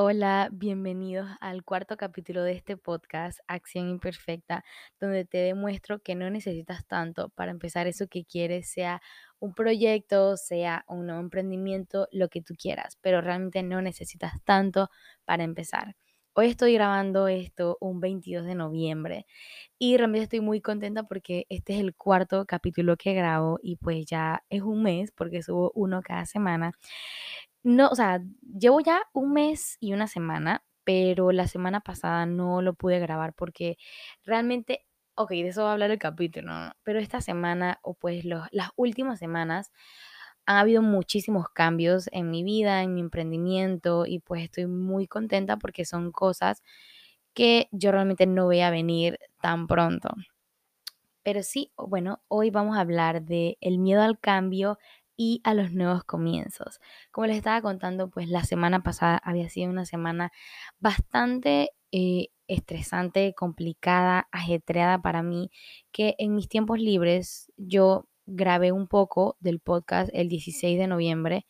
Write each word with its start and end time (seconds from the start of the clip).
Hola, 0.00 0.48
bienvenidos 0.52 1.28
al 1.40 1.64
cuarto 1.64 1.96
capítulo 1.96 2.44
de 2.44 2.52
este 2.52 2.76
podcast, 2.76 3.40
Acción 3.48 3.88
Imperfecta, 3.88 4.64
donde 5.00 5.24
te 5.24 5.38
demuestro 5.38 5.98
que 5.98 6.14
no 6.14 6.30
necesitas 6.30 6.86
tanto 6.86 7.30
para 7.30 7.50
empezar 7.50 7.88
eso 7.88 8.06
que 8.06 8.24
quieres, 8.24 8.70
sea 8.70 9.02
un 9.40 9.54
proyecto, 9.54 10.36
sea 10.36 10.84
un 10.86 11.06
nuevo 11.06 11.20
emprendimiento, 11.20 12.06
lo 12.12 12.28
que 12.28 12.42
tú 12.42 12.54
quieras, 12.56 12.96
pero 13.00 13.20
realmente 13.20 13.64
no 13.64 13.82
necesitas 13.82 14.40
tanto 14.44 14.88
para 15.24 15.42
empezar. 15.42 15.96
Hoy 16.32 16.46
estoy 16.46 16.74
grabando 16.74 17.26
esto 17.26 17.76
un 17.80 17.98
22 17.98 18.46
de 18.46 18.54
noviembre 18.54 19.26
y 19.76 19.96
realmente 19.96 20.22
estoy 20.22 20.40
muy 20.40 20.60
contenta 20.60 21.02
porque 21.02 21.46
este 21.48 21.74
es 21.74 21.80
el 21.80 21.96
cuarto 21.96 22.46
capítulo 22.46 22.96
que 22.96 23.12
grabo 23.14 23.58
y 23.60 23.74
pues 23.74 24.06
ya 24.06 24.44
es 24.48 24.62
un 24.62 24.84
mes 24.84 25.10
porque 25.10 25.42
subo 25.42 25.72
uno 25.74 26.00
cada 26.00 26.26
semana. 26.26 26.74
No, 27.68 27.88
o 27.90 27.94
sea, 27.94 28.22
llevo 28.58 28.80
ya 28.80 29.02
un 29.12 29.32
mes 29.34 29.76
y 29.78 29.92
una 29.92 30.06
semana, 30.06 30.64
pero 30.84 31.32
la 31.32 31.46
semana 31.46 31.80
pasada 31.80 32.24
no 32.24 32.62
lo 32.62 32.72
pude 32.72 32.98
grabar 32.98 33.34
porque 33.34 33.76
realmente, 34.24 34.86
ok, 35.16 35.30
de 35.32 35.48
eso 35.48 35.64
va 35.64 35.70
a 35.70 35.72
hablar 35.74 35.90
el 35.90 35.98
capítulo, 35.98 36.50
¿no? 36.50 36.72
Pero 36.82 36.98
esta 36.98 37.20
semana, 37.20 37.78
o 37.82 37.92
pues 37.92 38.24
los, 38.24 38.46
las 38.52 38.70
últimas 38.76 39.18
semanas, 39.18 39.70
ha 40.46 40.60
habido 40.60 40.80
muchísimos 40.82 41.48
cambios 41.50 42.08
en 42.12 42.30
mi 42.30 42.42
vida, 42.42 42.82
en 42.82 42.94
mi 42.94 43.00
emprendimiento, 43.02 44.06
y 44.06 44.20
pues 44.20 44.44
estoy 44.44 44.66
muy 44.66 45.06
contenta 45.06 45.58
porque 45.58 45.84
son 45.84 46.10
cosas 46.12 46.62
que 47.34 47.68
yo 47.72 47.92
realmente 47.92 48.26
no 48.26 48.46
voy 48.46 48.60
a 48.60 48.70
venir 48.70 49.18
tan 49.42 49.66
pronto. 49.66 50.10
Pero 51.24 51.42
sí, 51.42 51.72
bueno, 51.76 52.22
hoy 52.28 52.50
vamos 52.50 52.76
a 52.76 52.80
hablar 52.80 53.22
de 53.22 53.58
el 53.60 53.78
miedo 53.78 54.02
al 54.02 54.18
cambio 54.18 54.78
y 55.18 55.40
a 55.44 55.52
los 55.52 55.72
nuevos 55.72 56.04
comienzos. 56.04 56.80
Como 57.10 57.26
les 57.26 57.36
estaba 57.36 57.60
contando, 57.60 58.08
pues 58.08 58.28
la 58.30 58.44
semana 58.44 58.82
pasada 58.82 59.20
había 59.22 59.50
sido 59.50 59.68
una 59.68 59.84
semana 59.84 60.32
bastante 60.78 61.72
eh, 61.90 62.28
estresante, 62.46 63.34
complicada, 63.34 64.28
ajetreada 64.30 65.02
para 65.02 65.22
mí, 65.22 65.50
que 65.92 66.14
en 66.18 66.36
mis 66.36 66.48
tiempos 66.48 66.78
libres 66.78 67.52
yo 67.56 68.08
grabé 68.26 68.70
un 68.72 68.86
poco 68.86 69.36
del 69.40 69.58
podcast 69.58 70.08
el 70.14 70.28
16 70.28 70.78
de 70.78 70.86
noviembre 70.86 71.46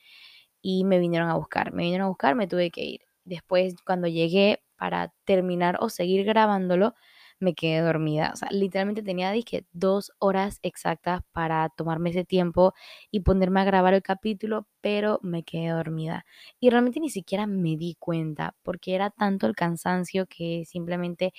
y 0.62 0.84
me 0.84 0.98
vinieron 0.98 1.28
a 1.28 1.36
buscar. 1.36 1.72
Me 1.72 1.82
vinieron 1.82 2.06
a 2.06 2.08
buscar, 2.08 2.34
me 2.36 2.48
tuve 2.48 2.70
que 2.70 2.84
ir. 2.84 3.00
Después, 3.24 3.74
cuando 3.84 4.08
llegué 4.08 4.62
para 4.76 5.12
terminar 5.24 5.76
o 5.80 5.90
seguir 5.90 6.24
grabándolo, 6.24 6.94
me 7.40 7.54
quedé 7.54 7.80
dormida. 7.80 8.30
O 8.34 8.36
sea, 8.36 8.48
literalmente 8.50 9.02
tenía, 9.02 9.30
dije, 9.32 9.66
dos 9.72 10.12
horas 10.18 10.58
exactas 10.62 11.22
para 11.32 11.68
tomarme 11.70 12.10
ese 12.10 12.24
tiempo 12.24 12.74
y 13.10 13.20
ponerme 13.20 13.60
a 13.60 13.64
grabar 13.64 13.94
el 13.94 14.02
capítulo, 14.02 14.66
pero 14.80 15.20
me 15.22 15.42
quedé 15.44 15.68
dormida. 15.70 16.24
Y 16.60 16.70
realmente 16.70 17.00
ni 17.00 17.10
siquiera 17.10 17.46
me 17.46 17.76
di 17.76 17.96
cuenta, 17.98 18.54
porque 18.62 18.94
era 18.94 19.10
tanto 19.10 19.46
el 19.46 19.54
cansancio 19.56 20.26
que 20.26 20.64
simplemente 20.66 21.32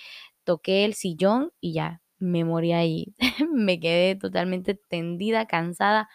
toqué 0.44 0.86
el 0.86 0.94
sillón 0.94 1.52
y 1.62 1.74
ya, 1.74 2.02
me 2.20 2.44
morí 2.44 2.74
ahí. 2.74 3.14
me 3.52 3.80
quedé 3.80 4.16
totalmente 4.16 4.76
tendida, 4.76 5.46
cansada 5.48 6.10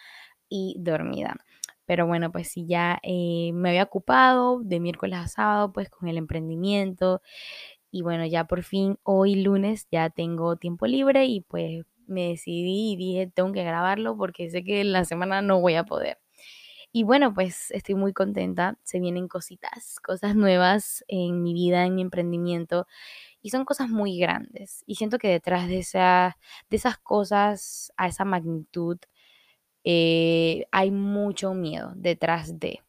y 0.48 0.76
dormida. 0.78 1.36
Pero 1.86 2.06
bueno, 2.06 2.32
pues 2.32 2.48
sí, 2.48 2.66
ya 2.66 2.98
eh, 3.02 3.50
me 3.54 3.70
había 3.70 3.82
ocupado 3.84 4.60
de 4.64 4.80
miércoles 4.80 5.18
a 5.18 5.28
sábado, 5.28 5.72
pues 5.72 5.90
con 5.90 6.08
el 6.08 6.16
emprendimiento 6.16 7.20
y 7.94 8.02
bueno, 8.02 8.26
ya 8.26 8.44
por 8.46 8.64
fin 8.64 8.98
hoy 9.04 9.36
lunes 9.36 9.86
ya 9.92 10.10
tengo 10.10 10.56
tiempo 10.56 10.86
libre 10.88 11.26
y 11.26 11.42
pues 11.42 11.84
me 12.08 12.30
decidí 12.30 12.92
y 12.92 12.96
dije, 12.96 13.28
tengo 13.32 13.52
que 13.52 13.62
grabarlo 13.62 14.16
porque 14.16 14.50
sé 14.50 14.64
que 14.64 14.82
la 14.82 15.04
semana 15.04 15.42
no 15.42 15.60
voy 15.60 15.76
a 15.76 15.84
poder. 15.84 16.18
Y 16.92 17.04
bueno, 17.04 17.34
pues 17.34 17.70
estoy 17.72 17.94
muy 17.96 18.12
contenta. 18.12 18.78
Se 18.84 19.00
vienen 19.00 19.28
cositas, 19.28 20.00
cosas 20.00 20.36
nuevas 20.36 21.04
en 21.08 21.42
mi 21.42 21.54
vida, 21.54 21.86
en 21.86 21.94
mi 21.96 22.02
emprendimiento. 22.02 22.86
Y 23.42 23.50
son 23.50 23.64
cosas 23.64 23.90
muy 23.90 24.18
grandes. 24.18 24.84
Y 24.86 24.96
siento 24.96 25.18
que 25.18 25.28
detrás 25.28 25.68
de, 25.68 25.76
de 25.76 26.76
esas 26.76 26.98
cosas, 26.98 27.92
a 27.96 28.08
esa 28.08 28.24
magnitud, 28.24 28.98
eh, 29.84 30.66
hay 30.72 30.90
mucho 30.90 31.54
miedo 31.54 31.92
detrás 31.96 32.58
de. 32.58 32.80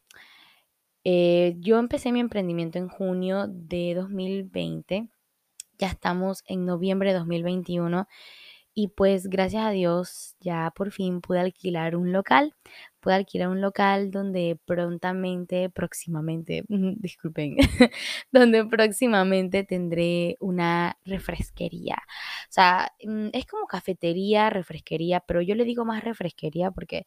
Eh, 1.08 1.54
yo 1.60 1.78
empecé 1.78 2.10
mi 2.10 2.18
emprendimiento 2.18 2.78
en 2.80 2.88
junio 2.88 3.46
de 3.48 3.94
2020, 3.94 5.08
ya 5.78 5.86
estamos 5.86 6.42
en 6.48 6.66
noviembre 6.66 7.12
de 7.12 7.18
2021 7.20 8.08
y 8.74 8.88
pues 8.88 9.28
gracias 9.28 9.64
a 9.66 9.70
Dios 9.70 10.34
ya 10.40 10.72
por 10.74 10.90
fin 10.90 11.20
pude 11.20 11.38
alquilar 11.38 11.94
un 11.94 12.10
local, 12.12 12.56
pude 12.98 13.14
alquilar 13.14 13.50
un 13.50 13.60
local 13.60 14.10
donde 14.10 14.58
prontamente, 14.64 15.70
próximamente, 15.70 16.64
disculpen, 16.68 17.56
donde 18.32 18.64
próximamente 18.64 19.62
tendré 19.62 20.36
una 20.40 20.98
refresquería. 21.04 21.98
O 22.48 22.50
sea, 22.52 22.92
mm, 23.04 23.28
es 23.32 23.46
como 23.46 23.66
cafetería, 23.66 24.50
refresquería, 24.50 25.20
pero 25.20 25.40
yo 25.40 25.54
le 25.54 25.64
digo 25.64 25.84
más 25.84 26.02
refresquería 26.02 26.72
porque 26.72 27.06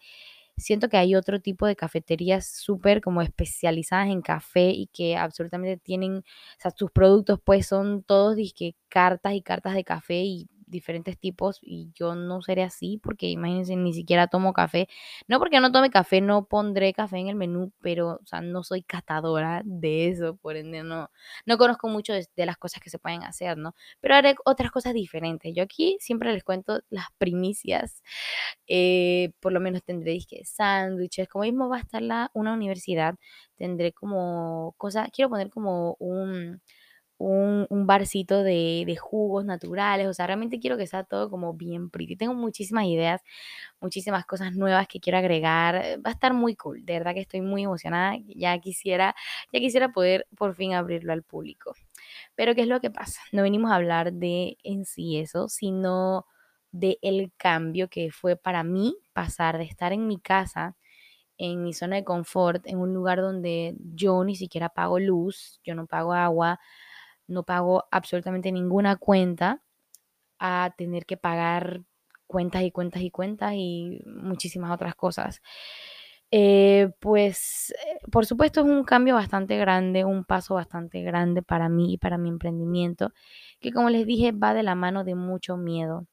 siento 0.59 0.89
que 0.89 0.97
hay 0.97 1.15
otro 1.15 1.39
tipo 1.41 1.65
de 1.67 1.75
cafeterías 1.75 2.45
súper 2.47 3.01
como 3.01 3.21
especializadas 3.21 4.09
en 4.09 4.21
café 4.21 4.69
y 4.71 4.87
que 4.87 5.17
absolutamente 5.17 5.77
tienen, 5.77 6.17
o 6.19 6.23
sea, 6.59 6.71
sus 6.71 6.91
productos 6.91 7.39
pues 7.43 7.67
son 7.67 8.03
todos 8.03 8.35
disque 8.35 8.75
cartas 8.89 9.33
y 9.33 9.41
cartas 9.41 9.73
de 9.75 9.83
café 9.83 10.21
y 10.23 10.47
diferentes 10.69 11.17
tipos 11.17 11.59
y 11.61 11.91
yo 11.95 12.15
no 12.15 12.41
seré 12.41 12.63
así 12.63 12.99
porque 13.03 13.27
imagínense 13.27 13.75
ni 13.75 13.93
siquiera 13.93 14.27
tomo 14.27 14.53
café. 14.53 14.87
No 15.27 15.39
porque 15.39 15.59
no 15.59 15.71
tome 15.71 15.89
café, 15.89 16.21
no 16.21 16.45
pondré 16.45 16.93
café 16.93 17.17
en 17.17 17.27
el 17.27 17.35
menú, 17.35 17.71
pero 17.81 18.19
o 18.23 18.25
sea, 18.25 18.41
no 18.41 18.63
soy 18.63 18.83
catadora 18.83 19.61
de 19.65 20.07
eso, 20.09 20.37
por 20.37 20.55
ende 20.55 20.83
no, 20.83 21.09
no 21.45 21.57
conozco 21.57 21.87
mucho 21.89 22.13
de, 22.13 22.27
las 22.45 22.57
cosas 22.57 22.81
que 22.81 22.89
se 22.89 22.99
pueden 22.99 23.23
hacer, 23.23 23.57
¿no? 23.57 23.75
Pero 23.99 24.15
haré 24.15 24.35
otras 24.45 24.71
cosas 24.71 24.93
diferentes. 24.93 25.53
Yo 25.55 25.63
aquí 25.63 25.97
siempre 25.99 26.31
les 26.33 26.43
cuento 26.43 26.81
las 26.89 27.07
primicias. 27.17 28.01
Eh, 28.67 29.31
por 29.39 29.51
lo 29.51 29.59
menos 29.59 29.83
tendré 29.83 30.11
disque 30.11 30.43
sándwiches, 30.45 31.27
como 31.27 31.43
mismo 31.43 31.69
va 31.69 31.77
a 31.77 31.79
estar 31.81 32.01
la, 32.01 32.31
una 32.33 32.53
universidad, 32.53 33.15
tendré 33.57 33.93
como 33.93 34.73
cosas, 34.77 35.09
quiero 35.13 35.29
poner 35.29 35.49
como 35.49 35.95
un 35.99 36.61
un, 37.19 37.67
barcito 37.85 38.43
de, 38.43 38.97
jugos 38.99 39.45
naturales, 39.45 40.07
o 40.07 40.13
sea, 40.13 40.27
realmente 40.27 40.59
quiero 40.59 40.77
que 40.77 40.87
sea 40.87 41.03
todo 41.03 41.29
como 41.29 41.53
bien 41.53 41.89
pretty. 41.89 42.15
Tengo 42.15 42.33
muchísimas 42.33 42.85
ideas, 42.85 43.21
muchísimas 43.81 44.25
cosas 44.25 44.53
nuevas 44.55 44.87
que 44.87 44.99
quiero 44.99 45.17
agregar, 45.19 45.75
eh, 45.75 45.97
va 45.97 46.11
a 46.11 46.13
estar 46.13 46.33
muy 46.33 46.55
cool, 46.55 46.85
de 46.85 46.93
verdad 46.93 47.13
que 47.13 47.21
estoy 47.21 47.41
muy 47.41 47.63
emocionada, 47.63 48.17
ya 48.27 48.57
quisiera, 48.59 49.15
ya 49.53 49.59
quisiera 49.59 49.91
poder 49.91 50.27
por 50.37 50.55
fin 50.55 50.73
abrirlo 50.73 51.13
al 51.13 51.23
público. 51.23 51.75
Pero 52.35 52.55
¿qué 52.55 52.61
es 52.61 52.67
lo 52.67 52.79
que 52.81 52.91
pasa? 52.91 53.21
No 53.31 53.43
venimos 53.43 53.71
a 53.71 53.75
hablar 53.75 54.13
de 54.13 54.57
en 54.63 54.85
sí 54.85 55.17
eso, 55.17 55.49
sino 55.49 56.25
de 56.71 56.99
el 57.01 57.31
cambio 57.37 57.89
que 57.89 58.11
fue 58.11 58.35
para 58.37 58.63
mí 58.63 58.95
pasar 59.13 59.57
de 59.57 59.65
estar 59.65 59.91
en 59.93 60.07
mi 60.07 60.19
casa, 60.19 60.77
en 61.37 61.63
mi 61.63 61.73
zona 61.73 61.97
de 61.97 62.03
confort, 62.05 62.65
en 62.67 62.79
un 62.79 62.93
lugar 62.93 63.21
donde 63.21 63.75
yo 63.79 64.23
ni 64.23 64.35
siquiera 64.35 64.69
pago 64.69 64.99
luz, 64.99 65.59
yo 65.63 65.75
no 65.75 65.87
pago 65.87 66.13
agua, 66.13 66.59
no 67.29 67.43
pago 67.43 67.85
absolutamente 67.91 68.51
ninguna 68.51 68.97
cuenta 68.97 69.61
a 70.39 70.73
tener 70.77 71.05
que 71.05 71.17
pagar 71.17 71.81
cuentas 72.27 72.63
y 72.63 72.71
cuentas 72.71 73.01
y 73.03 73.11
cuentas 73.11 73.53
y 73.55 74.01
muchísimas 74.05 74.71
otras 74.71 74.95
cosas. 74.95 75.41
Eh, 76.31 76.91
pues 76.99 77.71
eh, 77.71 77.97
por 78.11 78.25
supuesto 78.27 78.61
es 78.61 78.67
un 78.67 78.83
cambio 78.83 79.15
bastante 79.15 79.57
grande, 79.57 80.05
un 80.05 80.25
paso 80.25 80.55
bastante 80.55 81.01
grande 81.01 81.41
para 81.41 81.69
mí 81.69 81.93
y 81.93 81.97
para 81.97 82.19
mi 82.19 82.29
emprendimiento, 82.29 83.11
que 83.59 83.71
como 83.73 83.89
les 83.89 84.05
dije 84.05 84.31
va 84.31 84.53
de 84.53 84.61
la 84.63 84.75
mano 84.75 85.03
de 85.03 85.15
mucho 85.15 85.57
miedo, 85.57 86.05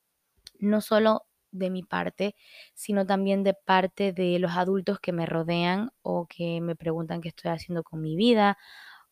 no 0.60 0.80
solo 0.80 1.26
de 1.52 1.70
mi 1.70 1.82
parte, 1.82 2.34
sino 2.74 3.06
también 3.06 3.44
de 3.44 3.54
parte 3.54 4.12
de 4.12 4.38
los 4.38 4.52
adultos 4.56 5.00
que 5.00 5.12
me 5.12 5.26
rodean 5.26 5.90
o 6.02 6.26
que 6.26 6.60
me 6.62 6.76
preguntan 6.76 7.20
qué 7.22 7.28
estoy 7.30 7.50
haciendo 7.52 7.82
con 7.84 8.00
mi 8.02 8.16
vida 8.16 8.58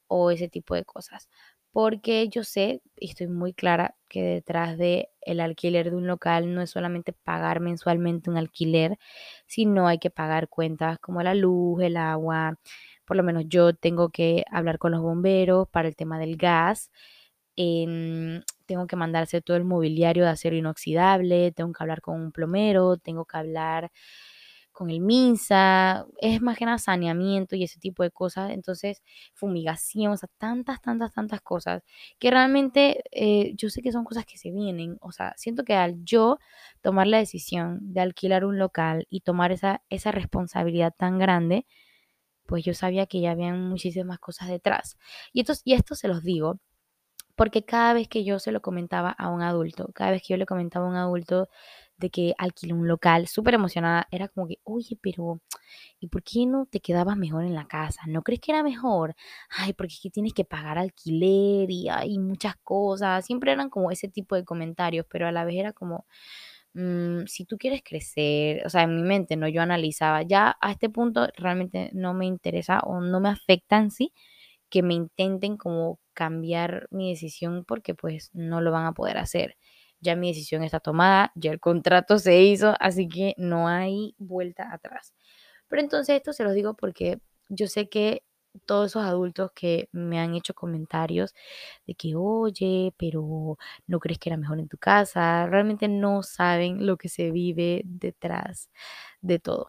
o 0.08 0.30
ese 0.30 0.48
tipo 0.48 0.74
de 0.74 0.84
cosas 0.84 1.28
porque 1.74 2.28
yo 2.30 2.44
sé 2.44 2.82
y 2.96 3.10
estoy 3.10 3.26
muy 3.28 3.52
clara 3.54 3.96
que 4.08 4.22
detrás 4.22 4.78
de 4.78 5.10
el 5.22 5.40
alquiler 5.40 5.90
de 5.90 5.96
un 5.96 6.06
local 6.06 6.54
no 6.54 6.62
es 6.62 6.70
solamente 6.70 7.12
pagar 7.12 7.60
mensualmente 7.60 8.30
un 8.30 8.38
alquiler, 8.38 8.98
sino 9.48 9.88
hay 9.88 9.98
que 9.98 10.10
pagar 10.10 10.48
cuentas 10.48 11.00
como 11.00 11.22
la 11.22 11.34
luz, 11.34 11.82
el 11.82 11.96
agua. 11.98 12.58
Por 13.04 13.16
lo 13.16 13.24
menos 13.24 13.44
yo 13.48 13.74
tengo 13.74 14.10
que 14.10 14.44
hablar 14.52 14.78
con 14.78 14.92
los 14.92 15.02
bomberos 15.02 15.68
para 15.68 15.88
el 15.88 15.96
tema 15.96 16.18
del 16.20 16.36
gas. 16.36 16.90
Em, 17.56 18.42
tengo 18.66 18.86
que 18.86 18.96
mandarse 18.96 19.40
todo 19.42 19.56
el 19.56 19.64
mobiliario 19.64 20.24
de 20.24 20.30
acero 20.30 20.56
inoxidable, 20.56 21.52
tengo 21.52 21.72
que 21.72 21.82
hablar 21.84 22.00
con 22.02 22.20
un 22.20 22.32
plomero, 22.32 22.96
tengo 22.98 23.24
que 23.26 23.36
hablar 23.38 23.90
con 24.74 24.90
el 24.90 25.00
MINSA, 25.00 26.06
es 26.18 26.42
más 26.42 26.58
que 26.58 26.66
nada 26.66 26.78
saneamiento 26.78 27.56
y 27.56 27.64
ese 27.64 27.80
tipo 27.80 28.02
de 28.02 28.10
cosas, 28.10 28.50
entonces 28.50 29.02
fumigación, 29.32 30.12
o 30.12 30.16
sea, 30.16 30.28
tantas, 30.38 30.82
tantas, 30.82 31.14
tantas 31.14 31.40
cosas 31.40 31.82
que 32.18 32.30
realmente 32.30 33.04
eh, 33.12 33.54
yo 33.56 33.70
sé 33.70 33.80
que 33.82 33.92
son 33.92 34.04
cosas 34.04 34.26
que 34.26 34.36
se 34.36 34.50
vienen, 34.50 34.98
o 35.00 35.12
sea, 35.12 35.32
siento 35.36 35.64
que 35.64 35.74
al 35.74 36.04
yo 36.04 36.38
tomar 36.82 37.06
la 37.06 37.18
decisión 37.18 37.78
de 37.80 38.00
alquilar 38.02 38.44
un 38.44 38.58
local 38.58 39.06
y 39.08 39.20
tomar 39.20 39.52
esa, 39.52 39.82
esa 39.88 40.12
responsabilidad 40.12 40.92
tan 40.96 41.18
grande, 41.18 41.66
pues 42.46 42.64
yo 42.64 42.74
sabía 42.74 43.06
que 43.06 43.20
ya 43.20 43.32
habían 43.32 43.60
muchísimas 43.68 44.18
cosas 44.18 44.48
detrás. 44.48 44.98
Y 45.32 45.40
esto, 45.40 45.54
y 45.64 45.74
esto 45.74 45.94
se 45.94 46.08
los 46.08 46.22
digo 46.22 46.60
porque 47.36 47.64
cada 47.64 47.94
vez 47.94 48.08
que 48.08 48.24
yo 48.24 48.38
se 48.38 48.52
lo 48.52 48.62
comentaba 48.62 49.10
a 49.10 49.28
un 49.28 49.42
adulto, 49.42 49.90
cada 49.94 50.12
vez 50.12 50.22
que 50.22 50.34
yo 50.34 50.36
le 50.36 50.46
comentaba 50.46 50.86
a 50.86 50.88
un 50.88 50.96
adulto 50.96 51.48
de 51.96 52.10
que 52.10 52.34
alquilé 52.38 52.74
un 52.74 52.88
local, 52.88 53.28
súper 53.28 53.54
emocionada, 53.54 54.08
era 54.10 54.28
como 54.28 54.48
que, 54.48 54.58
oye, 54.64 54.98
pero 55.00 55.40
¿y 56.00 56.08
por 56.08 56.22
qué 56.22 56.46
no 56.46 56.66
te 56.66 56.80
quedabas 56.80 57.16
mejor 57.16 57.44
en 57.44 57.54
la 57.54 57.66
casa? 57.66 58.02
¿No 58.08 58.22
crees 58.22 58.40
que 58.40 58.52
era 58.52 58.62
mejor? 58.62 59.14
Ay, 59.50 59.72
porque 59.74 59.94
aquí 59.98 60.10
tienes 60.10 60.34
que 60.34 60.44
pagar 60.44 60.78
alquiler 60.78 61.70
y 61.70 61.88
hay 61.88 62.18
muchas 62.18 62.56
cosas. 62.62 63.24
Siempre 63.26 63.52
eran 63.52 63.70
como 63.70 63.90
ese 63.90 64.08
tipo 64.08 64.36
de 64.36 64.44
comentarios, 64.44 65.06
pero 65.10 65.26
a 65.28 65.32
la 65.32 65.44
vez 65.44 65.56
era 65.56 65.72
como, 65.72 66.06
mm, 66.74 67.26
si 67.26 67.44
tú 67.44 67.56
quieres 67.58 67.82
crecer, 67.84 68.62
o 68.66 68.70
sea, 68.70 68.82
en 68.82 68.96
mi 68.96 69.02
mente, 69.02 69.36
¿no? 69.36 69.48
Yo 69.48 69.62
analizaba, 69.62 70.22
ya 70.22 70.56
a 70.60 70.72
este 70.72 70.88
punto 70.90 71.28
realmente 71.36 71.90
no 71.94 72.14
me 72.14 72.26
interesa 72.26 72.80
o 72.80 73.00
no 73.00 73.20
me 73.20 73.28
afecta 73.30 73.78
en 73.78 73.90
sí 73.90 74.12
que 74.70 74.82
me 74.82 74.94
intenten 74.94 75.56
como 75.56 76.00
cambiar 76.14 76.88
mi 76.90 77.10
decisión 77.10 77.64
porque 77.66 77.94
pues 77.94 78.30
no 78.34 78.60
lo 78.60 78.72
van 78.72 78.86
a 78.86 78.92
poder 78.94 79.18
hacer. 79.18 79.56
Ya 80.00 80.16
mi 80.16 80.28
decisión 80.28 80.62
está 80.62 80.80
tomada, 80.80 81.32
ya 81.34 81.50
el 81.52 81.60
contrato 81.60 82.18
se 82.18 82.40
hizo, 82.42 82.74
así 82.80 83.08
que 83.08 83.34
no 83.38 83.68
hay 83.68 84.14
vuelta 84.18 84.72
atrás. 84.72 85.14
Pero 85.68 85.82
entonces 85.82 86.16
esto 86.16 86.32
se 86.32 86.44
los 86.44 86.54
digo 86.54 86.74
porque 86.74 87.20
yo 87.48 87.66
sé 87.68 87.88
que 87.88 88.24
todos 88.66 88.92
esos 88.92 89.04
adultos 89.04 89.50
que 89.54 89.88
me 89.92 90.20
han 90.20 90.34
hecho 90.36 90.54
comentarios 90.54 91.34
de 91.86 91.94
que, 91.94 92.14
oye, 92.16 92.94
pero 92.98 93.58
no 93.88 94.00
crees 94.00 94.18
que 94.18 94.30
era 94.30 94.36
mejor 94.38 94.60
en 94.60 94.68
tu 94.68 94.78
casa, 94.78 95.46
realmente 95.46 95.88
no 95.88 96.22
saben 96.22 96.86
lo 96.86 96.96
que 96.98 97.08
se 97.08 97.30
vive 97.32 97.82
detrás 97.84 98.70
de 99.22 99.38
todo. 99.40 99.68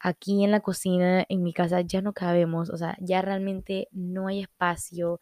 Aquí 0.00 0.44
en 0.44 0.50
la 0.52 0.60
cocina, 0.60 1.24
en 1.28 1.42
mi 1.44 1.52
casa, 1.54 1.80
ya 1.82 2.02
no 2.02 2.12
cabemos, 2.12 2.70
o 2.70 2.76
sea, 2.76 2.96
ya 3.00 3.22
realmente 3.22 3.88
no 3.92 4.26
hay 4.28 4.40
espacio, 4.42 5.20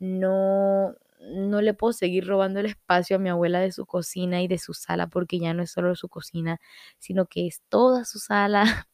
no, 0.00 0.94
no 1.22 1.60
le 1.62 1.74
puedo 1.74 1.92
seguir 1.92 2.26
robando 2.26 2.60
el 2.60 2.66
espacio 2.66 3.16
a 3.16 3.18
mi 3.18 3.28
abuela 3.30 3.60
de 3.60 3.72
su 3.72 3.86
cocina 3.86 4.42
y 4.42 4.48
de 4.48 4.58
su 4.58 4.74
sala 4.74 5.06
porque 5.08 5.38
ya 5.38 5.54
no 5.54 5.62
es 5.62 5.70
solo 5.70 5.94
su 5.96 6.08
cocina, 6.08 6.60
sino 6.98 7.26
que 7.26 7.46
es 7.46 7.62
toda 7.68 8.04
su 8.04 8.18
sala. 8.18 8.62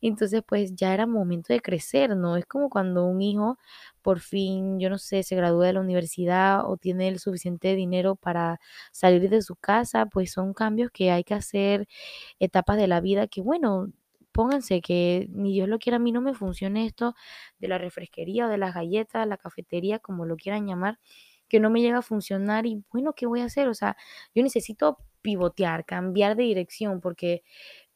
Entonces, 0.00 0.42
pues 0.46 0.74
ya 0.74 0.94
era 0.94 1.06
momento 1.06 1.52
de 1.52 1.60
crecer, 1.60 2.16
¿no? 2.16 2.36
Es 2.36 2.46
como 2.46 2.70
cuando 2.70 3.04
un 3.06 3.22
hijo 3.22 3.58
por 4.02 4.20
fin, 4.20 4.78
yo 4.80 4.90
no 4.90 4.98
sé, 4.98 5.22
se 5.22 5.36
gradúa 5.36 5.66
de 5.66 5.72
la 5.74 5.80
universidad 5.80 6.68
o 6.70 6.76
tiene 6.76 7.08
el 7.08 7.18
suficiente 7.18 7.74
dinero 7.74 8.16
para 8.16 8.60
salir 8.92 9.28
de 9.30 9.42
su 9.42 9.56
casa, 9.56 10.06
pues 10.06 10.32
son 10.32 10.54
cambios 10.54 10.90
que 10.92 11.10
hay 11.10 11.24
que 11.24 11.34
hacer, 11.34 11.88
etapas 12.38 12.76
de 12.78 12.86
la 12.88 13.00
vida 13.00 13.26
que, 13.28 13.40
bueno, 13.42 13.88
pónganse 14.32 14.80
que 14.82 15.28
ni 15.30 15.52
Dios 15.52 15.68
lo 15.68 15.78
quiera, 15.78 15.96
a 15.96 16.00
mí 16.00 16.12
no 16.12 16.20
me 16.20 16.34
funcione 16.34 16.86
esto 16.86 17.14
de 17.58 17.68
la 17.68 17.78
refresquería 17.78 18.46
o 18.46 18.48
de 18.50 18.58
las 18.58 18.74
galletas, 18.74 19.26
la 19.26 19.38
cafetería, 19.38 19.98
como 19.98 20.26
lo 20.26 20.36
quieran 20.36 20.66
llamar, 20.66 20.98
que 21.48 21.60
no 21.60 21.70
me 21.70 21.80
llega 21.80 21.98
a 21.98 22.02
funcionar 22.02 22.66
y 22.66 22.84
bueno, 22.92 23.14
¿qué 23.14 23.26
voy 23.26 23.40
a 23.40 23.46
hacer? 23.46 23.68
O 23.68 23.74
sea, 23.74 23.96
yo 24.34 24.42
necesito 24.42 24.98
pivotear, 25.22 25.84
cambiar 25.84 26.36
de 26.36 26.44
dirección, 26.44 27.00
porque 27.00 27.42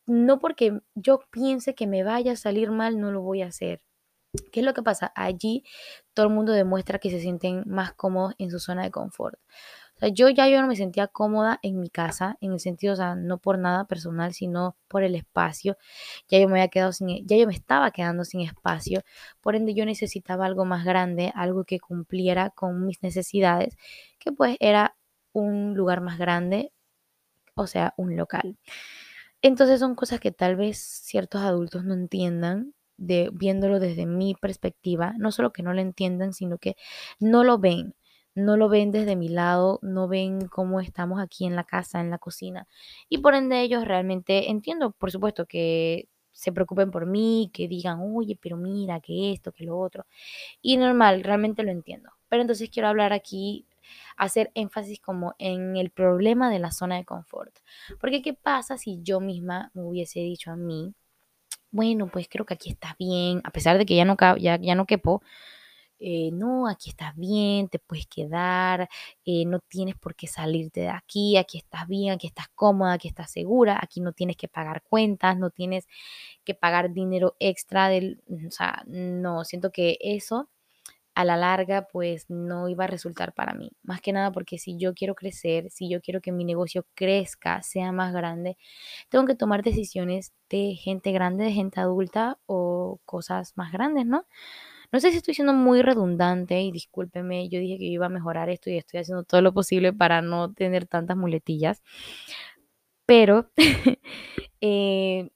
no 0.07 0.39
porque 0.41 0.81
yo 0.95 1.21
piense 1.31 1.75
que 1.75 1.87
me 1.87 2.03
vaya 2.05 2.33
a 2.33 2.37
salir 2.37 2.71
mal, 2.71 3.01
no 3.01 3.13
lo 3.13 3.23
voy 3.23 3.43
a 3.43 3.47
hacer. 3.47 3.83
¿Qué 4.53 4.61
es 4.61 4.67
lo 4.67 4.75
que 4.75 4.83
pasa? 4.83 5.13
Allí 5.17 5.65
todo 6.15 6.27
el 6.27 6.33
mundo 6.33 6.53
demuestra 6.53 6.99
que 7.01 7.11
se 7.11 7.21
sienten 7.21 7.65
más 7.67 7.95
cómodos 7.95 8.35
en 8.39 8.51
su 8.51 8.61
zona 8.61 8.85
de 8.85 8.91
confort 8.91 9.39
sea, 10.01 10.09
yo 10.11 10.29
ya 10.31 10.49
yo 10.49 10.61
no 10.61 10.67
me 10.69 10.77
sentía 10.77 11.07
cómoda 11.09 11.59
en 11.63 11.81
mi 11.81 11.91
casa, 11.91 12.37
en 12.41 12.53
el 12.53 12.61
sentido, 12.61 12.95
o 12.95 12.97
sea, 12.97 13.15
no 13.17 13.39
por 13.39 13.59
nada 13.59 13.87
personal, 13.87 14.33
sino 14.35 14.77
por 14.89 15.03
el 15.05 15.15
espacio. 15.15 15.77
Ya 16.29 16.39
yo 16.41 16.49
me 16.49 16.55
había 16.55 16.69
quedado 16.69 16.93
sin, 16.93 17.27
ya 17.27 17.37
yo 17.37 17.47
me 17.47 17.55
estaba 17.55 17.91
quedando 17.93 18.25
sin 18.25 18.41
espacio, 18.43 19.03
por 19.41 19.57
ende 19.57 19.75
yo 19.75 19.85
necesitaba 19.87 20.47
algo 20.47 20.65
más 20.65 20.85
grande, 20.85 21.33
algo 21.35 21.65
que 21.65 21.81
cumpliera 21.81 22.51
con 22.51 22.87
mis 22.87 23.03
necesidades, 23.03 23.77
que 24.19 24.33
pues 24.33 24.57
era 24.61 24.97
un 25.33 25.75
lugar 25.77 26.01
más 26.01 26.19
grande, 26.19 26.73
o 27.55 27.67
sea, 27.67 27.95
un 27.97 28.17
local. 28.17 28.59
Entonces 29.43 29.81
son 29.81 29.95
cosas 29.95 30.21
que 30.21 30.33
tal 30.33 30.57
vez 30.57 30.79
ciertos 30.79 31.43
adultos 31.43 31.85
no 31.85 31.95
entiendan, 31.95 32.75
de 32.97 33.31
viéndolo 33.33 33.81
desde 33.81 34.07
mi 34.07 34.35
perspectiva, 34.35 35.15
no 35.19 35.33
solo 35.33 35.53
que 35.53 35.63
no 35.63 35.73
lo 35.75 35.81
entiendan, 35.81 36.35
sino 36.35 36.59
que 36.59 36.77
no 37.21 37.45
lo 37.45 37.59
ven 37.59 37.95
no 38.35 38.57
lo 38.57 38.69
ven 38.69 38.91
desde 38.91 39.17
mi 39.17 39.29
lado, 39.29 39.79
no 39.83 40.09
ven 40.09 40.49
cómo 40.49 40.81
estamos 40.81 41.21
aquí 41.21 41.47
en 41.47 41.57
la 41.57 41.65
casa, 41.65 42.01
en 42.01 42.11
la 42.11 42.19
cocina. 42.19 42.67
Y 43.09 43.19
por 43.19 43.35
ende 43.35 43.61
ellos 43.61 43.85
realmente 43.85 44.51
entiendo, 44.51 44.93
por 44.93 45.11
supuesto, 45.11 45.47
que 45.47 46.09
se 46.33 46.53
preocupen 46.53 46.91
por 46.91 47.07
mí, 47.07 47.51
que 47.53 47.69
digan, 47.69 47.99
oye, 48.01 48.39
pero 48.41 48.57
mira, 48.57 49.01
que 49.01 49.33
esto, 49.33 49.53
que 49.53 49.65
lo 49.65 49.79
otro. 49.79 50.07
Y 50.63 50.77
normal, 50.77 51.23
realmente 51.23 51.63
lo 51.63 51.71
entiendo. 51.71 52.11
Pero 52.29 52.43
entonces 52.43 52.71
quiero 52.71 52.89
hablar 52.89 53.13
aquí, 53.13 53.67
hacer 54.17 54.51
énfasis 54.55 55.01
como 55.01 55.35
en 55.39 55.77
el 55.77 55.91
problema 55.91 56.51
de 56.51 56.61
la 56.61 56.73
zona 56.73 56.97
de 56.97 57.05
confort. 57.05 57.55
Porque 58.01 58.23
¿qué 58.23 58.35
pasa 58.35 58.79
si 58.79 59.01
yo 59.03 59.21
misma 59.21 59.71
me 59.75 59.83
hubiese 59.83 60.21
dicho 60.21 60.51
a 60.51 60.57
mí, 60.57 60.95
bueno, 61.71 62.09
pues 62.09 62.29
creo 62.29 62.45
que 62.47 62.55
aquí 62.55 62.71
está 62.71 62.97
bien, 62.99 63.41
a 63.45 63.51
pesar 63.51 63.79
de 63.79 63.87
que 63.87 63.97
ya 63.97 64.05
no, 64.05 64.17
ya, 64.39 64.57
ya 64.57 64.75
no 64.75 64.87
quepo, 64.87 65.23
eh, 66.01 66.31
no, 66.33 66.69
aquí 66.69 66.91
estás 66.91 67.15
bien, 67.17 67.69
te 67.69 67.79
puedes 67.79 68.07
quedar, 68.07 68.89
eh, 69.25 69.45
no 69.47 69.61
tienes 69.61 69.97
por 69.97 70.15
qué 70.15 70.27
salirte 70.27 70.81
de 70.81 70.89
aquí, 70.89 71.37
aquí 71.37 71.59
estás 71.59 71.87
bien, 71.87 72.13
aquí 72.13 72.27
estás 72.27 72.49
cómoda, 72.55 72.95
aquí 72.95 73.09
estás 73.09 73.31
segura, 73.31 73.79
aquí 73.83 74.01
no 74.01 74.13
tienes 74.13 74.37
que 74.37 74.49
pagar 74.49 74.83
cuentas, 74.83 75.39
no 75.39 75.51
tienes 75.51 75.87
que 76.45 76.55
pagar 76.55 76.93
dinero 76.93 77.37
extra 77.41 77.89
del, 77.89 78.23
o 78.47 78.51
sea, 78.51 78.83
no, 78.87 79.45
siento 79.45 79.73
que 79.73 79.99
eso 80.01 80.49
a 81.15 81.25
la 81.25 81.37
larga 81.37 81.87
pues 81.93 82.27
no 82.31 82.69
iba 82.69 82.85
a 82.85 82.87
resultar 82.87 83.35
para 83.35 83.55
mí. 83.55 83.73
Más 83.83 84.01
que 84.01 84.13
nada 84.13 84.33
porque 84.33 84.59
si 84.59 84.77
yo 84.79 84.95
quiero 84.95 85.15
crecer, 85.15 85.71
si 85.71 85.89
yo 85.89 86.01
quiero 86.01 86.21
que 86.21 86.33
mi 86.33 86.45
negocio 86.45 86.87
crezca, 86.95 87.63
sea 87.63 87.93
más 87.93 88.13
grande, 88.13 88.57
tengo 89.11 89.27
que 89.27 89.35
tomar 89.35 89.63
decisiones 89.63 90.33
de 90.49 90.77
gente 90.77 91.13
grande, 91.13 91.45
de 91.45 91.53
gente 91.53 91.81
adulta 91.81 92.39
o 92.47 93.01
cosas 93.05 93.53
más 93.57 93.73
grandes, 93.73 94.07
¿no? 94.07 94.25
No 94.93 95.01
sé 95.01 95.11
si 95.13 95.19
estoy 95.19 95.35
siendo 95.35 95.53
muy 95.53 95.83
redundante 95.83 96.61
y 96.61 96.73
discúlpeme, 96.73 97.49
yo 97.49 97.61
dije 97.61 97.79
que 97.79 97.85
iba 97.85 98.07
a 98.07 98.09
mejorar 98.09 98.49
esto 98.51 98.71
y 98.71 98.77
estoy 98.79 99.01
haciendo 99.01 99.25
todo 99.25 99.41
lo 99.43 99.55
posible 99.55 99.93
para 99.93 100.21
no 100.23 100.53
tener 100.53 100.87
tantas 100.87 101.17
muletillas. 101.17 101.83
Pero 103.07 103.51
eh, 104.61 105.31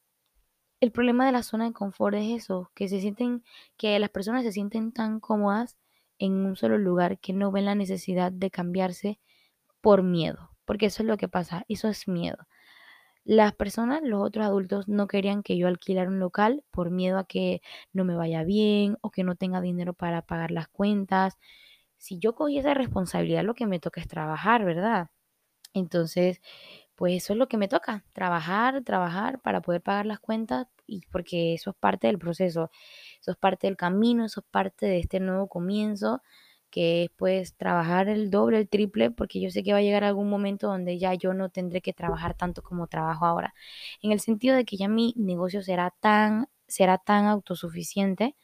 el 0.80 0.92
problema 0.92 1.26
de 1.26 1.32
la 1.32 1.42
zona 1.42 1.66
de 1.66 1.72
confort 1.72 2.16
es 2.16 2.42
eso, 2.42 2.70
que 2.74 2.88
se 2.88 3.00
sienten, 3.00 3.44
que 3.76 3.98
las 3.98 4.10
personas 4.10 4.44
se 4.44 4.52
sienten 4.52 4.92
tan 4.92 5.20
cómodas 5.20 5.78
en 6.18 6.32
un 6.46 6.56
solo 6.56 6.78
lugar 6.78 7.18
que 7.18 7.32
no 7.32 7.50
ven 7.50 7.66
la 7.66 7.74
necesidad 7.74 8.32
de 8.32 8.50
cambiarse 8.50 9.20
por 9.80 10.02
miedo, 10.02 10.50
porque 10.64 10.86
eso 10.86 11.02
es 11.02 11.08
lo 11.08 11.16
que 11.16 11.28
pasa, 11.28 11.64
eso 11.68 11.88
es 11.88 12.08
miedo. 12.08 12.38
Las 13.24 13.54
personas, 13.54 14.02
los 14.02 14.22
otros 14.22 14.44
adultos, 14.44 14.86
no 14.88 15.06
querían 15.06 15.42
que 15.42 15.56
yo 15.56 15.66
alquilara 15.68 16.10
un 16.10 16.20
local 16.20 16.62
por 16.70 16.90
miedo 16.90 17.18
a 17.18 17.26
que 17.26 17.62
no 17.92 18.04
me 18.04 18.14
vaya 18.14 18.44
bien 18.44 18.98
o 19.00 19.10
que 19.10 19.24
no 19.24 19.34
tenga 19.36 19.60
dinero 19.62 19.94
para 19.94 20.22
pagar 20.22 20.50
las 20.50 20.68
cuentas. 20.68 21.38
Si 21.98 22.18
yo 22.18 22.34
cogí 22.34 22.58
esa 22.58 22.74
responsabilidad, 22.74 23.44
lo 23.44 23.54
que 23.54 23.66
me 23.66 23.80
toca 23.80 24.00
es 24.00 24.08
trabajar, 24.08 24.64
¿verdad? 24.64 25.08
Entonces, 25.74 26.40
pues 26.96 27.14
eso 27.24 27.34
es 27.34 27.38
lo 27.38 27.48
que 27.48 27.56
me 27.58 27.68
toca, 27.68 28.04
trabajar, 28.12 28.82
trabajar 28.84 29.40
para 29.42 29.62
poder 29.62 29.82
pagar 29.82 30.06
las 30.06 30.20
cuentas 30.20 30.66
y 30.86 31.02
porque 31.12 31.54
eso 31.54 31.70
es 31.70 31.76
parte 31.76 32.08
del 32.08 32.18
proceso, 32.18 32.70
eso 33.20 33.32
es 33.32 33.36
parte 33.38 33.66
del 33.68 33.76
camino, 33.76 34.24
eso 34.26 34.40
es 34.40 34.46
parte 34.50 34.86
de 34.86 35.00
este 35.00 35.20
nuevo 35.20 35.48
comienzo 35.48 36.22
que 36.74 37.04
es 37.04 37.10
pues 37.16 37.54
trabajar 37.56 38.08
el 38.08 38.30
doble, 38.30 38.58
el 38.58 38.68
triple, 38.68 39.12
porque 39.12 39.40
yo 39.40 39.48
sé 39.50 39.62
que 39.62 39.72
va 39.72 39.78
a 39.78 39.82
llegar 39.82 40.02
algún 40.02 40.28
momento 40.28 40.66
donde 40.66 40.98
ya 40.98 41.14
yo 41.14 41.32
no 41.32 41.48
tendré 41.48 41.80
que 41.82 41.92
trabajar 41.92 42.34
tanto 42.36 42.62
como 42.62 42.88
trabajo 42.88 43.26
ahora, 43.26 43.54
en 44.02 44.10
el 44.12 44.18
sentido 44.20 44.56
de 44.56 44.64
que 44.64 44.76
ya 44.76 44.88
mi 44.88 45.14
negocio 45.16 45.62
será 45.62 45.94
tan, 46.00 46.48
será 46.66 46.98
tan 46.98 47.26
autosuficiente 47.26 48.34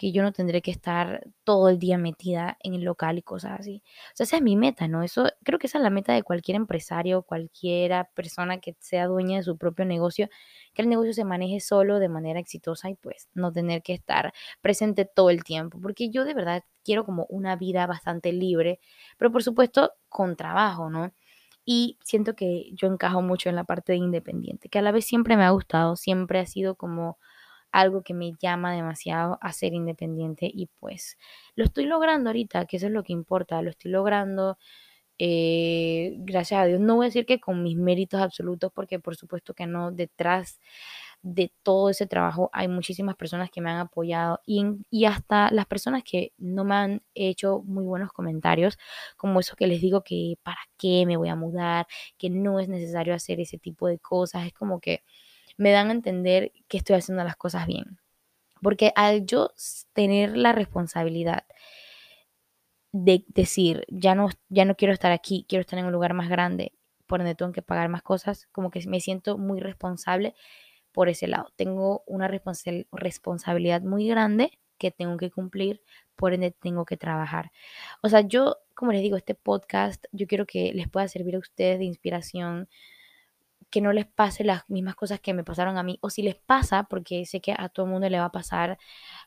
que 0.00 0.12
yo 0.12 0.22
no 0.22 0.32
tendré 0.32 0.62
que 0.62 0.70
estar 0.70 1.26
todo 1.44 1.68
el 1.68 1.78
día 1.78 1.98
metida 1.98 2.56
en 2.62 2.72
el 2.72 2.84
local 2.84 3.18
y 3.18 3.22
cosas 3.22 3.60
así. 3.60 3.82
O 4.14 4.16
sea, 4.16 4.24
esa 4.24 4.36
es 4.36 4.42
mi 4.42 4.56
meta, 4.56 4.88
¿no? 4.88 5.02
Eso 5.02 5.28
creo 5.44 5.58
que 5.58 5.66
esa 5.66 5.76
es 5.76 5.84
la 5.84 5.90
meta 5.90 6.14
de 6.14 6.22
cualquier 6.22 6.56
empresario, 6.56 7.20
cualquiera 7.22 8.04
persona 8.14 8.60
que 8.60 8.74
sea 8.78 9.06
dueña 9.08 9.36
de 9.36 9.42
su 9.42 9.58
propio 9.58 9.84
negocio, 9.84 10.30
que 10.72 10.80
el 10.80 10.88
negocio 10.88 11.12
se 11.12 11.24
maneje 11.26 11.60
solo 11.60 11.98
de 11.98 12.08
manera 12.08 12.40
exitosa 12.40 12.88
y 12.88 12.94
pues 12.94 13.28
no 13.34 13.52
tener 13.52 13.82
que 13.82 13.92
estar 13.92 14.32
presente 14.62 15.04
todo 15.04 15.28
el 15.28 15.44
tiempo, 15.44 15.78
porque 15.82 16.08
yo 16.08 16.24
de 16.24 16.32
verdad 16.32 16.64
quiero 16.82 17.04
como 17.04 17.26
una 17.28 17.56
vida 17.56 17.86
bastante 17.86 18.32
libre, 18.32 18.80
pero 19.18 19.30
por 19.30 19.42
supuesto 19.42 19.92
con 20.08 20.34
trabajo, 20.34 20.88
¿no? 20.88 21.12
Y 21.66 21.98
siento 22.02 22.34
que 22.34 22.70
yo 22.72 22.88
encajo 22.88 23.20
mucho 23.20 23.50
en 23.50 23.56
la 23.56 23.64
parte 23.64 23.92
de 23.92 23.98
independiente, 23.98 24.70
que 24.70 24.78
a 24.78 24.82
la 24.82 24.92
vez 24.92 25.04
siempre 25.04 25.36
me 25.36 25.44
ha 25.44 25.50
gustado, 25.50 25.94
siempre 25.96 26.38
ha 26.38 26.46
sido 26.46 26.74
como 26.76 27.18
algo 27.72 28.02
que 28.02 28.14
me 28.14 28.32
llama 28.40 28.72
demasiado 28.74 29.38
a 29.42 29.52
ser 29.52 29.74
independiente 29.74 30.50
y 30.52 30.66
pues 30.78 31.16
lo 31.54 31.64
estoy 31.64 31.86
logrando 31.86 32.30
ahorita, 32.30 32.66
que 32.66 32.76
eso 32.78 32.86
es 32.86 32.92
lo 32.92 33.02
que 33.04 33.12
importa, 33.12 33.62
lo 33.62 33.70
estoy 33.70 33.90
logrando. 33.92 34.58
Eh, 35.22 36.14
gracias 36.20 36.60
a 36.62 36.64
Dios, 36.64 36.80
no 36.80 36.96
voy 36.96 37.04
a 37.06 37.08
decir 37.08 37.26
que 37.26 37.40
con 37.40 37.62
mis 37.62 37.76
méritos 37.76 38.20
absolutos, 38.22 38.72
porque 38.74 38.98
por 38.98 39.16
supuesto 39.16 39.52
que 39.54 39.66
no, 39.66 39.92
detrás 39.92 40.60
de 41.22 41.52
todo 41.62 41.90
ese 41.90 42.06
trabajo 42.06 42.48
hay 42.52 42.68
muchísimas 42.68 43.16
personas 43.16 43.50
que 43.50 43.60
me 43.60 43.70
han 43.70 43.78
apoyado 43.78 44.40
y, 44.46 44.64
y 44.90 45.04
hasta 45.04 45.50
las 45.50 45.66
personas 45.66 46.02
que 46.04 46.32
no 46.38 46.64
me 46.64 46.74
han 46.74 47.02
hecho 47.14 47.60
muy 47.66 47.84
buenos 47.84 48.12
comentarios, 48.12 48.78
como 49.16 49.40
eso 49.40 49.56
que 49.56 49.66
les 49.66 49.80
digo 49.82 50.02
que 50.02 50.36
para 50.42 50.58
qué 50.78 51.04
me 51.06 51.16
voy 51.18 51.28
a 51.28 51.36
mudar, 51.36 51.86
que 52.18 52.30
no 52.30 52.58
es 52.60 52.68
necesario 52.68 53.14
hacer 53.14 53.40
ese 53.40 53.58
tipo 53.58 53.88
de 53.88 53.98
cosas, 53.98 54.46
es 54.46 54.52
como 54.54 54.80
que 54.80 55.02
me 55.60 55.72
dan 55.72 55.90
a 55.90 55.92
entender 55.92 56.52
que 56.68 56.78
estoy 56.78 56.96
haciendo 56.96 57.22
las 57.22 57.36
cosas 57.36 57.66
bien. 57.66 58.00
Porque 58.62 58.92
al 58.96 59.26
yo 59.26 59.50
tener 59.92 60.34
la 60.34 60.52
responsabilidad 60.52 61.44
de 62.92 63.26
decir, 63.28 63.84
ya 63.88 64.14
no, 64.14 64.30
ya 64.48 64.64
no 64.64 64.74
quiero 64.74 64.94
estar 64.94 65.12
aquí, 65.12 65.44
quiero 65.46 65.60
estar 65.60 65.78
en 65.78 65.84
un 65.84 65.92
lugar 65.92 66.14
más 66.14 66.30
grande, 66.30 66.72
por 67.06 67.20
donde 67.20 67.34
tengo 67.34 67.52
que 67.52 67.60
pagar 67.60 67.90
más 67.90 68.02
cosas, 68.02 68.48
como 68.52 68.70
que 68.70 68.80
me 68.88 69.00
siento 69.00 69.36
muy 69.36 69.60
responsable 69.60 70.34
por 70.92 71.10
ese 71.10 71.28
lado. 71.28 71.52
Tengo 71.56 72.04
una 72.06 72.26
responsabilidad 72.26 73.82
muy 73.82 74.08
grande 74.08 74.58
que 74.78 74.90
tengo 74.90 75.18
que 75.18 75.30
cumplir, 75.30 75.82
por 76.16 76.32
ende 76.32 76.52
tengo 76.52 76.86
que 76.86 76.96
trabajar. 76.96 77.52
O 78.02 78.08
sea, 78.08 78.22
yo, 78.22 78.56
como 78.74 78.92
les 78.92 79.02
digo, 79.02 79.18
este 79.18 79.34
podcast, 79.34 80.06
yo 80.10 80.26
quiero 80.26 80.46
que 80.46 80.72
les 80.72 80.88
pueda 80.88 81.06
servir 81.06 81.36
a 81.36 81.38
ustedes 81.38 81.78
de 81.78 81.84
inspiración, 81.84 82.66
que 83.70 83.80
no 83.80 83.92
les 83.92 84.06
pase 84.06 84.44
las 84.44 84.68
mismas 84.68 84.96
cosas 84.96 85.20
que 85.20 85.34
me 85.34 85.44
pasaron 85.44 85.78
a 85.78 85.82
mí, 85.82 85.98
o 86.02 86.10
si 86.10 86.22
les 86.22 86.36
pasa, 86.36 86.84
porque 86.84 87.24
sé 87.26 87.40
que 87.40 87.54
a 87.56 87.68
todo 87.68 87.86
el 87.86 87.92
mundo 87.92 88.08
le 88.08 88.18
va 88.18 88.26
a 88.26 88.32
pasar, 88.32 88.78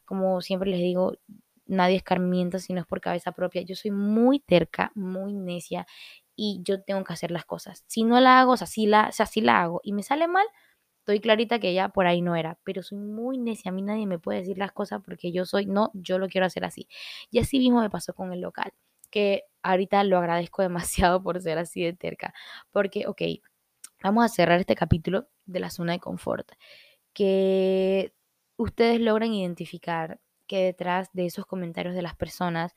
como 0.05 0.41
siempre 0.41 0.69
les 0.71 0.79
digo, 0.81 1.13
nadie 1.65 1.97
escarmienta 1.97 2.59
si 2.59 2.73
no 2.73 2.81
es 2.81 2.88
por 2.88 3.01
cabeza 3.01 3.31
propia. 3.33 3.62
Yo 3.63 3.75
soy 3.75 3.91
muy 3.91 4.39
terca, 4.39 4.91
muy 4.95 5.33
necia 5.33 5.88
y 6.35 6.62
yo 6.63 6.81
tengo 6.83 7.03
que 7.03 7.13
hacer 7.13 7.31
las 7.31 7.45
cosas. 7.45 7.83
Si 7.88 8.03
no 8.03 8.19
la 8.19 8.39
hago, 8.39 8.53
o 8.53 8.57
sea, 8.57 8.67
si 8.67 8.85
la, 8.88 9.12
o 9.12 9.41
la 9.41 9.62
hago 9.62 9.81
y 9.83 9.93
me 9.93 10.03
sale 10.03 10.27
mal, 10.27 10.45
estoy 11.00 11.19
clarita 11.19 11.59
que 11.59 11.73
ya 11.73 11.89
por 11.89 12.07
ahí 12.07 12.21
no 12.21 12.35
era, 12.35 12.59
pero 12.63 12.83
soy 12.83 12.97
muy 13.00 13.38
necia, 13.38 13.69
a 13.71 13.73
mí 13.73 13.81
nadie 13.81 14.07
me 14.07 14.19
puede 14.19 14.39
decir 14.39 14.57
las 14.57 14.71
cosas 14.71 15.01
porque 15.05 15.31
yo 15.31 15.45
soy, 15.45 15.65
no, 15.65 15.91
yo 15.93 16.17
lo 16.19 16.27
quiero 16.29 16.47
hacer 16.47 16.65
así. 16.65 16.88
Y 17.31 17.39
así 17.39 17.59
mismo 17.59 17.81
me 17.81 17.89
pasó 17.89 18.13
con 18.13 18.33
el 18.33 18.41
local, 18.41 18.73
que 19.12 19.43
ahorita 19.63 20.03
lo 20.05 20.17
agradezco 20.17 20.62
demasiado 21.09 21.21
por 21.23 21.41
ser 21.41 21.57
así 21.59 21.83
de 21.83 21.93
terca, 21.93 22.33
porque, 22.71 23.07
ok, 23.07 23.21
vamos 24.03 24.25
a 24.25 24.29
cerrar 24.29 24.60
este 24.60 24.75
capítulo 24.75 25.27
de 25.45 25.60
la 25.60 25.69
zona 25.69 25.93
de 25.93 26.00
confort, 26.00 26.51
que 27.13 28.13
ustedes 28.57 29.00
logran 29.01 29.33
identificar 29.33 30.19
que 30.48 30.65
detrás 30.65 31.10
de 31.13 31.25
esos 31.25 31.45
comentarios 31.45 31.95
de 31.95 32.01
las 32.01 32.15
personas 32.15 32.74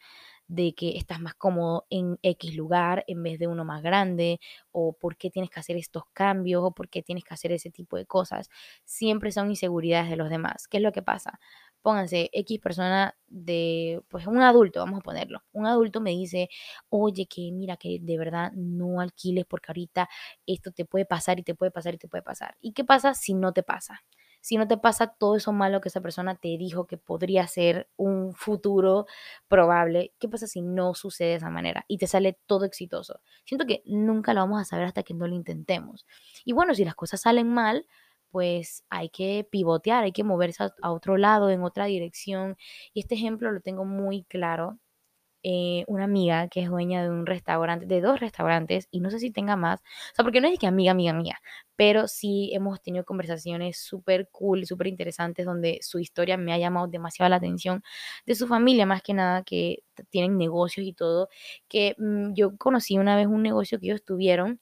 de 0.48 0.74
que 0.74 0.96
estás 0.96 1.20
más 1.20 1.34
cómodo 1.34 1.86
en 1.90 2.18
X 2.22 2.54
lugar 2.54 3.04
en 3.08 3.22
vez 3.22 3.38
de 3.38 3.48
uno 3.48 3.64
más 3.64 3.82
grande, 3.82 4.40
o 4.70 4.92
por 4.92 5.16
qué 5.16 5.30
tienes 5.30 5.50
que 5.50 5.60
hacer 5.60 5.76
estos 5.76 6.04
cambios, 6.12 6.62
o 6.64 6.72
por 6.72 6.88
qué 6.88 7.02
tienes 7.02 7.24
que 7.24 7.34
hacer 7.34 7.52
ese 7.52 7.70
tipo 7.70 7.96
de 7.96 8.06
cosas. 8.06 8.48
Siempre 8.84 9.32
son 9.32 9.50
inseguridades 9.50 10.08
de 10.10 10.16
los 10.16 10.30
demás. 10.30 10.68
¿Qué 10.68 10.76
es 10.78 10.82
lo 10.84 10.92
que 10.92 11.02
pasa? 11.02 11.40
Pónganse 11.86 12.30
X 12.32 12.58
persona 12.58 13.14
de, 13.28 14.02
pues 14.08 14.26
un 14.26 14.40
adulto, 14.40 14.80
vamos 14.80 14.98
a 14.98 15.02
ponerlo. 15.02 15.44
Un 15.52 15.66
adulto 15.66 16.00
me 16.00 16.10
dice, 16.10 16.48
oye, 16.88 17.26
que 17.26 17.52
mira, 17.52 17.76
que 17.76 17.98
de 18.00 18.18
verdad 18.18 18.50
no 18.56 19.00
alquiles 19.00 19.44
porque 19.46 19.66
ahorita 19.68 20.08
esto 20.46 20.72
te 20.72 20.84
puede 20.84 21.04
pasar 21.06 21.38
y 21.38 21.44
te 21.44 21.54
puede 21.54 21.70
pasar 21.70 21.94
y 21.94 21.98
te 21.98 22.08
puede 22.08 22.22
pasar. 22.24 22.56
¿Y 22.60 22.72
qué 22.72 22.82
pasa 22.84 23.14
si 23.14 23.34
no 23.34 23.52
te 23.52 23.62
pasa? 23.62 24.02
si 24.40 24.56
no 24.56 24.68
te 24.68 24.76
pasa 24.78 25.08
todo 25.08 25.36
eso 25.36 25.52
malo 25.52 25.80
que 25.80 25.88
esa 25.88 26.00
persona 26.00 26.36
te 26.36 26.56
dijo 26.56 26.86
que 26.86 26.96
podría 26.98 27.46
ser 27.48 27.88
un 27.96 28.32
futuro 28.34 29.06
probable, 29.48 30.12
¿qué 30.20 30.28
pasa 30.28 30.46
si 30.46 30.62
no 30.62 30.94
sucede 30.94 31.30
de 31.30 31.34
esa 31.36 31.50
manera 31.50 31.84
y 31.88 31.98
te 31.98 32.06
sale 32.06 32.38
todo 32.46 32.64
exitoso? 32.64 33.20
Siento 33.44 33.66
que 33.66 33.82
nunca 33.86 34.34
lo 34.34 34.40
vamos 34.40 34.60
a 34.60 34.64
saber 34.64 34.86
hasta 34.86 35.02
que 35.02 35.14
no 35.14 35.26
lo 35.26 35.34
intentemos. 35.34 36.06
Y 36.44 36.52
bueno, 36.52 36.76
si 36.76 36.84
las 36.84 36.94
cosas 36.94 37.22
salen 37.22 37.48
mal, 37.48 37.86
pues 38.36 38.84
hay 38.90 39.08
que 39.08 39.48
pivotear, 39.50 40.04
hay 40.04 40.12
que 40.12 40.22
moverse 40.22 40.64
a, 40.82 40.92
otro 40.92 41.16
lado, 41.16 41.48
en 41.48 41.62
otra 41.62 41.86
dirección. 41.86 42.58
Y 42.92 43.00
este 43.00 43.14
ejemplo 43.14 43.50
lo 43.50 43.62
tengo 43.62 43.86
muy 43.86 44.24
claro 44.24 44.78
eh, 45.42 45.84
una 45.88 46.04
amiga 46.04 46.48
que 46.48 46.62
es 46.62 46.68
dueña 46.68 47.02
de 47.02 47.08
un 47.10 47.24
restaurante, 47.24 47.86
de 47.86 48.02
dos 48.02 48.20
restaurantes, 48.20 48.88
y 48.90 49.00
no 49.00 49.10
sé 49.10 49.20
si 49.20 49.30
tenga 49.30 49.56
más, 49.56 49.80
o 49.80 50.16
sea, 50.16 50.22
porque 50.24 50.42
no 50.42 50.48
es 50.48 50.58
que 50.58 50.66
amiga, 50.66 50.92
amiga 50.92 51.14
mía, 51.14 51.40
pero 51.76 52.08
sí 52.08 52.50
hemos 52.52 52.82
tenido 52.82 53.06
conversaciones 53.06 53.78
súper 53.78 54.28
cool, 54.30 54.66
súper 54.66 54.88
interesantes, 54.88 55.46
donde 55.46 55.78
su 55.82 55.98
historia 55.98 56.36
me 56.36 56.52
ha 56.52 56.58
llamado 56.58 56.88
demasiado 56.88 57.30
la 57.30 57.36
atención, 57.36 57.82
de 58.26 58.34
su 58.34 58.46
familia 58.48 58.84
más 58.84 59.02
que 59.02 59.14
nada, 59.14 59.44
que 59.44 59.82
tienen 60.10 60.36
negocios 60.36 60.86
y 60.86 60.92
todo, 60.92 61.30
que 61.68 61.94
mm, 61.98 62.34
yo 62.34 62.56
conocí 62.58 62.98
una 62.98 63.16
vez 63.16 63.28
un 63.28 63.42
negocio 63.42 63.80
que 63.80 63.86
ellos 63.86 64.04
tuvieron 64.04 64.60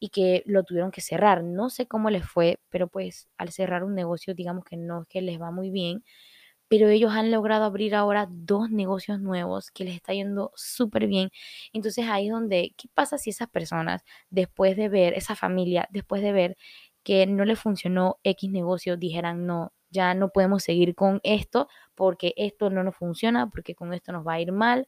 y 0.00 0.10
que 0.10 0.42
lo 0.46 0.64
tuvieron 0.64 0.90
que 0.90 1.00
cerrar. 1.00 1.42
No 1.44 1.70
sé 1.70 1.86
cómo 1.88 2.10
les 2.10 2.24
fue, 2.26 2.60
pero 2.70 2.88
pues 2.88 3.28
al 3.38 3.50
cerrar 3.50 3.84
un 3.84 3.94
negocio, 3.94 4.34
digamos 4.34 4.64
que 4.64 4.76
no 4.76 5.02
es 5.02 5.08
que 5.08 5.22
les 5.22 5.40
va 5.40 5.50
muy 5.50 5.70
bien, 5.70 6.04
pero 6.68 6.88
ellos 6.88 7.12
han 7.12 7.30
logrado 7.30 7.64
abrir 7.64 7.94
ahora 7.94 8.26
dos 8.30 8.70
negocios 8.70 9.20
nuevos 9.20 9.70
que 9.70 9.84
les 9.84 9.94
está 9.94 10.12
yendo 10.12 10.52
súper 10.54 11.06
bien. 11.06 11.30
Entonces 11.72 12.06
ahí 12.08 12.26
es 12.26 12.32
donde, 12.32 12.74
¿qué 12.76 12.88
pasa 12.94 13.16
si 13.18 13.30
esas 13.30 13.48
personas, 13.48 14.02
después 14.30 14.76
de 14.76 14.88
ver, 14.90 15.14
esa 15.14 15.34
familia, 15.36 15.88
después 15.90 16.22
de 16.22 16.32
ver 16.32 16.56
que 17.04 17.26
no 17.26 17.44
les 17.46 17.58
funcionó 17.58 18.18
X 18.22 18.50
negocio, 18.50 18.96
dijeran, 18.98 19.46
no, 19.46 19.72
ya 19.90 20.12
no 20.14 20.28
podemos 20.30 20.62
seguir 20.62 20.94
con 20.94 21.20
esto 21.22 21.68
porque 21.94 22.34
esto 22.36 22.68
no 22.70 22.84
nos 22.84 22.96
funciona, 22.96 23.48
porque 23.50 23.74
con 23.74 23.94
esto 23.94 24.12
nos 24.12 24.26
va 24.26 24.34
a 24.34 24.40
ir 24.40 24.52
mal. 24.52 24.86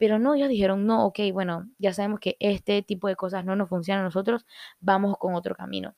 Pero 0.00 0.18
no, 0.18 0.34
ellos 0.34 0.48
dijeron, 0.48 0.86
no, 0.86 1.04
ok, 1.04 1.18
bueno, 1.30 1.68
ya 1.78 1.92
sabemos 1.92 2.20
que 2.20 2.38
este 2.40 2.80
tipo 2.80 3.06
de 3.06 3.16
cosas 3.16 3.44
no 3.44 3.54
nos 3.54 3.68
funcionan 3.68 4.00
a 4.00 4.04
nosotros, 4.06 4.46
vamos 4.80 5.18
con 5.18 5.34
otro 5.34 5.54
camino. 5.54 5.94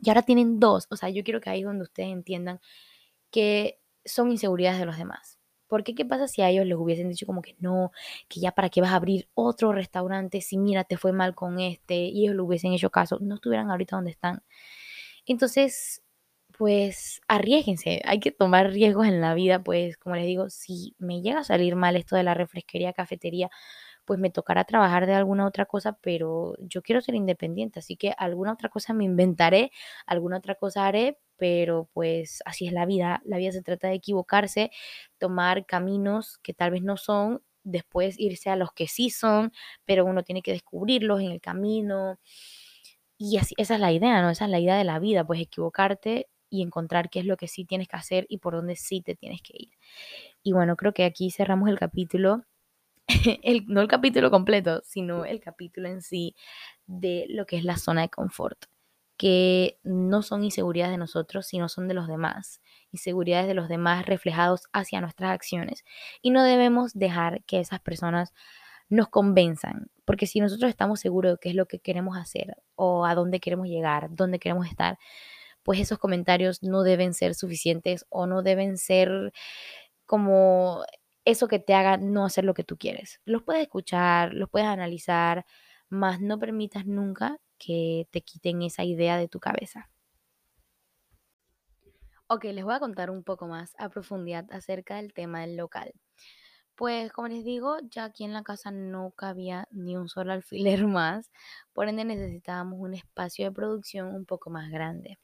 Y 0.00 0.10
ahora 0.10 0.22
tienen 0.22 0.58
dos, 0.58 0.88
o 0.90 0.96
sea, 0.96 1.10
yo 1.10 1.22
quiero 1.22 1.40
que 1.40 1.50
ahí 1.50 1.60
es 1.60 1.64
donde 1.64 1.84
ustedes 1.84 2.08
entiendan 2.10 2.60
que 3.30 3.78
son 4.04 4.32
inseguridades 4.32 4.80
de 4.80 4.86
los 4.86 4.98
demás. 4.98 5.38
Porque 5.68 5.94
qué 5.94 6.04
pasa 6.04 6.26
si 6.26 6.42
a 6.42 6.50
ellos 6.50 6.66
les 6.66 6.76
hubiesen 6.76 7.08
dicho 7.08 7.24
como 7.24 7.40
que 7.40 7.54
no, 7.60 7.92
que 8.28 8.40
ya 8.40 8.50
para 8.50 8.68
qué 8.68 8.80
vas 8.80 8.90
a 8.90 8.96
abrir 8.96 9.28
otro 9.34 9.72
restaurante 9.72 10.40
si 10.40 10.58
mira 10.58 10.82
te 10.82 10.96
fue 10.96 11.12
mal 11.12 11.36
con 11.36 11.60
este 11.60 11.94
y 12.06 12.24
ellos 12.24 12.34
le 12.34 12.42
hubiesen 12.42 12.72
hecho 12.72 12.90
caso, 12.90 13.18
no 13.20 13.36
estuvieran 13.36 13.70
ahorita 13.70 13.94
donde 13.94 14.10
están. 14.10 14.42
Entonces, 15.24 16.02
pues 16.58 17.20
arriesguense, 17.28 18.00
hay 18.04 18.20
que 18.20 18.30
tomar 18.32 18.70
riesgos 18.70 19.06
en 19.06 19.20
la 19.20 19.34
vida, 19.34 19.62
pues 19.62 19.96
como 19.98 20.16
les 20.16 20.26
digo, 20.26 20.48
si 20.50 20.94
me 20.98 21.20
llega 21.22 21.40
a 21.40 21.44
salir 21.44 21.76
mal 21.76 21.96
esto 21.96 22.16
de 22.16 22.22
la 22.22 22.34
refresquería, 22.34 22.92
cafetería, 22.94 23.50
pues 24.06 24.20
me 24.20 24.30
tocará 24.30 24.64
trabajar 24.64 25.06
de 25.06 25.14
alguna 25.14 25.46
otra 25.46 25.66
cosa, 25.66 25.98
pero 26.02 26.54
yo 26.60 26.82
quiero 26.82 27.00
ser 27.02 27.14
independiente, 27.16 27.80
así 27.80 27.96
que 27.96 28.14
alguna 28.18 28.52
otra 28.54 28.68
cosa 28.70 28.94
me 28.94 29.04
inventaré, 29.04 29.72
alguna 30.06 30.38
otra 30.38 30.54
cosa 30.56 30.86
haré, 30.86 31.18
pero 31.36 31.88
pues 31.92 32.42
así 32.46 32.66
es 32.66 32.72
la 32.72 32.86
vida, 32.86 33.22
la 33.24 33.38
vida 33.38 33.52
se 33.52 33.62
trata 33.62 33.88
de 33.88 33.94
equivocarse, 33.96 34.70
tomar 35.18 35.66
caminos 35.66 36.38
que 36.42 36.54
tal 36.54 36.70
vez 36.72 36.82
no 36.82 36.96
son, 36.96 37.42
después 37.64 38.18
irse 38.18 38.50
a 38.50 38.56
los 38.56 38.72
que 38.72 38.88
sí 38.88 39.10
son, 39.10 39.52
pero 39.84 40.04
uno 40.06 40.22
tiene 40.24 40.42
que 40.42 40.52
descubrirlos 40.52 41.20
en 41.20 41.32
el 41.32 41.40
camino. 41.40 42.18
Y 43.18 43.38
así, 43.38 43.54
esa 43.58 43.74
es 43.74 43.80
la 43.80 43.92
idea, 43.92 44.20
¿no? 44.22 44.30
Esa 44.30 44.44
es 44.44 44.50
la 44.50 44.60
idea 44.60 44.76
de 44.76 44.84
la 44.84 44.98
vida, 44.98 45.26
pues 45.26 45.40
equivocarte 45.40 46.28
y 46.50 46.62
encontrar 46.62 47.10
qué 47.10 47.20
es 47.20 47.26
lo 47.26 47.36
que 47.36 47.48
sí 47.48 47.64
tienes 47.64 47.88
que 47.88 47.96
hacer 47.96 48.26
y 48.28 48.38
por 48.38 48.54
dónde 48.54 48.76
sí 48.76 49.00
te 49.00 49.14
tienes 49.14 49.42
que 49.42 49.54
ir. 49.56 49.70
Y 50.42 50.52
bueno, 50.52 50.76
creo 50.76 50.92
que 50.92 51.04
aquí 51.04 51.30
cerramos 51.30 51.68
el 51.68 51.78
capítulo 51.78 52.44
el, 53.42 53.64
no 53.66 53.80
el 53.80 53.88
capítulo 53.88 54.30
completo, 54.30 54.82
sino 54.84 55.24
el 55.24 55.40
capítulo 55.40 55.88
en 55.88 56.02
sí 56.02 56.34
de 56.86 57.26
lo 57.28 57.46
que 57.46 57.56
es 57.56 57.64
la 57.64 57.76
zona 57.76 58.02
de 58.02 58.08
confort, 58.08 58.66
que 59.16 59.78
no 59.82 60.22
son 60.22 60.44
inseguridades 60.44 60.92
de 60.92 60.98
nosotros, 60.98 61.46
sino 61.46 61.68
son 61.68 61.88
de 61.88 61.94
los 61.94 62.08
demás, 62.08 62.60
inseguridades 62.92 63.46
de 63.46 63.54
los 63.54 63.68
demás 63.68 64.06
reflejados 64.06 64.62
hacia 64.72 65.00
nuestras 65.00 65.30
acciones. 65.30 65.84
Y 66.22 66.30
no 66.30 66.42
debemos 66.42 66.94
dejar 66.94 67.42
que 67.44 67.60
esas 67.60 67.80
personas 67.80 68.32
nos 68.88 69.08
convenzan, 69.08 69.90
porque 70.04 70.26
si 70.26 70.40
nosotros 70.40 70.68
estamos 70.68 71.00
seguros 71.00 71.32
de 71.32 71.38
qué 71.40 71.48
es 71.50 71.54
lo 71.56 71.66
que 71.66 71.80
queremos 71.80 72.16
hacer 72.16 72.56
o 72.76 73.04
a 73.04 73.14
dónde 73.14 73.40
queremos 73.40 73.68
llegar, 73.68 74.08
dónde 74.10 74.38
queremos 74.38 74.66
estar, 74.66 74.98
pues 75.66 75.80
esos 75.80 75.98
comentarios 75.98 76.62
no 76.62 76.84
deben 76.84 77.12
ser 77.12 77.34
suficientes 77.34 78.06
o 78.08 78.26
no 78.28 78.42
deben 78.42 78.78
ser 78.78 79.32
como 80.06 80.84
eso 81.24 81.48
que 81.48 81.58
te 81.58 81.74
haga 81.74 81.96
no 81.96 82.24
hacer 82.24 82.44
lo 82.44 82.54
que 82.54 82.62
tú 82.64 82.78
quieres. 82.78 83.20
Los 83.24 83.42
puedes 83.42 83.62
escuchar, 83.62 84.32
los 84.32 84.48
puedes 84.48 84.68
analizar, 84.68 85.44
mas 85.88 86.20
no 86.20 86.38
permitas 86.38 86.86
nunca 86.86 87.38
que 87.58 88.06
te 88.12 88.22
quiten 88.22 88.62
esa 88.62 88.84
idea 88.84 89.18
de 89.18 89.28
tu 89.28 89.40
cabeza. 89.40 89.90
Ok, 92.28 92.44
les 92.44 92.64
voy 92.64 92.74
a 92.74 92.80
contar 92.80 93.10
un 93.10 93.24
poco 93.24 93.48
más 93.48 93.74
a 93.78 93.88
profundidad 93.88 94.46
acerca 94.52 94.96
del 94.96 95.12
tema 95.14 95.40
del 95.40 95.56
local. 95.56 95.92
Pues 96.76 97.12
como 97.12 97.28
les 97.28 97.44
digo, 97.44 97.78
ya 97.90 98.04
aquí 98.04 98.24
en 98.24 98.32
la 98.34 98.42
casa 98.44 98.70
no 98.70 99.10
cabía 99.12 99.68
ni 99.72 99.96
un 99.96 100.08
solo 100.08 100.32
alfiler 100.34 100.86
más, 100.86 101.32
por 101.72 101.88
ende 101.88 102.04
necesitábamos 102.04 102.78
un 102.80 102.94
espacio 102.94 103.46
de 103.46 103.52
producción 103.52 104.14
un 104.14 104.26
poco 104.26 104.50
más 104.50 104.70
grande. 104.70 105.18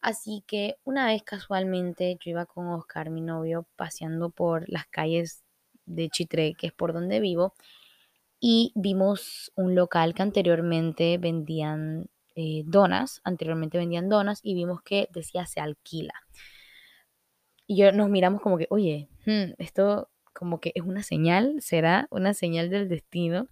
Así 0.00 0.42
que 0.46 0.76
una 0.84 1.06
vez 1.06 1.22
casualmente 1.22 2.16
yo 2.24 2.30
iba 2.30 2.46
con 2.46 2.68
Oscar, 2.68 3.10
mi 3.10 3.20
novio, 3.20 3.66
paseando 3.76 4.30
por 4.30 4.68
las 4.68 4.86
calles 4.86 5.42
de 5.86 6.08
Chitré, 6.08 6.54
que 6.54 6.68
es 6.68 6.72
por 6.72 6.92
donde 6.92 7.20
vivo, 7.20 7.54
y 8.40 8.72
vimos 8.74 9.52
un 9.54 9.74
local 9.74 10.14
que 10.14 10.22
anteriormente 10.22 11.18
vendían 11.18 12.08
eh, 12.36 12.62
donas, 12.66 13.20
anteriormente 13.24 13.78
vendían 13.78 14.08
donas 14.08 14.40
y 14.42 14.54
vimos 14.54 14.82
que 14.82 15.08
decía 15.12 15.46
se 15.46 15.60
alquila. 15.60 16.14
Y 17.66 17.76
yo 17.76 17.92
nos 17.92 18.10
miramos 18.10 18.42
como 18.42 18.58
que, 18.58 18.66
oye, 18.70 19.08
hmm, 19.26 19.54
esto 19.58 20.10
como 20.34 20.60
que 20.60 20.72
es 20.74 20.82
una 20.82 21.02
señal, 21.02 21.56
será 21.60 22.08
una 22.10 22.34
señal 22.34 22.68
del 22.68 22.88
destino. 22.88 23.48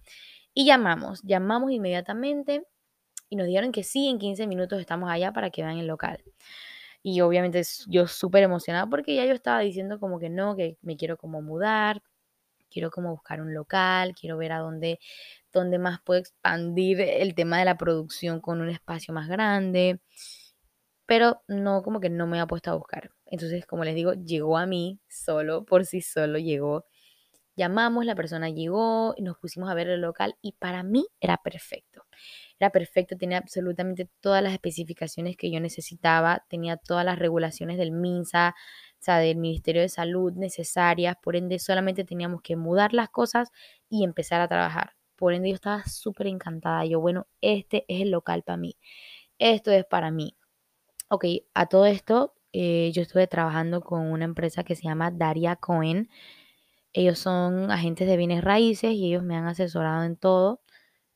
Y 0.53 0.65
llamamos, 0.65 1.21
llamamos 1.23 1.71
inmediatamente 1.71 2.63
y 3.33 3.35
nos 3.35 3.47
dijeron 3.47 3.71
que 3.71 3.83
sí, 3.83 4.09
en 4.09 4.19
15 4.19 4.45
minutos 4.45 4.79
estamos 4.79 5.09
allá 5.09 5.33
para 5.33 5.49
que 5.49 5.63
vean 5.63 5.79
el 5.79 5.87
local. 5.87 6.23
Y 7.01 7.21
obviamente 7.21 7.63
yo 7.87 8.05
súper 8.07 8.43
emocionada 8.43 8.85
porque 8.87 9.15
ya 9.15 9.25
yo 9.25 9.33
estaba 9.33 9.59
diciendo 9.61 9.99
como 9.99 10.19
que 10.19 10.29
no, 10.29 10.55
que 10.55 10.77
me 10.83 10.97
quiero 10.97 11.17
como 11.17 11.41
mudar, 11.41 12.03
quiero 12.69 12.91
como 12.91 13.09
buscar 13.09 13.41
un 13.41 13.55
local, 13.55 14.13
quiero 14.13 14.37
ver 14.37 14.51
a 14.51 14.59
dónde, 14.59 14.99
dónde 15.51 15.79
más 15.79 15.99
puedo 16.03 16.19
expandir 16.19 17.01
el 17.01 17.33
tema 17.33 17.57
de 17.57 17.65
la 17.65 17.75
producción 17.75 18.39
con 18.39 18.61
un 18.61 18.69
espacio 18.69 19.15
más 19.15 19.27
grande. 19.27 19.99
Pero 21.07 21.41
no, 21.47 21.81
como 21.81 21.99
que 21.99 22.11
no 22.11 22.27
me 22.27 22.39
ha 22.39 22.45
puesto 22.45 22.69
a 22.69 22.75
buscar. 22.75 23.09
Entonces, 23.25 23.65
como 23.65 23.83
les 23.83 23.95
digo, 23.95 24.13
llegó 24.13 24.59
a 24.59 24.67
mí 24.67 24.99
solo, 25.09 25.65
por 25.65 25.85
sí 25.85 26.01
solo 26.01 26.37
llegó. 26.37 26.85
Llamamos, 27.55 28.05
la 28.05 28.15
persona 28.15 28.49
llegó, 28.51 29.15
nos 29.19 29.39
pusimos 29.39 29.71
a 29.71 29.73
ver 29.73 29.87
el 29.89 30.01
local 30.01 30.35
y 30.43 30.53
para 30.53 30.83
mí 30.83 31.07
era 31.19 31.37
perfecto. 31.37 32.05
Era 32.63 32.69
perfecto, 32.69 33.17
tenía 33.17 33.39
absolutamente 33.39 34.09
todas 34.21 34.41
las 34.41 34.53
especificaciones 34.53 35.35
que 35.35 35.51
yo 35.51 35.59
necesitaba, 35.59 36.45
tenía 36.47 36.77
todas 36.77 37.03
las 37.03 37.19
regulaciones 37.19 37.77
del 37.77 37.91
MINSA, 37.91 38.55
o 38.55 39.03
sea, 39.03 39.17
del 39.17 39.35
Ministerio 39.35 39.81
de 39.81 39.89
Salud 39.89 40.31
necesarias, 40.31 41.17
por 41.21 41.35
ende 41.35 41.59
solamente 41.59 42.05
teníamos 42.05 42.41
que 42.41 42.55
mudar 42.55 42.93
las 42.93 43.09
cosas 43.09 43.51
y 43.89 44.05
empezar 44.05 44.39
a 44.39 44.47
trabajar. 44.47 44.93
Por 45.17 45.33
ende 45.33 45.49
yo 45.49 45.55
estaba 45.55 45.83
súper 45.83 46.27
encantada. 46.27 46.85
Yo, 46.85 47.01
bueno, 47.01 47.27
este 47.41 47.83
es 47.89 48.01
el 48.01 48.11
local 48.11 48.43
para 48.43 48.55
mí. 48.55 48.77
Esto 49.39 49.71
es 49.71 49.83
para 49.83 50.09
mí. 50.09 50.37
Ok, 51.09 51.25
a 51.53 51.65
todo 51.67 51.85
esto 51.85 52.33
eh, 52.53 52.91
yo 52.93 53.01
estuve 53.01 53.27
trabajando 53.27 53.81
con 53.81 54.09
una 54.09 54.23
empresa 54.23 54.63
que 54.63 54.75
se 54.77 54.83
llama 54.83 55.11
Daria 55.11 55.57
Cohen. 55.57 56.09
Ellos 56.93 57.19
son 57.19 57.71
agentes 57.71 58.07
de 58.07 58.17
bienes 58.17 58.41
raíces 58.41 58.93
y 58.93 59.07
ellos 59.07 59.23
me 59.23 59.35
han 59.35 59.47
asesorado 59.47 60.03
en 60.03 60.15
todo. 60.15 60.61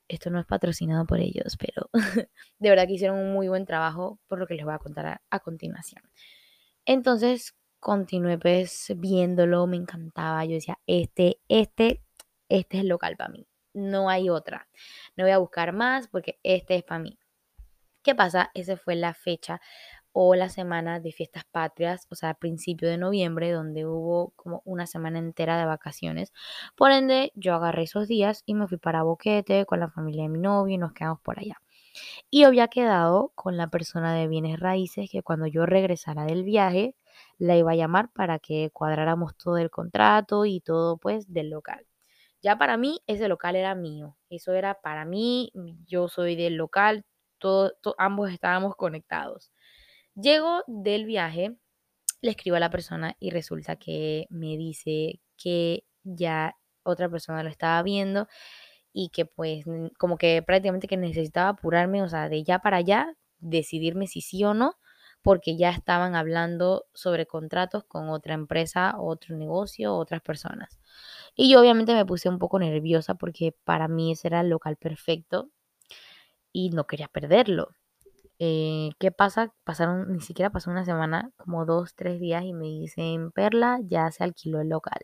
Esto 0.07 0.29
no 0.29 0.39
es 0.39 0.45
patrocinado 0.45 1.05
por 1.05 1.19
ellos, 1.19 1.57
pero 1.59 1.89
de 2.59 2.69
verdad 2.69 2.87
que 2.87 2.93
hicieron 2.93 3.19
un 3.19 3.33
muy 3.33 3.47
buen 3.47 3.65
trabajo 3.65 4.19
por 4.27 4.39
lo 4.39 4.47
que 4.47 4.55
les 4.55 4.65
voy 4.65 4.73
a 4.73 4.79
contar 4.79 5.21
a, 5.29 5.39
continuación. 5.39 6.01
Entonces 6.85 7.55
continué 7.79 8.37
pues 8.37 8.93
viéndolo, 8.97 9.67
me 9.67 9.77
encantaba. 9.77 10.45
Yo 10.45 10.53
decía, 10.53 10.79
este, 10.87 11.39
este, 11.49 12.01
este 12.49 12.77
es 12.77 12.83
el 12.83 12.89
local 12.89 13.17
para 13.17 13.31
mí. 13.31 13.47
No 13.73 14.09
hay 14.09 14.29
otra. 14.29 14.67
No 15.15 15.25
voy 15.25 15.31
a 15.31 15.37
buscar 15.37 15.73
más 15.73 16.07
porque 16.07 16.39
este 16.43 16.75
es 16.75 16.83
para 16.83 16.99
mí. 16.99 17.19
¿Qué 18.01 18.15
pasa? 18.15 18.51
Esa 18.53 18.77
fue 18.77 18.95
la 18.95 19.13
fecha 19.13 19.59
o 20.19 20.33
la 20.33 20.49
semana 20.49 20.99
de 20.99 21.11
fiestas 21.11 21.43
patrias, 21.45 22.07
o 22.09 22.15
sea, 22.15 22.31
a 22.31 22.33
principio 22.33 22.89
de 22.89 22.97
noviembre, 22.97 23.51
donde 23.51 23.85
hubo 23.85 24.31
como 24.35 24.63
una 24.65 24.87
semana 24.87 25.19
entera 25.19 25.59
de 25.59 25.65
vacaciones. 25.65 26.33
Por 26.75 26.91
ende, 26.91 27.31
yo 27.35 27.53
agarré 27.53 27.83
esos 27.83 28.07
días 28.07 28.41
y 28.47 28.55
me 28.55 28.67
fui 28.67 28.79
para 28.79 29.03
Boquete 29.03 29.67
con 29.67 29.79
la 29.79 29.89
familia 29.91 30.23
de 30.23 30.29
mi 30.29 30.39
novio 30.39 30.73
y 30.73 30.77
nos 30.79 30.93
quedamos 30.93 31.21
por 31.21 31.37
allá. 31.39 31.61
Y 32.31 32.45
había 32.45 32.67
quedado 32.67 33.31
con 33.35 33.57
la 33.57 33.67
persona 33.69 34.15
de 34.15 34.27
bienes 34.27 34.59
raíces 34.59 35.07
que 35.11 35.21
cuando 35.21 35.45
yo 35.45 35.67
regresara 35.67 36.25
del 36.25 36.43
viaje, 36.43 36.95
la 37.37 37.55
iba 37.55 37.73
a 37.73 37.75
llamar 37.75 38.09
para 38.11 38.39
que 38.39 38.71
cuadráramos 38.73 39.37
todo 39.37 39.57
el 39.57 39.69
contrato 39.69 40.45
y 40.45 40.61
todo 40.61 40.97
pues 40.97 41.31
del 41.31 41.51
local. 41.51 41.85
Ya 42.41 42.57
para 42.57 42.77
mí 42.77 43.01
ese 43.07 43.27
local 43.27 43.55
era 43.55 43.75
mío, 43.75 44.17
eso 44.29 44.53
era 44.53 44.81
para 44.81 45.05
mí, 45.05 45.51
yo 45.85 46.07
soy 46.07 46.35
del 46.35 46.55
local, 46.55 47.05
todo, 47.39 47.73
ambos 47.97 48.31
estábamos 48.31 48.75
conectados. 48.75 49.51
Llego 50.19 50.63
del 50.65 51.05
viaje, 51.05 51.57
le 52.21 52.31
escribo 52.31 52.57
a 52.57 52.59
la 52.59 52.71
persona 52.71 53.15
y 53.19 53.29
resulta 53.29 53.75
que 53.75 54.25
me 54.31 54.57
dice 54.57 55.21
que 55.37 55.85
ya 56.03 56.55
otra 56.83 57.07
persona 57.07 57.43
lo 57.43 57.49
estaba 57.49 57.83
viendo 57.83 58.27
y 58.93 59.09
que 59.09 59.25
pues 59.27 59.65
como 59.99 60.17
que 60.17 60.41
prácticamente 60.41 60.87
que 60.87 60.97
necesitaba 60.97 61.49
apurarme, 61.49 62.01
o 62.03 62.09
sea, 62.09 62.29
de 62.29 62.43
ya 62.43 62.59
para 62.59 62.77
allá, 62.77 63.15
decidirme 63.39 64.07
si 64.07 64.21
sí 64.21 64.43
o 64.43 64.55
no, 64.55 64.75
porque 65.21 65.55
ya 65.55 65.69
estaban 65.69 66.15
hablando 66.15 66.85
sobre 66.95 67.27
contratos 67.27 67.83
con 67.85 68.09
otra 68.09 68.33
empresa, 68.33 68.95
otro 68.99 69.37
negocio, 69.37 69.95
otras 69.95 70.21
personas. 70.21 70.79
Y 71.35 71.51
yo 71.51 71.61
obviamente 71.61 71.93
me 71.93 72.05
puse 72.07 72.29
un 72.29 72.39
poco 72.39 72.59
nerviosa 72.59 73.15
porque 73.15 73.55
para 73.65 73.87
mí 73.87 74.13
ese 74.13 74.29
era 74.29 74.41
el 74.41 74.49
local 74.49 74.77
perfecto 74.77 75.51
y 76.51 76.71
no 76.71 76.87
quería 76.87 77.07
perderlo. 77.07 77.76
Eh, 78.39 78.89
¿Qué 78.99 79.11
pasa? 79.11 79.53
Pasaron, 79.63 80.11
ni 80.13 80.21
siquiera 80.21 80.51
pasó 80.51 80.69
una 80.69 80.85
semana, 80.85 81.31
como 81.37 81.65
dos, 81.65 81.95
tres 81.95 82.19
días 82.19 82.43
y 82.43 82.53
me 82.53 82.65
dicen, 82.67 83.31
Perla, 83.31 83.79
ya 83.83 84.11
se 84.11 84.23
alquiló 84.23 84.61
el 84.61 84.69
local. 84.69 84.99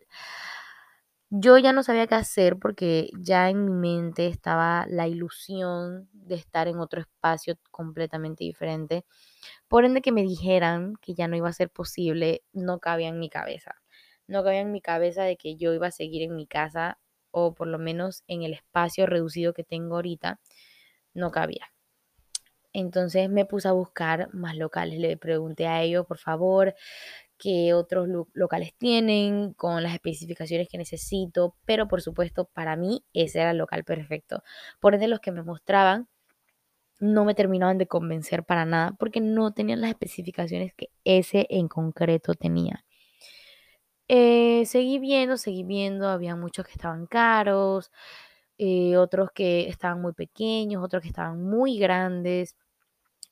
Yo 1.36 1.58
ya 1.58 1.74
no 1.74 1.82
sabía 1.84 2.06
qué 2.08 2.16
hacer 2.16 2.58
porque 2.60 3.10
ya 3.20 3.50
en 3.50 3.66
mi 3.66 3.72
mente 3.74 4.28
estaba 4.28 4.86
la 4.88 5.08
ilusión 5.08 6.08
de 6.14 6.36
estar 6.36 6.68
en 6.68 6.80
otro 6.80 7.02
espacio 7.02 7.56
completamente 7.72 8.44
diferente. 8.44 9.04
Por 9.68 9.86
ende 9.86 10.02
que 10.02 10.12
me 10.12 10.24
dijeran 10.24 10.96
que 11.02 11.16
ya 11.16 11.28
no 11.28 11.36
iba 11.38 11.50
a 11.50 11.54
ser 11.54 11.70
posible, 11.72 12.44
no 12.54 12.80
cabía 12.80 13.10
en 13.10 13.20
mi 13.20 13.30
cabeza. 13.30 13.76
No 14.28 14.44
cabía 14.44 14.62
en 14.62 14.72
mi 14.72 14.82
cabeza 14.82 15.24
de 15.24 15.38
que 15.38 15.56
yo 15.58 15.74
iba 15.74 15.88
a 15.88 15.92
seguir 15.92 16.24
en 16.24 16.36
mi 16.36 16.48
casa 16.48 17.00
o 17.32 17.54
por 17.56 17.68
lo 17.68 17.80
menos 17.80 18.24
en 18.28 18.44
el 18.44 18.54
espacio 18.54 19.06
reducido 19.08 19.54
que 19.54 19.64
tengo 19.64 19.96
ahorita. 19.96 20.40
No 21.16 21.32
cabía. 21.32 21.73
Entonces 22.74 23.30
me 23.30 23.46
puse 23.46 23.68
a 23.68 23.72
buscar 23.74 24.34
más 24.34 24.58
locales. 24.58 25.00
Le 25.00 25.18
pregunté 25.18 25.68
a 25.68 25.82
ellos, 25.82 26.06
por 26.06 26.18
favor, 26.18 26.76
qué 27.38 27.74
otros 27.74 28.08
locales 28.34 28.74
tienen 28.78 29.54
con 29.54 29.84
las 29.84 29.94
especificaciones 29.94 30.68
que 30.70 30.78
necesito. 30.78 31.56
Pero 31.66 31.88
por 31.88 32.02
supuesto, 32.02 32.46
para 32.46 32.76
mí 32.76 33.06
ese 33.14 33.42
era 33.42 33.52
el 33.52 33.58
local 33.58 33.84
perfecto. 33.84 34.44
Por 34.80 34.96
ende, 34.96 35.08
los 35.08 35.20
que 35.20 35.32
me 35.32 35.44
mostraban 35.44 36.08
no 37.00 37.26
me 37.26 37.36
terminaban 37.36 37.78
de 37.78 37.88
convencer 37.88 38.44
para 38.46 38.66
nada 38.66 38.96
porque 38.98 39.20
no 39.22 39.54
tenían 39.54 39.82
las 39.82 39.90
especificaciones 39.92 40.74
que 40.74 40.90
ese 41.04 41.48
en 41.50 41.68
concreto 41.68 42.34
tenía. 42.34 42.86
Eh, 44.08 44.66
seguí 44.66 45.00
viendo, 45.00 45.38
seguí 45.38 45.64
viendo, 45.64 46.08
había 46.10 46.36
muchos 46.36 46.66
que 46.66 46.74
estaban 46.74 47.08
caros, 47.08 47.92
eh, 48.66 48.96
otros 48.98 49.30
que 49.34 49.68
estaban 49.68 50.02
muy 50.02 50.14
pequeños, 50.14 50.82
otros 50.84 51.02
que 51.02 51.10
estaban 51.10 51.44
muy 51.44 51.78
grandes 51.80 52.56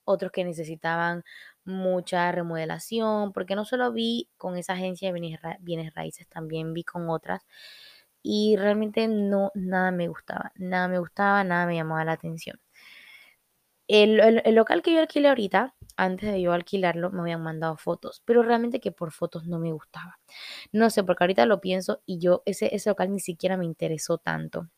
otros 0.04 0.32
que 0.32 0.44
necesitaban 0.44 1.24
mucha 1.64 2.32
remodelación, 2.32 3.32
porque 3.32 3.54
no 3.54 3.64
solo 3.64 3.92
vi 3.92 4.28
con 4.36 4.56
esa 4.56 4.74
agencia 4.74 5.12
de 5.12 5.38
bienes, 5.60 5.94
raíces, 5.94 6.28
también 6.28 6.72
vi 6.74 6.84
con 6.84 7.08
otras 7.10 7.46
y 8.22 8.56
realmente 8.56 9.08
no, 9.08 9.50
nada 9.54 9.90
me 9.92 10.08
gustaba, 10.08 10.52
nada 10.56 10.88
me 10.88 10.98
gustaba, 10.98 11.44
nada 11.44 11.66
me 11.66 11.76
llamaba 11.76 12.04
la 12.04 12.12
atención. 12.12 12.60
El, 13.88 14.42
local 14.54 14.82
que 14.82 14.92
yo 14.92 15.00
alquilé 15.00 15.28
ahorita, 15.28 15.74
antes 15.96 16.32
de 16.32 16.40
yo 16.40 16.52
alquilarlo, 16.52 17.10
me 17.10 17.20
habían 17.20 17.42
mandado 17.42 17.76
fotos, 17.76 18.22
pero 18.24 18.42
realmente 18.42 18.80
que 18.80 18.92
por 18.92 19.12
fotos 19.12 19.46
no 19.46 19.58
me 19.58 19.72
gustaba. 19.72 20.18
No 20.72 20.88
sé, 20.90 21.04
porque 21.04 21.24
ahorita 21.24 21.46
lo 21.46 21.60
pienso 21.60 22.00
y 22.06 22.18
yo, 22.18 22.42
ese, 22.46 22.74
ese 22.74 22.90
local 22.90 23.12
ni 23.12 23.20
siquiera 23.20 23.56
me 23.56 23.66
interesó 23.66 24.18
tanto. 24.18 24.68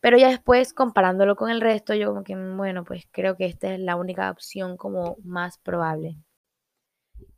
Pero 0.00 0.18
ya 0.18 0.28
después, 0.28 0.72
comparándolo 0.72 1.36
con 1.36 1.50
el 1.50 1.60
resto, 1.60 1.94
yo 1.94 2.08
como 2.08 2.24
que, 2.24 2.36
bueno, 2.36 2.84
pues 2.84 3.06
creo 3.10 3.36
que 3.36 3.46
esta 3.46 3.74
es 3.74 3.80
la 3.80 3.96
única 3.96 4.30
opción 4.30 4.76
como 4.76 5.16
más 5.24 5.58
probable. 5.58 6.16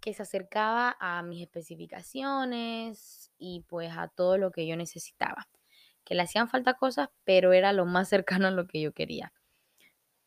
Que 0.00 0.14
se 0.14 0.22
acercaba 0.22 0.96
a 1.00 1.22
mis 1.22 1.42
especificaciones 1.42 3.30
y 3.38 3.64
pues 3.68 3.90
a 3.96 4.08
todo 4.08 4.38
lo 4.38 4.50
que 4.50 4.66
yo 4.66 4.76
necesitaba. 4.76 5.48
Que 6.04 6.14
le 6.14 6.22
hacían 6.22 6.48
falta 6.48 6.74
cosas, 6.74 7.08
pero 7.24 7.52
era 7.52 7.72
lo 7.72 7.86
más 7.86 8.08
cercano 8.08 8.46
a 8.46 8.50
lo 8.50 8.66
que 8.66 8.80
yo 8.80 8.92
quería. 8.92 9.32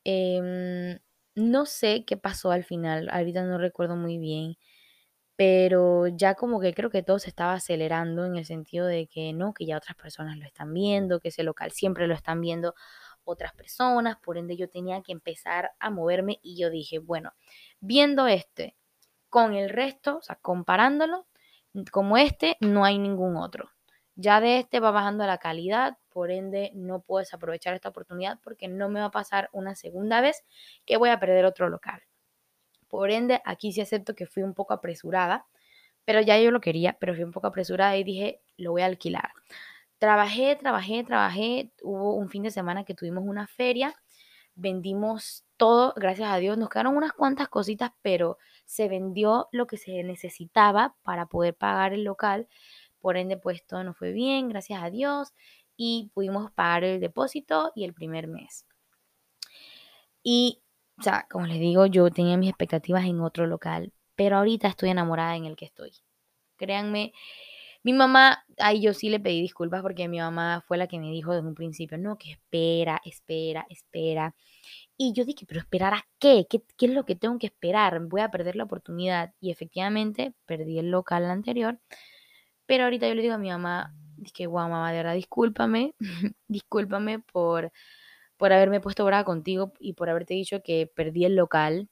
Em, 0.04 0.98
no 1.34 1.66
sé 1.66 2.04
qué 2.06 2.16
pasó 2.16 2.50
al 2.50 2.64
final, 2.64 3.08
ahorita 3.10 3.44
no 3.44 3.58
recuerdo 3.58 3.96
muy 3.96 4.18
bien 4.18 4.56
pero 5.40 6.06
ya 6.06 6.34
como 6.34 6.60
que 6.60 6.74
creo 6.74 6.90
que 6.90 7.02
todo 7.02 7.18
se 7.18 7.30
estaba 7.30 7.54
acelerando 7.54 8.26
en 8.26 8.36
el 8.36 8.44
sentido 8.44 8.84
de 8.84 9.06
que 9.06 9.32
no, 9.32 9.54
que 9.54 9.64
ya 9.64 9.78
otras 9.78 9.96
personas 9.96 10.36
lo 10.36 10.44
están 10.44 10.74
viendo, 10.74 11.18
que 11.18 11.28
ese 11.28 11.44
local 11.44 11.70
siempre 11.72 12.06
lo 12.06 12.12
están 12.12 12.42
viendo 12.42 12.74
otras 13.24 13.54
personas, 13.54 14.18
por 14.18 14.36
ende 14.36 14.58
yo 14.58 14.68
tenía 14.68 15.00
que 15.00 15.12
empezar 15.12 15.70
a 15.78 15.88
moverme 15.88 16.40
y 16.42 16.58
yo 16.60 16.68
dije, 16.68 16.98
bueno, 16.98 17.32
viendo 17.80 18.26
este 18.26 18.76
con 19.30 19.54
el 19.54 19.70
resto, 19.70 20.18
o 20.18 20.22
sea, 20.22 20.36
comparándolo, 20.42 21.26
como 21.90 22.18
este, 22.18 22.58
no 22.60 22.84
hay 22.84 22.98
ningún 22.98 23.38
otro. 23.38 23.70
Ya 24.16 24.42
de 24.42 24.58
este 24.58 24.78
va 24.78 24.90
bajando 24.90 25.26
la 25.26 25.38
calidad, 25.38 25.96
por 26.10 26.30
ende 26.30 26.70
no 26.74 27.00
puedes 27.00 27.32
aprovechar 27.32 27.72
esta 27.74 27.88
oportunidad 27.88 28.38
porque 28.44 28.68
no 28.68 28.90
me 28.90 29.00
va 29.00 29.06
a 29.06 29.10
pasar 29.10 29.48
una 29.54 29.74
segunda 29.74 30.20
vez 30.20 30.44
que 30.84 30.98
voy 30.98 31.08
a 31.08 31.18
perder 31.18 31.46
otro 31.46 31.70
local. 31.70 32.02
Por 32.90 33.10
ende, 33.10 33.40
aquí 33.46 33.72
sí 33.72 33.80
acepto 33.80 34.14
que 34.14 34.26
fui 34.26 34.42
un 34.42 34.52
poco 34.52 34.74
apresurada, 34.74 35.46
pero 36.04 36.20
ya 36.20 36.38
yo 36.38 36.50
lo 36.50 36.60
quería, 36.60 36.96
pero 37.00 37.14
fui 37.14 37.24
un 37.24 37.32
poco 37.32 37.46
apresurada 37.46 37.96
y 37.96 38.04
dije, 38.04 38.42
lo 38.56 38.72
voy 38.72 38.82
a 38.82 38.86
alquilar. 38.86 39.30
Trabajé, 39.98 40.56
trabajé, 40.56 41.04
trabajé. 41.04 41.72
Hubo 41.82 42.14
un 42.14 42.28
fin 42.30 42.42
de 42.42 42.50
semana 42.50 42.84
que 42.84 42.94
tuvimos 42.94 43.24
una 43.24 43.46
feria, 43.46 43.94
vendimos 44.54 45.44
todo, 45.56 45.92
gracias 45.96 46.30
a 46.30 46.38
Dios, 46.38 46.58
nos 46.58 46.68
quedaron 46.68 46.96
unas 46.96 47.12
cuantas 47.12 47.48
cositas, 47.48 47.92
pero 48.02 48.38
se 48.64 48.88
vendió 48.88 49.48
lo 49.52 49.66
que 49.66 49.76
se 49.76 50.02
necesitaba 50.02 50.96
para 51.02 51.26
poder 51.26 51.54
pagar 51.54 51.92
el 51.92 52.04
local. 52.04 52.48
Por 53.00 53.16
ende, 53.16 53.36
pues 53.36 53.64
todo 53.66 53.84
nos 53.84 53.96
fue 53.96 54.12
bien, 54.12 54.48
gracias 54.48 54.82
a 54.82 54.90
Dios, 54.90 55.34
y 55.76 56.10
pudimos 56.14 56.50
pagar 56.52 56.84
el 56.84 57.00
depósito 57.00 57.72
y 57.74 57.84
el 57.84 57.94
primer 57.94 58.26
mes. 58.26 58.66
Y, 60.22 60.60
o 61.00 61.02
sea, 61.02 61.26
como 61.30 61.46
les 61.46 61.58
digo, 61.58 61.86
yo 61.86 62.10
tenía 62.10 62.36
mis 62.36 62.50
expectativas 62.50 63.04
en 63.06 63.20
otro 63.20 63.46
local, 63.46 63.92
pero 64.16 64.36
ahorita 64.36 64.68
estoy 64.68 64.90
enamorada 64.90 65.36
en 65.36 65.46
el 65.46 65.56
que 65.56 65.64
estoy. 65.64 65.92
Créanme, 66.56 67.12
mi 67.82 67.94
mamá, 67.94 68.44
ahí 68.58 68.82
yo 68.82 68.92
sí 68.92 69.08
le 69.08 69.20
pedí 69.20 69.40
disculpas 69.40 69.82
porque 69.82 70.08
mi 70.08 70.18
mamá 70.18 70.62
fue 70.68 70.76
la 70.76 70.86
que 70.86 70.98
me 70.98 71.10
dijo 71.10 71.32
desde 71.32 71.48
un 71.48 71.54
principio, 71.54 71.96
no, 71.98 72.18
que 72.18 72.32
espera, 72.32 73.00
espera, 73.04 73.66
espera. 73.70 74.34
Y 74.98 75.14
yo 75.14 75.24
dije, 75.24 75.46
pero 75.46 75.60
esperar 75.60 75.94
a 75.94 76.06
qué? 76.18 76.46
qué? 76.50 76.62
¿Qué 76.76 76.86
es 76.86 76.92
lo 76.92 77.06
que 77.06 77.16
tengo 77.16 77.38
que 77.38 77.46
esperar? 77.46 78.00
Voy 78.06 78.20
a 78.20 78.30
perder 78.30 78.56
la 78.56 78.64
oportunidad. 78.64 79.32
Y 79.40 79.50
efectivamente, 79.50 80.34
perdí 80.46 80.78
el 80.78 80.90
local 80.90 81.24
anterior. 81.30 81.80
Pero 82.66 82.84
ahorita 82.84 83.08
yo 83.08 83.14
le 83.14 83.22
digo 83.22 83.34
a 83.34 83.38
mi 83.38 83.48
mamá, 83.50 83.94
dije, 84.18 84.46
guau, 84.46 84.68
mamá, 84.68 84.90
de 84.92 84.98
verdad, 84.98 85.14
discúlpame, 85.14 85.94
discúlpame 86.48 87.20
por, 87.20 87.72
por 88.40 88.54
haberme 88.54 88.80
puesto 88.80 89.04
brava 89.04 89.22
contigo 89.24 89.74
y 89.78 89.92
por 89.92 90.08
haberte 90.08 90.32
dicho 90.32 90.62
que 90.62 90.86
perdí 90.86 91.26
el 91.26 91.36
local, 91.36 91.90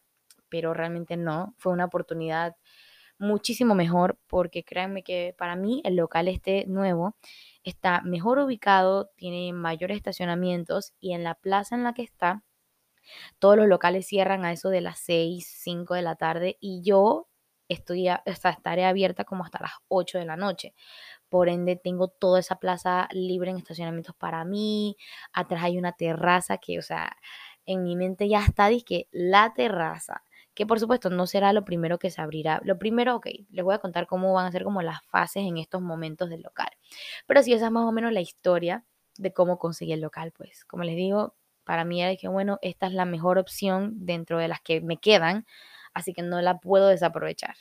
pero 0.49 0.73
realmente 0.73 1.19
no, 1.19 1.55
fue 1.59 1.75
una 1.75 1.85
oportunidad 1.85 2.57
muchísimo 3.19 3.75
mejor 3.75 4.19
porque 4.29 4.65
créanme 4.65 5.03
que 5.03 5.35
para 5.37 5.57
mí 5.57 5.83
el 5.85 5.97
local 5.97 6.27
este 6.27 6.65
nuevo 6.67 7.15
está 7.65 8.01
mejor 8.01 8.39
ubicado, 8.39 9.11
tiene 9.15 9.53
mayores 9.53 9.99
estacionamientos 9.99 10.95
y 11.01 11.13
en 11.13 11.23
la 11.23 11.35
plaza 11.35 11.75
en 11.75 11.85
la 11.85 11.93
que 11.93 12.03
está, 12.03 12.43
todos 13.39 13.59
los 13.59 13.69
locales 13.69 14.07
cierran 14.07 14.47
a 14.47 14.53
eso 14.53 14.71
de 14.71 14.81
las 14.81 15.01
6, 15.01 15.47
5 15.47 15.97
de 15.97 16.03
la 16.03 16.17
tarde 16.17 16.57
y 16.61 16.81
yo 16.83 17.29
estoy, 17.69 18.09
o 18.09 18.23
estaré 18.25 18.87
abierta 18.87 19.25
como 19.25 19.45
hasta 19.45 19.61
las 19.61 19.73
8 19.89 20.19
de 20.19 20.25
la 20.25 20.37
noche. 20.37 20.75
Por 21.29 21.49
ende, 21.49 21.77
tengo 21.77 22.09
toda 22.09 22.41
esa 22.41 22.57
plaza 22.57 23.09
libre 23.13 23.51
en 23.51 23.59
estacionamientos 23.59 24.15
para 24.17 24.45
mí. 24.45 24.97
Atrás 25.33 25.63
hay 25.65 25.79
una 25.79 25.93
terraza 25.93 26.59
que, 26.59 26.79
o 26.79 26.83
sea, 26.83 27.17
en 27.67 27.83
mi 27.83 27.97
mente 27.97 28.29
ya 28.29 28.45
está, 28.45 28.69
que 28.87 29.09
la 29.13 29.53
terraza 29.55 30.23
que 30.55 30.67
por 30.67 30.81
supuesto 30.81 31.09
no 31.09 31.29
será 31.29 31.53
lo 31.53 31.65
primero 31.65 32.01
que 32.01 32.11
se 32.11 32.21
abrirá. 32.21 32.61
Lo 32.65 32.81
primero, 32.81 33.15
ok, 33.15 33.29
les 33.51 33.65
voy 33.65 33.77
a 33.77 33.79
contar 33.79 34.09
cómo 34.09 34.33
van 34.33 34.47
a 34.47 34.51
ser 34.51 34.65
como 34.65 34.83
las 34.83 35.05
fases 35.07 35.45
en 35.45 35.57
estos 35.57 35.81
momentos 35.81 36.31
del 36.31 36.43
local. 36.43 36.67
Pero 37.27 37.45
sí, 37.45 37.53
esa 37.53 37.67
es 37.67 37.71
más 37.73 37.85
o 37.85 37.93
menos 37.93 38.13
la 38.13 38.21
historia 38.21 38.85
de 39.19 39.33
cómo 39.33 39.59
conseguí 39.59 39.93
el 39.93 40.01
local, 40.01 40.33
pues. 40.33 40.65
Como 40.65 40.83
les 40.83 40.97
digo, 40.97 41.37
para 41.63 41.85
mí 41.85 42.03
era 42.03 42.17
que, 42.17 42.27
bueno, 42.27 42.59
esta 42.61 42.89
es 42.89 42.93
la 42.93 43.05
mejor 43.05 43.39
opción 43.39 44.05
dentro 44.05 44.39
de 44.39 44.49
las 44.49 44.61
que 44.61 44.81
me 44.81 44.97
quedan, 44.99 45.47
así 45.95 46.13
que 46.13 46.23
no 46.23 46.41
la 46.41 46.59
puedo 46.59 46.89
desaprovechar. 46.89 47.55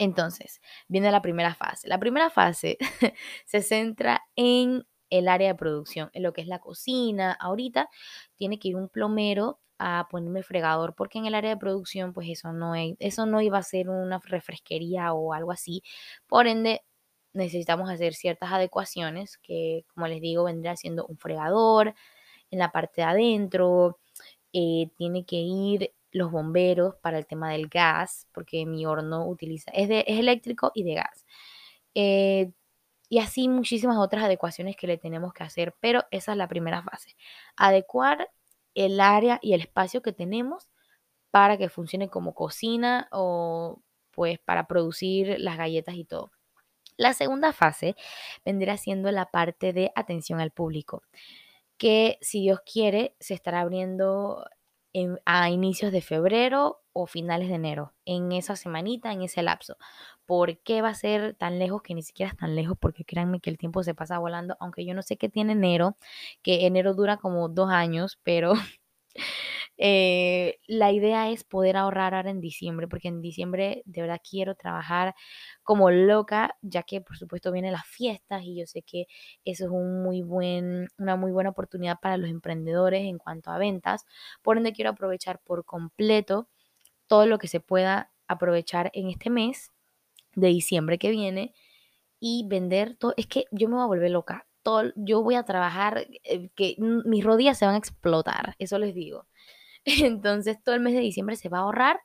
Entonces, 0.00 0.62
viene 0.88 1.12
la 1.12 1.20
primera 1.20 1.54
fase. 1.54 1.86
La 1.86 1.98
primera 1.98 2.30
fase 2.30 2.78
se 3.44 3.60
centra 3.60 4.22
en 4.34 4.86
el 5.10 5.28
área 5.28 5.48
de 5.48 5.54
producción, 5.54 6.08
en 6.14 6.22
lo 6.22 6.32
que 6.32 6.40
es 6.40 6.46
la 6.46 6.58
cocina. 6.58 7.36
Ahorita 7.38 7.90
tiene 8.36 8.58
que 8.58 8.68
ir 8.68 8.76
un 8.76 8.88
plomero 8.88 9.60
a 9.78 10.08
ponerme 10.10 10.42
fregador 10.42 10.94
porque 10.94 11.18
en 11.18 11.26
el 11.26 11.34
área 11.34 11.50
de 11.50 11.56
producción 11.58 12.14
pues 12.14 12.28
eso 12.30 12.52
no, 12.54 12.74
eso 12.74 13.26
no 13.26 13.42
iba 13.42 13.58
a 13.58 13.62
ser 13.62 13.90
una 13.90 14.20
refresquería 14.24 15.12
o 15.12 15.34
algo 15.34 15.52
así. 15.52 15.82
Por 16.26 16.46
ende 16.46 16.82
necesitamos 17.34 17.90
hacer 17.90 18.14
ciertas 18.14 18.52
adecuaciones 18.52 19.36
que 19.38 19.84
como 19.94 20.06
les 20.06 20.22
digo 20.22 20.44
vendría 20.44 20.76
siendo 20.76 21.06
un 21.06 21.18
fregador 21.18 21.94
en 22.50 22.58
la 22.58 22.72
parte 22.72 23.02
de 23.02 23.06
adentro. 23.06 23.98
Eh, 24.52 24.90
tiene 24.96 25.24
que 25.26 25.36
ir 25.36 25.92
los 26.12 26.30
bomberos 26.30 26.96
para 26.96 27.18
el 27.18 27.26
tema 27.26 27.50
del 27.50 27.68
gas 27.68 28.26
porque 28.32 28.66
mi 28.66 28.86
horno 28.86 29.26
utiliza 29.28 29.70
es, 29.72 29.88
de, 29.88 30.04
es 30.06 30.18
eléctrico 30.18 30.72
y 30.74 30.84
de 30.84 30.94
gas. 30.94 31.26
Eh, 31.94 32.52
y 33.08 33.18
así 33.18 33.48
muchísimas 33.48 33.98
otras 33.98 34.24
adecuaciones 34.24 34.76
que 34.76 34.86
le 34.86 34.96
tenemos 34.96 35.32
que 35.32 35.42
hacer, 35.42 35.74
pero 35.80 36.04
esa 36.12 36.32
es 36.32 36.38
la 36.38 36.48
primera 36.48 36.82
fase. 36.82 37.16
Adecuar 37.56 38.30
el 38.74 39.00
área 39.00 39.40
y 39.42 39.54
el 39.54 39.62
espacio 39.62 40.00
que 40.00 40.12
tenemos 40.12 40.68
para 41.30 41.58
que 41.58 41.68
funcione 41.68 42.08
como 42.08 42.34
cocina 42.34 43.08
o 43.12 43.82
pues 44.12 44.38
para 44.38 44.66
producir 44.66 45.36
las 45.38 45.56
galletas 45.56 45.96
y 45.96 46.04
todo. 46.04 46.30
La 46.96 47.14
segunda 47.14 47.52
fase 47.52 47.96
vendrá 48.44 48.76
siendo 48.76 49.10
la 49.10 49.26
parte 49.26 49.72
de 49.72 49.90
atención 49.94 50.40
al 50.40 50.50
público, 50.50 51.02
que 51.78 52.18
si 52.20 52.42
Dios 52.42 52.60
quiere 52.60 53.16
se 53.20 53.34
estará 53.34 53.60
abriendo 53.60 54.44
a 55.24 55.50
inicios 55.50 55.92
de 55.92 56.00
febrero 56.00 56.82
o 56.92 57.06
finales 57.06 57.48
de 57.48 57.54
enero, 57.54 57.94
en 58.04 58.32
esa 58.32 58.56
semanita, 58.56 59.12
en 59.12 59.22
ese 59.22 59.42
lapso. 59.42 59.76
¿Por 60.26 60.58
qué 60.58 60.82
va 60.82 60.88
a 60.90 60.94
ser 60.94 61.34
tan 61.34 61.58
lejos 61.58 61.82
que 61.82 61.94
ni 61.94 62.02
siquiera 62.02 62.30
es 62.32 62.36
tan 62.36 62.54
lejos? 62.56 62.76
Porque 62.78 63.04
créanme 63.04 63.40
que 63.40 63.50
el 63.50 63.58
tiempo 63.58 63.82
se 63.82 63.94
pasa 63.94 64.18
volando, 64.18 64.56
aunque 64.60 64.84
yo 64.84 64.94
no 64.94 65.02
sé 65.02 65.16
qué 65.16 65.28
tiene 65.28 65.52
enero, 65.52 65.96
que 66.42 66.66
enero 66.66 66.94
dura 66.94 67.16
como 67.16 67.48
dos 67.48 67.70
años, 67.70 68.18
pero 68.22 68.52
eh, 69.82 70.58
la 70.66 70.92
idea 70.92 71.30
es 71.30 71.42
poder 71.42 71.78
ahorrar 71.78 72.14
ahora 72.14 72.30
en 72.30 72.40
diciembre, 72.42 72.86
porque 72.86 73.08
en 73.08 73.22
diciembre 73.22 73.82
de 73.86 74.02
verdad 74.02 74.20
quiero 74.28 74.54
trabajar 74.54 75.14
como 75.62 75.90
loca, 75.90 76.54
ya 76.60 76.82
que 76.82 77.00
por 77.00 77.16
supuesto 77.16 77.50
vienen 77.50 77.72
las 77.72 77.86
fiestas 77.86 78.42
y 78.44 78.58
yo 78.58 78.66
sé 78.66 78.82
que 78.82 79.06
eso 79.44 79.64
es 79.64 79.70
un 79.70 80.02
muy 80.02 80.20
buen, 80.22 80.88
una 80.98 81.16
muy 81.16 81.32
buena 81.32 81.50
oportunidad 81.50 81.98
para 82.00 82.18
los 82.18 82.28
emprendedores 82.28 83.02
en 83.06 83.16
cuanto 83.18 83.50
a 83.50 83.58
ventas. 83.58 84.04
Por 84.42 84.58
ende 84.58 84.72
quiero 84.74 84.90
aprovechar 84.90 85.40
por 85.40 85.64
completo 85.64 86.48
todo 87.08 87.26
lo 87.26 87.38
que 87.38 87.48
se 87.48 87.60
pueda 87.60 88.12
aprovechar 88.28 88.90
en 88.94 89.08
este 89.10 89.30
mes 89.30 89.72
de 90.34 90.48
diciembre 90.48 90.98
que 90.98 91.10
viene 91.10 91.54
y 92.20 92.44
vender 92.48 92.96
todo. 92.96 93.14
Es 93.16 93.26
que 93.26 93.46
yo 93.50 93.68
me 93.68 93.76
voy 93.76 93.84
a 93.84 93.86
volver 93.86 94.10
loca. 94.10 94.46
Todo, 94.62 94.92
yo 94.96 95.22
voy 95.22 95.36
a 95.36 95.44
trabajar, 95.44 96.06
eh, 96.24 96.50
que 96.54 96.76
mis 96.78 97.24
rodillas 97.24 97.58
se 97.58 97.66
van 97.66 97.76
a 97.76 97.78
explotar, 97.78 98.56
eso 98.58 98.78
les 98.78 98.94
digo. 98.94 99.26
Entonces 100.04 100.62
todo 100.62 100.74
el 100.74 100.80
mes 100.80 100.94
de 100.94 101.00
diciembre 101.00 101.36
se 101.36 101.48
va 101.48 101.58
a 101.58 101.62
ahorrar 101.62 102.00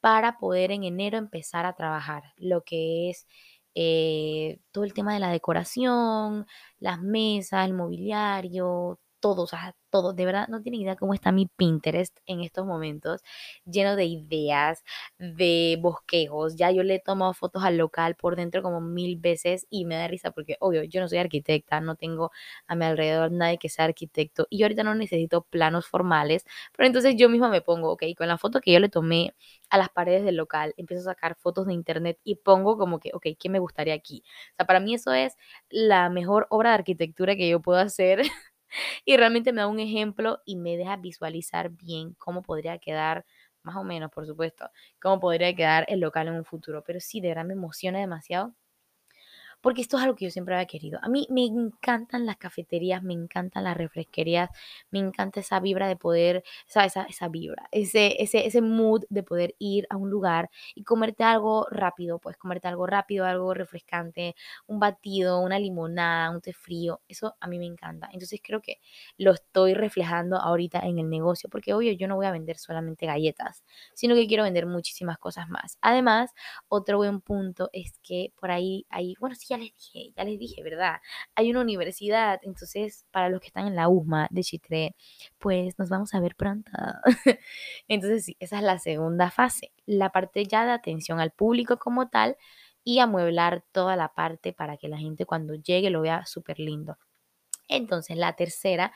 para 0.00 0.38
poder 0.38 0.72
en 0.72 0.84
enero 0.84 1.18
empezar 1.18 1.66
a 1.66 1.74
trabajar 1.74 2.24
lo 2.36 2.62
que 2.64 3.10
es 3.10 3.26
eh, 3.74 4.60
todo 4.72 4.84
el 4.84 4.94
tema 4.94 5.14
de 5.14 5.20
la 5.20 5.30
decoración, 5.30 6.46
las 6.80 7.00
mesas, 7.02 7.66
el 7.66 7.74
mobiliario, 7.74 9.00
todo, 9.20 9.44
o 9.44 9.46
todo. 9.92 10.14
De 10.14 10.26
verdad, 10.26 10.48
no 10.48 10.62
tienen 10.62 10.80
idea 10.82 10.96
cómo 10.96 11.14
está 11.14 11.32
mi 11.32 11.46
Pinterest 11.46 12.18
en 12.26 12.40
estos 12.42 12.66
momentos, 12.66 13.22
lleno 13.64 13.96
de 13.96 14.06
ideas, 14.06 14.82
de 15.18 15.78
bosquejos. 15.80 16.56
Ya 16.56 16.70
yo 16.70 16.82
le 16.82 16.96
he 16.96 17.00
tomado 17.00 17.34
fotos 17.34 17.62
al 17.64 17.76
local 17.78 18.16
por 18.16 18.36
dentro 18.36 18.62
como 18.62 18.80
mil 18.80 19.16
veces 19.18 19.66
y 19.70 19.84
me 19.84 19.96
da 19.96 20.08
risa 20.08 20.30
porque, 20.32 20.56
obvio, 20.60 20.82
yo 20.84 21.00
no 21.00 21.08
soy 21.08 21.18
arquitecta, 21.18 21.80
no 21.80 21.96
tengo 21.96 22.30
a 22.66 22.74
mi 22.74 22.84
alrededor 22.84 23.30
nadie 23.32 23.58
que 23.58 23.68
sea 23.68 23.84
arquitecto 23.86 24.46
y 24.50 24.58
yo 24.58 24.66
ahorita 24.66 24.82
no 24.84 24.94
necesito 24.94 25.42
planos 25.42 25.86
formales, 25.86 26.44
pero 26.76 26.86
entonces 26.86 27.14
yo 27.16 27.28
misma 27.28 27.48
me 27.50 27.60
pongo, 27.62 27.90
ok, 27.92 28.04
con 28.16 28.28
la 28.28 28.38
foto 28.38 28.60
que 28.60 28.72
yo 28.72 28.80
le 28.80 28.88
tomé 28.88 29.34
a 29.70 29.78
las 29.78 29.88
paredes 29.90 30.24
del 30.24 30.36
local, 30.36 30.74
empiezo 30.76 31.02
a 31.02 31.12
sacar 31.14 31.36
fotos 31.36 31.66
de 31.66 31.72
internet 31.74 32.18
y 32.24 32.36
pongo 32.36 32.76
como 32.78 32.98
que, 33.00 33.10
ok, 33.14 33.26
¿qué 33.38 33.48
me 33.48 33.58
gustaría 33.58 33.94
aquí? 33.94 34.22
O 34.52 34.56
sea, 34.56 34.66
para 34.66 34.80
mí 34.80 34.94
eso 34.94 35.12
es 35.12 35.36
la 35.70 36.10
mejor 36.10 36.46
obra 36.50 36.70
de 36.70 36.74
arquitectura 36.76 37.36
que 37.36 37.48
yo 37.48 37.60
puedo 37.60 37.78
hacer 37.80 38.22
y 39.04 39.16
realmente 39.16 39.52
me 39.52 39.60
da 39.62 39.66
un 39.68 39.80
ejemplo 39.80 40.40
y 40.44 40.56
me 40.56 40.76
deja 40.76 40.96
visualizar 40.96 41.70
bien 41.70 42.14
cómo 42.18 42.42
podría 42.42 42.78
quedar, 42.78 43.24
más 43.62 43.76
o 43.76 43.84
menos, 43.84 44.10
por 44.10 44.26
supuesto, 44.26 44.70
cómo 45.00 45.20
podría 45.20 45.54
quedar 45.54 45.84
el 45.88 46.00
local 46.00 46.28
en 46.28 46.34
un 46.34 46.44
futuro. 46.44 46.82
Pero 46.86 47.00
sí, 47.00 47.20
de 47.20 47.28
verdad 47.28 47.44
me 47.44 47.54
emociona 47.54 47.98
demasiado 48.00 48.54
porque 49.62 49.80
esto 49.82 49.96
es 49.96 50.02
algo 50.02 50.16
que 50.16 50.26
yo 50.26 50.30
siempre 50.30 50.54
había 50.54 50.66
querido. 50.66 50.98
A 51.02 51.08
mí 51.08 51.26
me 51.30 51.44
encantan 51.44 52.26
las 52.26 52.36
cafeterías, 52.36 53.02
me 53.02 53.14
encantan 53.14 53.64
las 53.64 53.76
refresquerías, 53.76 54.50
me 54.90 54.98
encanta 54.98 55.40
esa 55.40 55.60
vibra 55.60 55.88
de 55.88 55.96
poder, 55.96 56.44
esa, 56.68 56.84
esa, 56.84 57.04
esa 57.04 57.28
vibra, 57.28 57.68
ese, 57.72 58.20
ese, 58.22 58.46
ese 58.46 58.60
mood 58.60 59.04
de 59.08 59.22
poder 59.22 59.54
ir 59.58 59.86
a 59.90 59.96
un 59.96 60.10
lugar 60.10 60.50
y 60.74 60.84
comerte 60.84 61.24
algo 61.24 61.66
rápido, 61.70 62.18
pues 62.18 62.36
comerte 62.36 62.68
algo 62.68 62.86
rápido, 62.86 63.24
algo 63.24 63.54
refrescante, 63.54 64.34
un 64.66 64.80
batido, 64.80 65.40
una 65.40 65.58
limonada, 65.58 66.30
un 66.30 66.40
té 66.40 66.52
frío, 66.52 67.00
eso 67.08 67.36
a 67.40 67.46
mí 67.48 67.58
me 67.58 67.66
encanta. 67.66 68.08
Entonces 68.12 68.40
creo 68.42 68.60
que 68.60 68.78
lo 69.18 69.32
estoy 69.32 69.74
reflejando 69.74 70.36
ahorita 70.36 70.80
en 70.80 70.98
el 70.98 71.08
negocio, 71.08 71.48
porque 71.50 71.74
obvio 71.74 71.92
yo 71.92 72.08
no 72.08 72.16
voy 72.16 72.26
a 72.26 72.32
vender 72.32 72.58
solamente 72.58 73.06
galletas, 73.06 73.64
sino 73.94 74.14
que 74.14 74.26
quiero 74.26 74.44
vender 74.44 74.66
muchísimas 74.66 75.18
cosas 75.18 75.48
más. 75.48 75.78
Además, 75.80 76.32
otro 76.68 76.98
buen 76.98 77.20
punto 77.20 77.70
es 77.72 77.98
que 78.02 78.32
por 78.38 78.50
ahí 78.50 78.86
hay, 78.90 79.14
bueno, 79.20 79.34
sí, 79.36 79.51
ya 79.52 79.58
les 79.58 79.74
dije, 79.74 80.12
ya 80.16 80.24
les 80.24 80.38
dije, 80.38 80.62
¿verdad? 80.62 81.00
Hay 81.34 81.50
una 81.50 81.60
universidad, 81.60 82.40
entonces 82.42 83.06
para 83.10 83.28
los 83.28 83.40
que 83.40 83.48
están 83.48 83.66
en 83.66 83.76
la 83.76 83.88
USMA 83.88 84.28
de 84.30 84.42
Chitré, 84.42 84.96
pues 85.38 85.78
nos 85.78 85.90
vamos 85.90 86.14
a 86.14 86.20
ver 86.20 86.34
pronto. 86.36 86.70
entonces 87.88 88.24
sí, 88.24 88.36
esa 88.40 88.56
es 88.58 88.62
la 88.62 88.78
segunda 88.78 89.30
fase, 89.30 89.72
la 89.84 90.10
parte 90.10 90.46
ya 90.46 90.64
de 90.64 90.72
atención 90.72 91.20
al 91.20 91.32
público 91.32 91.78
como 91.78 92.08
tal 92.08 92.36
y 92.84 92.98
amueblar 93.00 93.62
toda 93.72 93.94
la 93.96 94.14
parte 94.14 94.52
para 94.52 94.76
que 94.78 94.88
la 94.88 94.98
gente 94.98 95.26
cuando 95.26 95.54
llegue 95.54 95.90
lo 95.90 96.00
vea 96.00 96.24
súper 96.24 96.58
lindo. 96.58 96.96
Entonces 97.68 98.16
la 98.16 98.34
tercera 98.34 98.92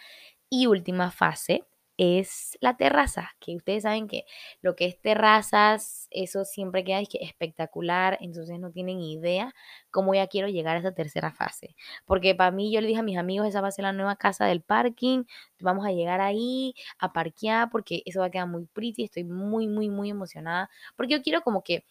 y 0.48 0.66
última 0.66 1.10
fase 1.10 1.64
es 1.98 2.58
la 2.60 2.76
terraza, 2.76 3.30
que 3.40 3.56
ustedes 3.56 3.84
saben 3.84 4.06
que 4.08 4.24
lo 4.60 4.76
que 4.76 4.86
es 4.86 5.00
terrazas, 5.00 6.08
eso 6.10 6.44
siempre 6.44 6.84
queda 6.84 7.02
que 7.04 7.18
espectacular, 7.22 8.18
entonces 8.20 8.58
no 8.60 8.70
tienen 8.70 9.00
idea 9.00 9.54
cómo 9.90 10.14
ya 10.14 10.26
quiero 10.26 10.48
llegar 10.48 10.76
a 10.76 10.80
esa 10.80 10.92
tercera 10.92 11.32
fase, 11.32 11.74
porque 12.04 12.34
para 12.34 12.50
mí 12.50 12.72
yo 12.72 12.80
le 12.80 12.88
dije 12.88 13.00
a 13.00 13.02
mis 13.02 13.18
amigos, 13.18 13.48
esa 13.48 13.60
va 13.60 13.68
a 13.68 13.70
ser 13.72 13.84
la 13.84 13.92
nueva 13.92 14.16
casa 14.16 14.44
del 14.46 14.62
parking, 14.62 15.24
vamos 15.60 15.86
a 15.86 15.92
llegar 15.92 16.20
ahí 16.20 16.74
a 16.98 17.12
parquear 17.12 17.70
porque 17.70 18.02
eso 18.04 18.20
va 18.20 18.26
a 18.26 18.30
quedar 18.30 18.48
muy 18.48 18.66
pretty, 18.66 19.04
estoy 19.04 19.24
muy, 19.24 19.68
muy, 19.68 19.88
muy 19.88 20.10
emocionada, 20.10 20.70
porque 20.96 21.14
yo 21.14 21.22
quiero 21.22 21.42
como 21.42 21.62
que 21.62 21.84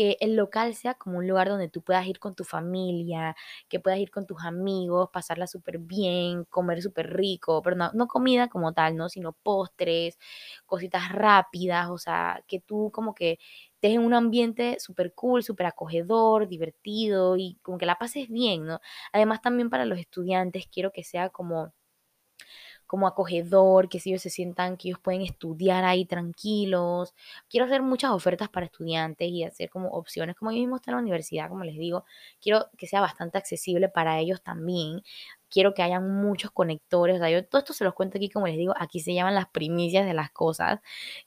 que 0.00 0.16
el 0.20 0.34
local 0.34 0.74
sea 0.74 0.94
como 0.94 1.18
un 1.18 1.28
lugar 1.28 1.48
donde 1.50 1.68
tú 1.68 1.82
puedas 1.82 2.06
ir 2.06 2.18
con 2.18 2.34
tu 2.34 2.42
familia, 2.44 3.36
que 3.68 3.80
puedas 3.80 3.98
ir 4.00 4.10
con 4.10 4.24
tus 4.26 4.42
amigos, 4.42 5.10
pasarla 5.12 5.46
súper 5.46 5.76
bien, 5.78 6.44
comer 6.46 6.80
súper 6.80 7.14
rico, 7.14 7.60
pero 7.62 7.76
no, 7.76 7.90
no 7.92 8.06
comida 8.08 8.48
como 8.48 8.72
tal, 8.72 8.96
¿no? 8.96 9.10
Sino 9.10 9.34
postres, 9.34 10.18
cositas 10.64 11.12
rápidas, 11.12 11.90
o 11.90 11.98
sea, 11.98 12.42
que 12.48 12.60
tú 12.60 12.90
como 12.94 13.14
que 13.14 13.38
estés 13.74 13.92
en 13.94 14.00
un 14.00 14.14
ambiente 14.14 14.78
súper 14.80 15.12
cool, 15.14 15.42
súper 15.42 15.66
acogedor, 15.66 16.48
divertido 16.48 17.36
y 17.36 17.58
como 17.62 17.76
que 17.76 17.84
la 17.86 17.96
pases 17.98 18.28
bien, 18.30 18.64
¿no? 18.64 18.80
Además 19.12 19.42
también 19.42 19.68
para 19.68 19.84
los 19.84 19.98
estudiantes 19.98 20.66
quiero 20.72 20.92
que 20.92 21.04
sea 21.04 21.28
como 21.28 21.74
como 22.90 23.06
acogedor, 23.06 23.88
que 23.88 24.00
si 24.00 24.10
ellos 24.10 24.22
se 24.22 24.30
sientan 24.30 24.76
que 24.76 24.88
ellos 24.88 24.98
pueden 25.00 25.22
estudiar 25.22 25.84
ahí 25.84 26.04
tranquilos. 26.06 27.14
Quiero 27.48 27.66
hacer 27.66 27.82
muchas 27.82 28.10
ofertas 28.10 28.48
para 28.48 28.66
estudiantes 28.66 29.28
y 29.30 29.44
hacer 29.44 29.70
como 29.70 29.90
opciones, 29.90 30.34
como 30.34 30.50
ellos 30.50 30.62
mismos 30.62 30.80
están 30.80 30.94
en 30.94 30.96
la 30.96 31.02
universidad, 31.02 31.48
como 31.48 31.62
les 31.62 31.78
digo, 31.78 32.04
quiero 32.42 32.66
que 32.76 32.88
sea 32.88 33.00
bastante 33.00 33.38
accesible 33.38 33.88
para 33.88 34.18
ellos 34.18 34.42
también. 34.42 35.02
Quiero 35.48 35.72
que 35.72 35.82
hayan 35.84 36.10
muchos 36.20 36.50
conectores, 36.50 37.14
o 37.16 37.18
sea, 37.20 37.30
yo 37.30 37.44
todo 37.46 37.60
esto 37.60 37.72
se 37.74 37.84
los 37.84 37.94
cuento 37.94 38.18
aquí, 38.18 38.28
como 38.28 38.46
les 38.48 38.56
digo, 38.56 38.74
aquí 38.76 38.98
se 39.00 39.14
llaman 39.14 39.34
las 39.36 39.48
primicias 39.48 40.04
de 40.06 40.14
las 40.14 40.32
cosas. 40.32 40.80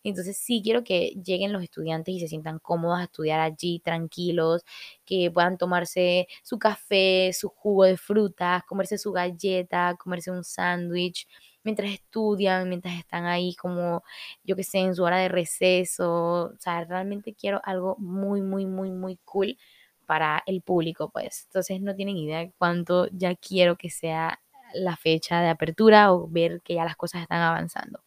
Entonces 0.04 0.38
sí 0.38 0.62
quiero 0.64 0.84
que 0.84 1.12
lleguen 1.24 1.54
los 1.54 1.64
estudiantes 1.64 2.14
y 2.16 2.20
se 2.20 2.28
sientan 2.28 2.60
cómodos 2.60 3.00
a 3.00 3.04
estudiar 3.04 3.40
allí, 3.40 3.80
tranquilos, 3.80 4.64
que 5.06 5.32
puedan 5.32 5.58
tomarse 5.58 6.28
su 6.44 6.60
café, 6.60 7.32
su 7.34 7.48
jugo 7.50 7.86
de 7.86 7.96
frutas, 7.98 8.64
comerse 8.66 8.98
su 8.98 9.12
galleta, 9.14 9.96
comerse 9.98 10.30
un 10.32 10.44
sándwich 10.44 11.26
mientras 11.64 11.92
estudian, 11.92 12.70
mientras 12.70 12.96
están 12.98 13.26
ahí 13.26 13.56
como, 13.56 14.04
yo 14.44 14.56
que 14.56 14.64
sé, 14.64 14.80
en 14.80 14.96
su 14.96 15.04
hora 15.04 15.18
de 15.18 15.30
receso. 15.30 16.46
O 16.54 16.58
sea, 16.60 16.84
realmente 16.86 17.34
quiero 17.34 17.62
algo 17.64 17.96
muy, 18.00 18.42
muy, 18.42 18.66
muy, 18.66 18.92
muy 18.92 19.18
cool 19.26 19.58
para 20.06 20.44
el 20.46 20.62
público, 20.62 21.10
pues. 21.12 21.46
Entonces 21.48 21.82
no 21.82 21.96
tienen 21.96 22.18
idea 22.18 22.40
de 22.40 22.54
cuánto 22.58 23.08
ya 23.12 23.36
quiero 23.36 23.78
que 23.78 23.90
sea 23.90 24.40
la 24.74 24.98
fecha 24.98 25.42
de 25.42 25.50
apertura 25.50 26.12
o 26.14 26.28
ver 26.28 26.62
que 26.64 26.76
ya 26.76 26.84
las 26.86 26.96
cosas 26.96 27.22
están 27.24 27.42
avanzando. 27.42 28.04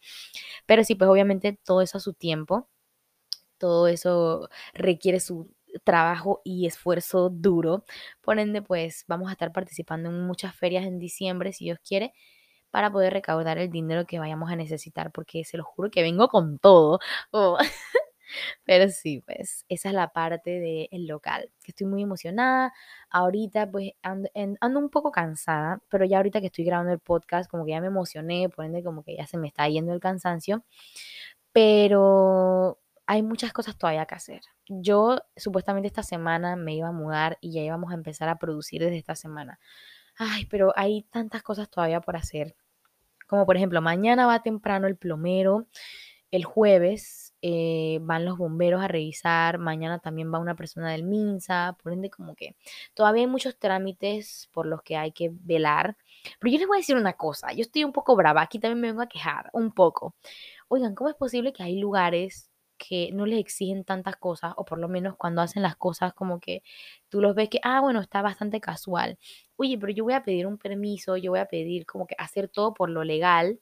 Pero 0.65 0.83
sí, 0.83 0.95
pues 0.95 1.09
obviamente 1.09 1.59
todo 1.65 1.81
eso 1.81 1.97
a 1.97 2.01
su 2.01 2.13
tiempo, 2.13 2.69
todo 3.57 3.87
eso 3.87 4.49
requiere 4.73 5.19
su 5.19 5.49
trabajo 5.83 6.41
y 6.43 6.67
esfuerzo 6.67 7.29
duro. 7.29 7.85
Por 8.21 8.39
ende, 8.39 8.61
pues 8.61 9.05
vamos 9.07 9.29
a 9.29 9.33
estar 9.33 9.51
participando 9.51 10.09
en 10.09 10.25
muchas 10.27 10.55
ferias 10.55 10.85
en 10.85 10.99
diciembre, 10.99 11.53
si 11.53 11.65
Dios 11.65 11.79
quiere 11.87 12.13
para 12.71 12.91
poder 12.91 13.13
recaudar 13.13 13.57
el 13.57 13.69
dinero 13.69 14.05
que 14.05 14.19
vayamos 14.19 14.51
a 14.51 14.55
necesitar, 14.55 15.11
porque 15.11 15.43
se 15.43 15.57
lo 15.57 15.63
juro 15.63 15.89
que 15.91 16.01
vengo 16.01 16.27
con 16.27 16.59
todo. 16.59 16.99
Pero 18.65 18.89
sí, 18.89 19.21
pues 19.25 19.65
esa 19.69 19.89
es 19.89 19.95
la 19.95 20.09
parte 20.09 20.59
del 20.59 21.07
local, 21.07 21.49
que 21.63 21.71
estoy 21.71 21.87
muy 21.87 22.01
emocionada. 22.03 22.73
Ahorita 23.09 23.69
pues 23.69 23.91
ando, 24.01 24.29
ando, 24.59 24.79
un 24.79 24.89
poco 24.89 25.11
cansada, 25.11 25.81
pero 25.89 26.05
ya 26.05 26.17
ahorita 26.17 26.41
que 26.41 26.47
estoy 26.47 26.65
grabando 26.65 26.93
el 26.93 26.99
podcast, 26.99 27.49
como 27.49 27.65
que 27.65 27.71
ya 27.71 27.81
me 27.81 27.87
emocioné, 27.87 28.49
por 28.49 28.65
ende 28.65 28.83
como 28.83 29.03
que 29.03 29.15
ya 29.15 29.27
se 29.27 29.37
me 29.37 29.47
está 29.47 29.67
yendo 29.69 29.93
el 29.93 29.99
cansancio. 29.99 30.63
Pero 31.51 32.79
hay 33.07 33.23
muchas 33.23 33.53
cosas 33.53 33.77
todavía 33.77 34.05
que 34.05 34.15
hacer. 34.15 34.41
Yo 34.67 35.19
supuestamente 35.35 35.87
esta 35.87 36.03
semana 36.03 36.55
me 36.55 36.75
iba 36.75 36.89
a 36.89 36.91
mudar 36.91 37.37
y 37.41 37.53
ya 37.53 37.61
íbamos 37.61 37.91
a 37.91 37.95
empezar 37.95 38.29
a 38.29 38.37
producir 38.37 38.81
desde 38.81 38.97
esta 38.97 39.15
semana. 39.15 39.59
Ay, 40.17 40.45
pero 40.45 40.73
hay 40.75 41.03
tantas 41.03 41.43
cosas 41.43 41.69
todavía 41.69 42.01
por 42.01 42.15
hacer. 42.15 42.55
Como 43.27 43.45
por 43.45 43.57
ejemplo, 43.57 43.81
mañana 43.81 44.25
va 44.27 44.41
temprano 44.43 44.87
el 44.87 44.97
plomero, 44.97 45.67
el 46.31 46.45
jueves 46.45 47.33
eh, 47.41 47.99
van 48.01 48.25
los 48.25 48.37
bomberos 48.37 48.81
a 48.81 48.87
revisar, 48.87 49.59
mañana 49.59 49.99
también 49.99 50.33
va 50.33 50.39
una 50.39 50.55
persona 50.55 50.91
del 50.91 51.03
MINSA, 51.03 51.77
por 51.81 51.93
ende 51.93 52.09
como 52.09 52.35
que 52.35 52.55
todavía 52.93 53.21
hay 53.23 53.27
muchos 53.27 53.57
trámites 53.59 54.49
por 54.53 54.65
los 54.65 54.81
que 54.81 54.97
hay 54.97 55.11
que 55.11 55.31
velar. 55.33 55.97
Pero 56.39 56.51
yo 56.51 56.59
les 56.59 56.67
voy 56.67 56.77
a 56.77 56.81
decir 56.81 56.95
una 56.97 57.13
cosa, 57.13 57.53
yo 57.53 57.61
estoy 57.61 57.83
un 57.83 57.93
poco 57.93 58.15
brava, 58.15 58.41
aquí 58.41 58.59
también 58.59 58.81
me 58.81 58.87
vengo 58.87 59.01
a 59.03 59.07
quejar 59.09 59.49
un 59.53 59.71
poco. 59.71 60.15
Oigan, 60.69 60.95
¿cómo 60.95 61.09
es 61.09 61.15
posible 61.15 61.53
que 61.53 61.63
hay 61.63 61.79
lugares 61.79 62.49
que 62.77 63.11
no 63.13 63.25
les 63.25 63.39
exigen 63.39 63.83
tantas 63.83 64.15
cosas, 64.17 64.53
o 64.57 64.65
por 64.65 64.79
lo 64.79 64.87
menos 64.89 65.15
cuando 65.17 65.41
hacen 65.41 65.63
las 65.63 65.75
cosas 65.75 66.13
como 66.13 66.39
que 66.39 66.63
tú 67.09 67.21
los 67.21 67.35
ves 67.35 67.49
que, 67.49 67.59
ah, 67.63 67.81
bueno, 67.81 68.01
está 68.01 68.21
bastante 68.21 68.61
casual. 68.61 69.17
Oye, 69.57 69.77
pero 69.77 69.93
yo 69.93 70.03
voy 70.03 70.13
a 70.13 70.23
pedir 70.23 70.47
un 70.47 70.57
permiso, 70.57 71.17
yo 71.17 71.31
voy 71.31 71.39
a 71.39 71.47
pedir 71.47 71.85
como 71.85 72.07
que 72.07 72.15
hacer 72.17 72.49
todo 72.49 72.73
por 72.73 72.89
lo 72.89 73.03
legal 73.03 73.59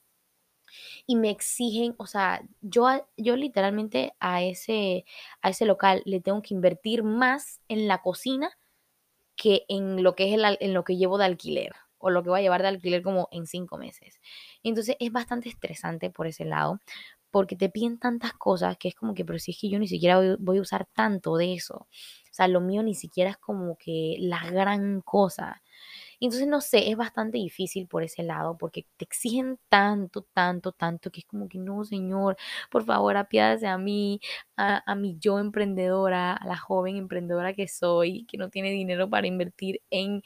y 1.06 1.16
me 1.16 1.30
exigen, 1.30 1.94
o 1.98 2.06
sea, 2.06 2.42
yo, 2.60 2.88
yo 3.16 3.36
literalmente 3.36 4.14
a 4.20 4.42
ese, 4.42 5.04
a 5.42 5.50
ese 5.50 5.64
local 5.66 6.02
le 6.04 6.20
tengo 6.20 6.42
que 6.42 6.54
invertir 6.54 7.02
más 7.02 7.60
en 7.68 7.88
la 7.88 8.02
cocina 8.02 8.50
que 9.36 9.64
en 9.68 10.02
lo 10.02 10.14
que 10.14 10.28
es 10.28 10.34
el, 10.34 10.58
en 10.60 10.74
lo 10.74 10.84
que 10.84 10.96
llevo 10.96 11.18
de 11.18 11.26
alquiler 11.26 11.72
o 11.98 12.10
lo 12.10 12.22
que 12.22 12.30
voy 12.30 12.40
a 12.40 12.42
llevar 12.42 12.62
de 12.62 12.68
alquiler 12.68 13.02
como 13.02 13.28
en 13.32 13.46
cinco 13.46 13.78
meses. 13.78 14.20
Entonces 14.62 14.96
es 15.00 15.12
bastante 15.12 15.48
estresante 15.48 16.10
por 16.10 16.26
ese 16.26 16.44
lado, 16.44 16.80
porque 17.30 17.56
te 17.56 17.68
piden 17.68 17.98
tantas 17.98 18.32
cosas 18.34 18.76
que 18.78 18.88
es 18.88 18.94
como 18.94 19.14
que, 19.14 19.24
pero 19.24 19.38
si 19.38 19.52
es 19.52 19.58
que 19.60 19.68
yo 19.70 19.78
ni 19.78 19.88
siquiera 19.88 20.20
voy, 20.38 20.58
a 20.58 20.60
usar 20.62 20.86
tanto 20.94 21.36
de 21.36 21.54
eso. 21.54 21.74
O 21.76 22.34
sea, 22.36 22.48
lo 22.48 22.60
mío 22.60 22.82
ni 22.82 22.94
siquiera 22.94 23.30
es 23.30 23.36
como 23.38 23.76
que 23.78 24.16
la 24.20 24.44
gran 24.50 25.00
cosa. 25.02 25.62
Entonces, 26.20 26.48
no 26.48 26.60
sé, 26.60 26.90
es 26.90 26.96
bastante 26.96 27.38
difícil 27.38 27.86
por 27.88 28.02
ese 28.02 28.22
lado 28.22 28.56
porque 28.58 28.86
te 28.96 29.04
exigen 29.04 29.58
tanto, 29.68 30.22
tanto, 30.32 30.72
tanto 30.72 31.10
que 31.10 31.20
es 31.20 31.26
como 31.26 31.48
que 31.48 31.58
no, 31.58 31.84
señor, 31.84 32.36
por 32.70 32.84
favor, 32.84 33.16
apiádese 33.16 33.66
a 33.66 33.78
mí, 33.78 34.20
a, 34.56 34.82
a 34.90 34.94
mi 34.94 35.16
yo 35.18 35.38
emprendedora, 35.38 36.32
a 36.34 36.46
la 36.46 36.56
joven 36.56 36.96
emprendedora 36.96 37.54
que 37.54 37.68
soy, 37.68 38.24
que 38.26 38.38
no 38.38 38.48
tiene 38.50 38.70
dinero 38.70 39.08
para 39.10 39.26
invertir 39.26 39.80
en 39.90 40.22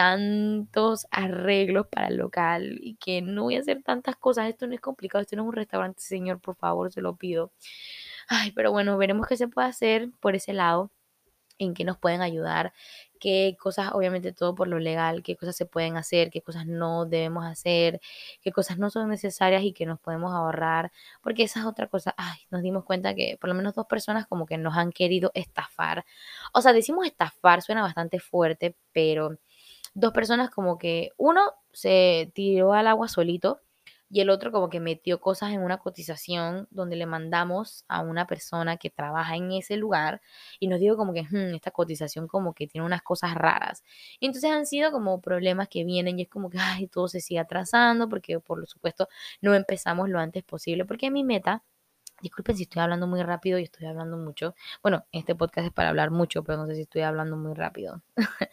tantos 0.00 1.06
arreglos 1.10 1.86
para 1.88 2.08
el 2.08 2.16
local 2.16 2.78
y 2.80 2.94
que 2.94 3.20
no 3.20 3.42
voy 3.42 3.56
a 3.56 3.60
hacer 3.60 3.82
tantas 3.82 4.16
cosas. 4.16 4.48
Esto 4.48 4.66
no 4.66 4.74
es 4.74 4.80
complicado, 4.80 5.20
esto 5.20 5.36
no 5.36 5.42
es 5.42 5.48
un 5.48 5.54
restaurante, 5.54 6.00
señor, 6.00 6.40
por 6.40 6.56
favor, 6.56 6.90
se 6.90 7.02
lo 7.02 7.16
pido. 7.16 7.52
Ay, 8.26 8.50
pero 8.52 8.72
bueno, 8.72 8.96
veremos 8.96 9.26
qué 9.26 9.36
se 9.36 9.46
puede 9.48 9.68
hacer 9.68 10.08
por 10.20 10.34
ese 10.34 10.54
lado, 10.54 10.90
en 11.58 11.74
qué 11.74 11.84
nos 11.84 11.98
pueden 11.98 12.22
ayudar, 12.22 12.72
qué 13.20 13.56
cosas, 13.60 13.92
obviamente 13.92 14.32
todo 14.32 14.54
por 14.54 14.68
lo 14.68 14.78
legal, 14.78 15.22
qué 15.22 15.36
cosas 15.36 15.54
se 15.56 15.66
pueden 15.66 15.98
hacer, 15.98 16.30
qué 16.30 16.40
cosas 16.40 16.66
no 16.66 17.04
debemos 17.04 17.44
hacer, 17.44 18.00
qué 18.40 18.52
cosas 18.52 18.78
no 18.78 18.88
son 18.88 19.10
necesarias 19.10 19.62
y 19.64 19.74
que 19.74 19.84
nos 19.84 20.00
podemos 20.00 20.32
ahorrar, 20.32 20.92
porque 21.20 21.42
esa 21.42 21.60
es 21.60 21.66
otra 21.66 21.88
cosa, 21.88 22.14
ay, 22.16 22.38
nos 22.50 22.62
dimos 22.62 22.84
cuenta 22.84 23.14
que 23.14 23.36
por 23.38 23.48
lo 23.48 23.54
menos 23.54 23.74
dos 23.74 23.86
personas 23.86 24.26
como 24.26 24.46
que 24.46 24.56
nos 24.56 24.76
han 24.78 24.92
querido 24.92 25.30
estafar. 25.34 26.06
O 26.54 26.62
sea, 26.62 26.72
decimos 26.72 27.06
estafar, 27.06 27.60
suena 27.60 27.82
bastante 27.82 28.18
fuerte, 28.18 28.76
pero 28.92 29.36
dos 30.00 30.12
personas 30.12 30.50
como 30.50 30.78
que 30.78 31.10
uno 31.16 31.40
se 31.72 32.30
tiró 32.34 32.72
al 32.72 32.86
agua 32.86 33.08
solito 33.08 33.60
y 34.12 34.20
el 34.20 34.30
otro 34.30 34.50
como 34.50 34.68
que 34.70 34.80
metió 34.80 35.20
cosas 35.20 35.52
en 35.52 35.62
una 35.62 35.78
cotización 35.78 36.66
donde 36.70 36.96
le 36.96 37.06
mandamos 37.06 37.84
a 37.86 38.00
una 38.00 38.26
persona 38.26 38.76
que 38.76 38.90
trabaja 38.90 39.36
en 39.36 39.52
ese 39.52 39.76
lugar 39.76 40.20
y 40.58 40.66
nos 40.66 40.80
dijo 40.80 40.96
como 40.96 41.12
que 41.12 41.22
hmm, 41.22 41.54
esta 41.54 41.70
cotización 41.70 42.26
como 42.26 42.52
que 42.52 42.66
tiene 42.66 42.84
unas 42.84 43.02
cosas 43.02 43.34
raras. 43.34 43.84
Y 44.18 44.26
entonces 44.26 44.50
han 44.50 44.66
sido 44.66 44.90
como 44.90 45.20
problemas 45.20 45.68
que 45.68 45.84
vienen 45.84 46.18
y 46.18 46.22
es 46.22 46.28
como 46.28 46.50
que 46.50 46.58
ay, 46.58 46.88
todo 46.88 47.06
se 47.08 47.20
sigue 47.20 47.38
atrasando 47.40 48.08
porque 48.08 48.40
por 48.40 48.66
supuesto 48.66 49.08
no 49.40 49.54
empezamos 49.54 50.08
lo 50.08 50.18
antes 50.18 50.42
posible 50.44 50.84
porque 50.84 51.10
mi 51.10 51.22
meta 51.24 51.62
Disculpen 52.22 52.56
si 52.56 52.64
estoy 52.64 52.82
hablando 52.82 53.06
muy 53.06 53.22
rápido 53.22 53.58
y 53.58 53.62
estoy 53.64 53.86
hablando 53.86 54.16
mucho. 54.18 54.54
Bueno, 54.82 55.06
este 55.10 55.34
podcast 55.34 55.68
es 55.68 55.72
para 55.72 55.88
hablar 55.88 56.10
mucho, 56.10 56.44
pero 56.44 56.58
no 56.58 56.66
sé 56.66 56.74
si 56.74 56.82
estoy 56.82 57.02
hablando 57.02 57.36
muy 57.36 57.54
rápido. 57.54 58.02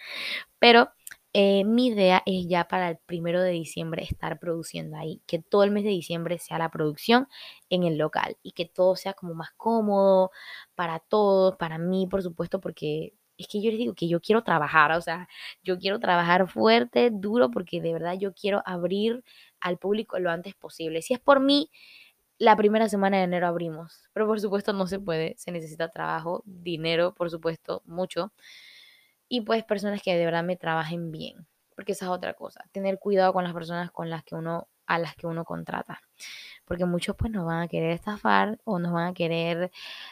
pero 0.60 0.90
eh, 1.39 1.63
mi 1.65 1.88
idea 1.89 2.23
es 2.26 2.47
ya 2.47 2.67
para 2.67 2.89
el 2.89 2.97
primero 2.97 3.39
de 3.43 3.52
diciembre 3.52 4.04
estar 4.04 4.39
produciendo 4.39 4.97
ahí, 4.97 5.21
que 5.28 5.38
todo 5.38 5.62
el 5.63 5.69
mes 5.69 5.84
de 5.84 5.91
diciembre 5.91 6.39
sea 6.39 6.58
la 6.58 6.71
producción 6.71 7.28
en 7.69 7.84
el 7.84 8.00
local 8.00 8.38
y 8.41 8.54
que 8.54 8.65
todo 8.65 8.95
sea 8.95 9.13
como 9.13 9.36
más 9.36 9.52
cómodo 9.56 10.32
para 10.73 10.97
todos, 10.97 11.56
para 11.58 11.78
mí, 11.78 12.08
por 12.08 12.23
supuesto, 12.23 12.60
porque 12.60 13.13
es 13.38 13.47
que 13.47 13.62
yo 13.62 13.69
les 13.69 13.78
digo 13.78 13.93
que 13.93 14.08
yo 14.08 14.19
quiero 14.19 14.43
trabajar, 14.43 14.91
o 14.93 15.02
sea, 15.02 15.28
yo 15.63 15.78
quiero 15.78 16.00
trabajar 16.00 16.47
fuerte, 16.50 17.12
duro, 17.13 17.52
porque 17.52 17.82
de 17.82 17.93
verdad 17.93 18.15
yo 18.17 18.34
quiero 18.34 18.63
abrir 18.65 19.23
al 19.60 19.78
público 19.78 20.17
lo 20.17 20.32
antes 20.32 20.56
posible. 20.56 21.04
Si 21.04 21.13
es 21.13 21.19
por 21.19 21.39
mí, 21.39 21.69
la 22.39 22.56
primera 22.56 22.89
semana 22.89 23.17
de 23.17 23.23
enero 23.26 23.45
abrimos, 23.47 24.10
pero 24.13 24.26
por 24.28 24.39
supuesto 24.41 24.73
no 24.73 24.88
se 24.88 25.00
puede, 25.00 25.36
se 25.38 25.52
necesita 25.52 25.89
trabajo, 25.89 26.41
dinero, 26.45 27.13
por 27.15 27.30
supuesto, 27.30 27.84
mucho 27.86 28.32
y 29.30 29.42
pues 29.42 29.63
personas 29.63 30.02
que 30.02 30.16
de 30.16 30.26
verdad 30.26 30.44
me 30.44 30.56
trabajen 30.56 31.12
bien, 31.12 31.48
porque 31.76 31.94
esa 31.94 32.06
es 32.06 32.12
otra 32.12 32.34
cosa, 32.34 32.63
tener 32.72 33.00
cuidado 33.00 33.34
con 33.34 33.44
las 33.44 33.54
personas 33.54 33.92
con 33.92 34.10
las 34.10 34.24
que 34.24 34.36
uno 34.36 34.68
a 34.88 35.00
las 35.00 35.16
que 35.16 35.28
uno 35.28 35.46
contrata. 35.46 36.02
Porque 36.66 36.86
muchos 36.86 37.16
pues 37.16 37.32
nos 37.32 37.46
van 37.46 37.62
a 37.62 37.68
querer 37.68 37.92
estafar 37.92 38.60
o 38.63 38.80
nos 38.80 38.92
van 38.94 39.10
a 39.10 39.13
querer 39.13 39.72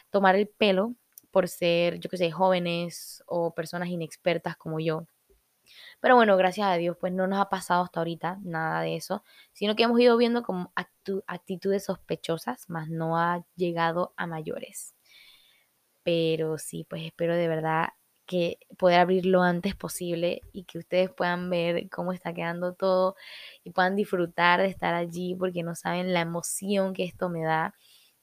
tomar 0.10 0.36
el 0.36 0.48
pelo 0.48 0.94
por 1.32 1.48
ser, 1.48 2.00
yo 2.00 2.10
que 2.10 2.18
sé, 2.18 2.32
jóvenes 2.32 3.24
o 3.26 3.54
personas 3.54 3.90
inexpertas 3.90 4.56
como 4.58 4.80
yo. 4.80 5.08
Pero 6.00 6.16
bueno, 6.16 6.38
gracias 6.38 6.68
a 6.68 6.76
Dios, 6.76 6.98
pues 7.00 7.12
no 7.14 7.28
nos 7.28 7.40
ha 7.40 7.50
pasado 7.50 7.84
hasta 7.84 8.00
ahorita 8.00 8.40
nada 8.44 8.82
de 8.82 8.96
eso, 8.96 9.24
sino 9.54 9.76
que 9.76 9.84
hemos 9.84 10.00
ido 10.00 10.16
viendo 10.18 10.44
como 10.44 10.72
actitudes 11.26 11.86
sospechosas, 11.86 12.70
más 12.70 12.90
no 12.90 13.18
ha 13.18 13.44
llegado 13.56 14.14
a 14.16 14.28
mayores. 14.28 14.94
Pero 16.04 16.58
sí, 16.58 16.86
pues 16.90 17.04
espero 17.04 17.36
de 17.36 17.48
verdad 17.48 17.90
que 18.26 18.58
poder 18.78 19.00
abrir 19.00 19.26
lo 19.26 19.42
antes 19.44 19.76
posible 19.76 20.42
y 20.54 20.64
que 20.66 20.80
ustedes 20.80 21.10
puedan 21.12 21.50
ver 21.50 21.90
cómo 21.90 22.14
está 22.14 22.34
quedando 22.34 22.74
todo 22.74 23.16
y 23.64 23.72
puedan 23.72 23.96
disfrutar 23.96 24.62
de 24.62 24.68
estar 24.68 24.94
allí 24.96 25.36
porque 25.36 25.64
no 25.64 25.76
saben 25.76 26.14
la 26.14 26.22
emoción 26.22 26.94
que 26.94 27.04
esto 27.06 27.30
me 27.30 27.44
da 27.44 27.76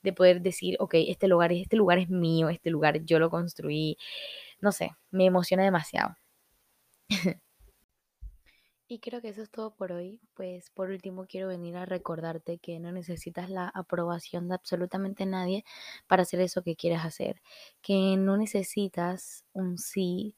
de 0.03 0.13
poder 0.13 0.43
decir, 0.43 0.77
ok, 0.81 0.95
este 1.09 1.29
lugar, 1.29 1.53
este 1.53 1.77
lugar 1.77 1.99
es 1.99 2.09
mío, 2.11 2.49
este 2.49 2.71
lugar 2.71 3.05
yo 3.05 3.19
lo 3.19 3.31
construí, 3.31 3.97
no 4.61 4.73
sé, 4.73 4.93
me 5.11 5.27
emociona 5.27 5.65
demasiado. 5.65 6.17
Y 8.93 8.99
creo 8.99 9.23
que 9.23 9.31
eso 9.31 9.41
es 9.41 9.51
todo 9.51 9.75
por 9.75 9.91
hoy. 9.93 10.21
Pues 10.35 10.69
por 10.69 10.91
último 10.91 11.25
quiero 11.27 11.49
venir 11.49 11.79
a 11.79 11.87
recordarte 11.87 12.59
que 12.59 12.79
no 12.79 12.93
necesitas 12.93 13.49
la 13.49 13.69
aprobación 13.69 14.49
de 14.49 14.55
absolutamente 14.55 15.25
nadie 15.25 15.65
para 16.07 16.23
hacer 16.25 16.41
eso 16.43 16.63
que 16.63 16.77
quieres 16.77 17.01
hacer. 17.03 17.41
Que 17.81 18.17
no 18.19 18.37
necesitas 18.37 19.47
un 19.55 19.79
sí 19.79 20.37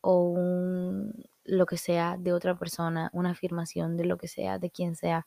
o 0.00 0.22
un 0.30 1.12
lo 1.44 1.66
que 1.66 1.76
sea 1.78 2.16
de 2.18 2.32
otra 2.32 2.58
persona, 2.58 3.10
una 3.12 3.32
afirmación 3.32 3.98
de 3.98 4.06
lo 4.06 4.16
que 4.18 4.28
sea, 4.28 4.58
de 4.58 4.70
quien 4.70 4.96
sea, 4.96 5.26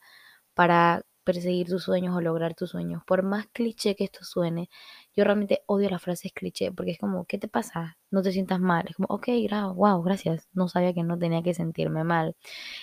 para 0.54 1.04
perseguir 1.24 1.68
tus 1.68 1.84
sueños 1.84 2.16
o 2.16 2.20
lograr 2.20 2.54
tus 2.54 2.70
sueños. 2.70 3.02
Por 3.06 3.22
más 3.22 3.46
cliché 3.52 3.96
que 3.96 4.04
esto 4.04 4.24
suene, 4.24 4.70
yo 5.16 5.24
realmente 5.24 5.62
odio 5.66 5.90
las 5.90 6.02
frases 6.02 6.32
cliché 6.32 6.72
porque 6.72 6.92
es 6.92 6.98
como, 6.98 7.24
¿qué 7.26 7.38
te 7.38 7.48
pasa? 7.48 7.98
No 8.10 8.22
te 8.22 8.32
sientas 8.32 8.60
mal. 8.60 8.86
Es 8.88 8.96
como, 8.96 9.08
ok, 9.10 9.28
wow, 9.74 10.02
gracias. 10.02 10.48
No 10.52 10.68
sabía 10.68 10.94
que 10.94 11.02
no 11.02 11.18
tenía 11.18 11.42
que 11.42 11.54
sentirme 11.54 12.04
mal. 12.04 12.36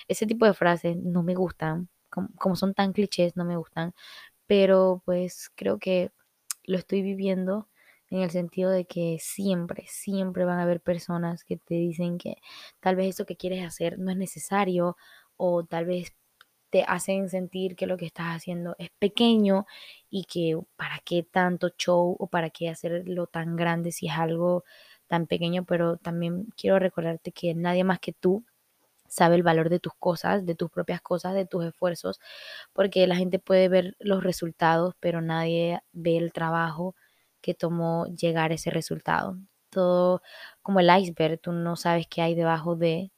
Ese 0.07 0.27
tipo 0.27 0.45
de 0.45 0.53
frases 0.53 0.97
no 0.97 1.23
me 1.23 1.35
gustan. 1.35 1.89
Como, 2.09 2.29
como 2.37 2.55
son 2.55 2.73
tan 2.73 2.93
clichés, 2.93 3.35
no 3.37 3.45
me 3.45 3.57
gustan. 3.57 3.93
Pero 4.47 5.01
pues 5.05 5.51
creo 5.55 5.79
que 5.79 6.11
lo 6.65 6.77
estoy 6.77 7.01
viviendo 7.01 7.69
en 8.09 8.21
el 8.21 8.31
sentido 8.31 8.69
de 8.71 8.85
que 8.85 9.17
siempre, 9.21 9.85
siempre 9.87 10.45
van 10.45 10.59
a 10.59 10.63
haber 10.63 10.81
personas 10.81 11.43
que 11.45 11.57
te 11.57 11.75
dicen 11.75 12.17
que 12.17 12.37
tal 12.81 12.95
vez 12.97 13.15
eso 13.15 13.25
que 13.25 13.37
quieres 13.37 13.65
hacer 13.65 13.97
no 13.99 14.11
es 14.11 14.17
necesario 14.17 14.97
o 15.37 15.63
tal 15.65 15.85
vez 15.85 16.13
te 16.71 16.83
hacen 16.87 17.29
sentir 17.29 17.75
que 17.75 17.85
lo 17.85 17.97
que 17.97 18.05
estás 18.07 18.27
haciendo 18.35 18.75
es 18.79 18.89
pequeño 18.97 19.67
y 20.09 20.23
que 20.25 20.57
para 20.77 20.99
qué 21.05 21.23
tanto 21.23 21.69
show 21.77 22.15
o 22.17 22.27
para 22.27 22.49
qué 22.49 22.69
hacerlo 22.69 23.27
tan 23.27 23.55
grande 23.57 23.91
si 23.91 24.07
es 24.07 24.13
algo 24.17 24.63
tan 25.07 25.27
pequeño, 25.27 25.65
pero 25.65 25.97
también 25.97 26.47
quiero 26.57 26.79
recordarte 26.79 27.33
que 27.33 27.53
nadie 27.53 27.83
más 27.83 27.99
que 27.99 28.13
tú 28.13 28.45
sabe 29.07 29.35
el 29.35 29.43
valor 29.43 29.69
de 29.69 29.79
tus 29.79 29.93
cosas, 29.95 30.45
de 30.45 30.55
tus 30.55 30.71
propias 30.71 31.01
cosas, 31.01 31.33
de 31.35 31.45
tus 31.45 31.65
esfuerzos, 31.65 32.19
porque 32.73 33.07
la 33.07 33.17
gente 33.17 33.39
puede 33.39 33.69
ver 33.69 33.97
los 33.99 34.23
resultados, 34.23 34.95
pero 35.01 35.21
nadie 35.21 35.81
ve 35.93 36.17
el 36.17 36.33
trabajo 36.33 36.95
que 37.41 37.53
tomó 37.53 38.07
llegar 38.07 38.51
a 38.51 38.55
ese 38.55 38.71
resultado. 38.71 39.37
Todo 39.69 40.21
como 40.61 40.79
el 40.79 40.89
iceberg, 40.97 41.39
tú 41.41 41.51
no 41.53 41.75
sabes 41.75 42.07
qué 42.07 42.21
hay 42.21 42.35
debajo 42.35 42.75
de 42.77 43.11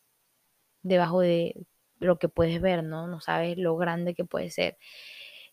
debajo 0.83 1.21
de 1.21 1.55
lo 2.03 2.19
que 2.19 2.29
puedes 2.29 2.61
ver, 2.61 2.83
¿no? 2.83 3.07
No 3.07 3.21
sabes 3.21 3.57
lo 3.57 3.75
grande 3.77 4.13
que 4.15 4.25
puede 4.25 4.49
ser. 4.49 4.77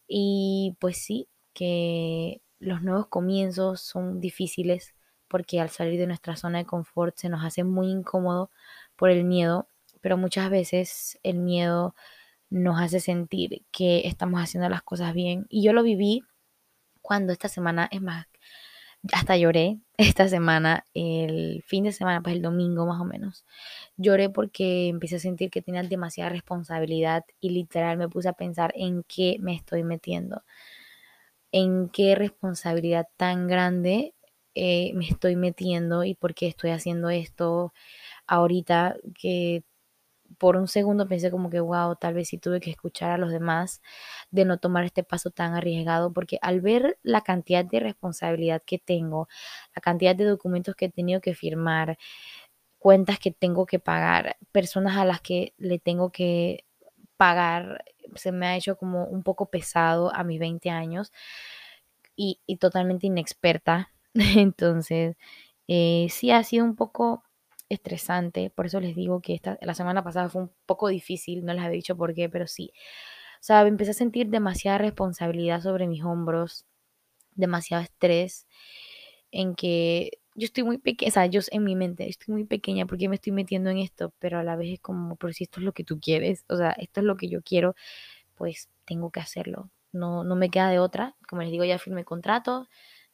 Y 0.08 0.76
pues 0.80 0.98
sí, 0.98 1.28
que 1.54 2.42
los 2.58 2.82
nuevos 2.82 3.08
comienzos 3.08 3.80
son 3.80 4.20
difíciles 4.20 4.94
porque 5.28 5.60
al 5.60 5.70
salir 5.70 5.98
de 5.98 6.06
nuestra 6.06 6.36
zona 6.36 6.58
de 6.58 6.66
confort 6.66 7.16
se 7.16 7.28
nos 7.28 7.44
hace 7.44 7.64
muy 7.64 7.88
incómodo 7.90 8.50
por 8.96 9.10
el 9.10 9.24
miedo, 9.24 9.68
pero 10.00 10.16
muchas 10.16 10.50
veces 10.50 11.18
el 11.22 11.38
miedo 11.38 11.94
nos 12.50 12.80
hace 12.80 13.00
sentir 13.00 13.64
que 13.70 14.08
estamos 14.08 14.42
haciendo 14.42 14.68
las 14.68 14.82
cosas 14.82 15.14
bien. 15.14 15.46
Y 15.48 15.62
yo 15.62 15.72
lo 15.72 15.82
viví 15.84 16.24
cuando 17.00 17.32
esta 17.32 17.48
semana, 17.48 17.88
es 17.92 18.02
más, 18.02 18.26
hasta 19.12 19.36
lloré 19.36 19.78
esta 19.96 20.28
semana, 20.28 20.84
el 20.94 21.62
fin 21.66 21.84
de 21.84 21.92
semana, 21.92 22.22
pues 22.22 22.36
el 22.36 22.42
domingo 22.42 22.86
más 22.86 23.00
o 23.00 23.04
menos. 23.04 23.44
Lloré 23.96 24.30
porque 24.30 24.88
empecé 24.88 25.16
a 25.16 25.20
sentir 25.20 25.50
que 25.50 25.62
tenía 25.62 25.82
demasiada 25.82 26.30
responsabilidad 26.30 27.24
y 27.40 27.50
literal 27.50 27.98
me 27.98 28.08
puse 28.08 28.28
a 28.28 28.34
pensar 28.34 28.72
en 28.76 29.04
qué 29.04 29.36
me 29.40 29.54
estoy 29.54 29.84
metiendo, 29.84 30.42
en 31.52 31.88
qué 31.88 32.14
responsabilidad 32.14 33.08
tan 33.16 33.48
grande 33.48 34.14
eh, 34.54 34.92
me 34.94 35.06
estoy 35.08 35.36
metiendo 35.36 36.04
y 36.04 36.14
por 36.14 36.34
qué 36.34 36.46
estoy 36.48 36.70
haciendo 36.70 37.10
esto 37.10 37.72
ahorita 38.26 38.96
que 39.20 39.64
por 40.40 40.56
un 40.56 40.68
segundo 40.68 41.06
pensé 41.06 41.30
como 41.30 41.50
que, 41.50 41.60
wow, 41.60 41.96
tal 41.96 42.14
vez 42.14 42.28
sí 42.28 42.38
tuve 42.38 42.60
que 42.60 42.70
escuchar 42.70 43.10
a 43.10 43.18
los 43.18 43.30
demás 43.30 43.82
de 44.30 44.46
no 44.46 44.58
tomar 44.58 44.84
este 44.84 45.04
paso 45.04 45.30
tan 45.30 45.54
arriesgado, 45.54 46.14
porque 46.14 46.38
al 46.40 46.62
ver 46.62 46.98
la 47.02 47.20
cantidad 47.20 47.62
de 47.62 47.78
responsabilidad 47.80 48.62
que 48.64 48.78
tengo, 48.78 49.28
la 49.76 49.82
cantidad 49.82 50.16
de 50.16 50.24
documentos 50.24 50.74
que 50.76 50.86
he 50.86 50.90
tenido 50.90 51.20
que 51.20 51.34
firmar, 51.34 51.98
cuentas 52.78 53.18
que 53.18 53.32
tengo 53.32 53.66
que 53.66 53.80
pagar, 53.80 54.38
personas 54.50 54.96
a 54.96 55.04
las 55.04 55.20
que 55.20 55.52
le 55.58 55.78
tengo 55.78 56.10
que 56.10 56.64
pagar, 57.18 57.84
se 58.14 58.32
me 58.32 58.46
ha 58.46 58.56
hecho 58.56 58.76
como 58.78 59.04
un 59.04 59.22
poco 59.22 59.50
pesado 59.50 60.14
a 60.14 60.24
mis 60.24 60.40
20 60.40 60.70
años 60.70 61.12
y, 62.16 62.40
totalmente 62.58 63.06
inexperta. 63.08 63.92
Entonces, 64.14 65.16
eh, 65.68 66.06
sí 66.10 66.30
ha 66.30 66.42
sido 66.44 66.64
un 66.64 66.76
poco 66.76 67.24
estresante, 67.70 68.50
por 68.50 68.66
eso 68.66 68.80
les 68.80 68.94
digo 68.96 69.20
que 69.20 69.34
esta, 69.34 69.58
la 69.62 69.74
semana 69.74 70.04
pasada 70.04 70.28
fue 70.28 70.42
un 70.42 70.52
poco 70.66 70.88
difícil, 70.88 71.44
no 71.44 71.54
les 71.54 71.62
había 71.62 71.76
dicho 71.76 71.96
por 71.96 72.14
qué, 72.14 72.28
pero 72.28 72.46
sí. 72.46 72.72
O 73.36 73.42
sea, 73.42 73.62
empecé 73.66 73.92
a 73.92 73.94
sentir 73.94 74.28
demasiada 74.28 74.78
responsabilidad 74.78 75.62
sobre 75.62 75.86
mis 75.86 76.04
hombros, 76.04 76.66
demasiado 77.34 77.82
estrés, 77.82 78.46
en 79.32 79.54
que 79.54 80.12
yo 80.34 80.46
estoy 80.46 80.64
muy 80.64 80.78
pequeña, 80.78 81.08
o 81.10 81.12
sea, 81.12 81.26
yo 81.26 81.40
en 81.50 81.64
mi 81.64 81.76
mente 81.76 82.08
estoy 82.08 82.32
muy 82.34 82.44
pequeña 82.44 82.86
porque 82.86 83.08
me 83.08 83.16
estoy 83.16 83.32
metiendo 83.32 83.70
en 83.70 83.78
esto, 83.78 84.12
pero 84.18 84.38
a 84.38 84.42
la 84.44 84.56
vez 84.56 84.74
es 84.74 84.80
como, 84.80 85.16
por 85.16 85.34
si 85.34 85.44
esto 85.44 85.60
es 85.60 85.64
lo 85.64 85.72
que 85.72 85.84
tú 85.84 86.00
quieres, 86.00 86.44
o 86.48 86.56
sea, 86.56 86.72
esto 86.72 87.00
es 87.00 87.06
lo 87.06 87.16
que 87.16 87.28
yo 87.28 87.42
quiero, 87.42 87.74
pues 88.36 88.68
tengo 88.86 89.10
que 89.10 89.20
hacerlo. 89.20 89.70
No, 89.92 90.24
no 90.24 90.36
me 90.36 90.50
queda 90.50 90.70
de 90.70 90.78
otra. 90.78 91.16
Como 91.28 91.42
les 91.42 91.50
digo, 91.50 91.64
ya 91.64 91.78
firmé 91.78 92.04
contrato, 92.04 92.68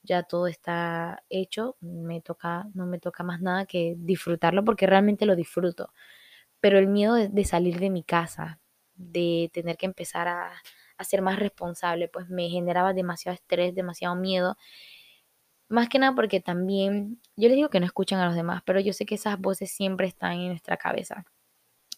ya 0.06 0.22
todo 0.22 0.46
está 0.46 1.22
hecho, 1.30 1.76
me 1.80 2.20
toca, 2.22 2.66
no 2.74 2.86
me 2.86 2.98
toca 2.98 3.24
más 3.24 3.40
nada 3.42 3.66
que 3.66 3.94
disfrutarlo 3.98 4.64
porque 4.64 4.86
realmente 4.86 5.26
lo 5.26 5.36
disfruto. 5.36 5.92
Pero 6.60 6.78
el 6.78 6.88
miedo 6.88 7.14
de, 7.14 7.44
salir 7.44 7.78
de 7.80 7.90
mi 7.90 8.02
casa, 8.04 8.60
de 8.94 9.50
tener 9.52 9.76
que 9.76 9.86
empezar 9.86 10.28
a, 10.28 10.52
a, 10.98 11.04
ser 11.04 11.22
más 11.22 11.38
responsable, 11.38 12.08
pues 12.08 12.28
me 12.28 12.48
generaba 12.48 12.94
demasiado 12.94 13.34
estrés, 13.34 13.74
demasiado 13.74 14.16
miedo. 14.16 14.56
Más 15.68 15.88
que 15.88 15.98
nada 15.98 16.14
porque 16.14 16.40
también, 16.40 17.20
yo 17.36 17.48
les 17.48 17.56
digo 17.56 17.70
que 17.70 17.80
no 17.80 17.86
escuchan 17.86 18.20
a 18.20 18.26
los 18.26 18.36
demás, 18.36 18.62
pero 18.64 18.80
yo 18.80 18.92
sé 18.92 19.04
que 19.06 19.16
esas 19.16 19.38
voces 19.38 19.70
siempre 19.70 20.06
están 20.06 20.32
en 20.34 20.48
nuestra 20.48 20.76
cabeza. 20.76 21.24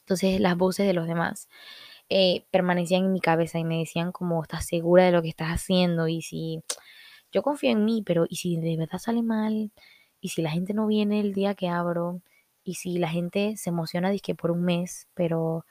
Entonces 0.01 0.40
las 0.40 0.57
voces 0.57 0.87
de 0.87 0.94
los 0.94 1.07
demás 1.07 1.49
eh, 2.09 2.47
permanecían 2.51 3.05
en 3.05 3.12
mi 3.12 3.21
cabeza 3.21 3.59
y 3.59 3.64
me 3.64 3.79
decían 3.81 4.12
como, 4.12 4.42
estás 4.42 4.66
segura 4.66 5.05
de 5.05 5.12
lo 5.12 5.21
que 5.23 5.29
estás 5.29 5.49
haciendo 5.51 6.09
y 6.09 6.23
si 6.23 6.62
yo 7.33 7.43
confío 7.43 7.71
en 7.71 7.85
mí, 7.85 8.03
pero 8.05 8.27
¿y 8.29 8.37
si 8.37 8.57
de 8.57 8.77
verdad 8.77 8.99
sale 8.99 9.23
mal? 9.23 9.71
¿Y 10.21 10.31
si 10.31 10.43
la 10.43 10.51
gente 10.51 10.75
no 10.75 10.87
viene 10.87 11.21
el 11.21 11.35
día 11.35 11.55
que 11.55 11.69
abro? 11.69 12.23
¿Y 12.64 12.75
si 12.75 12.99
la 12.99 13.09
gente 13.09 13.57
se 13.57 13.71
emociona 13.71 14.12
que 14.19 14.35
por 14.35 14.51
un 14.51 14.64
mes, 14.64 15.09
pero 15.14 15.64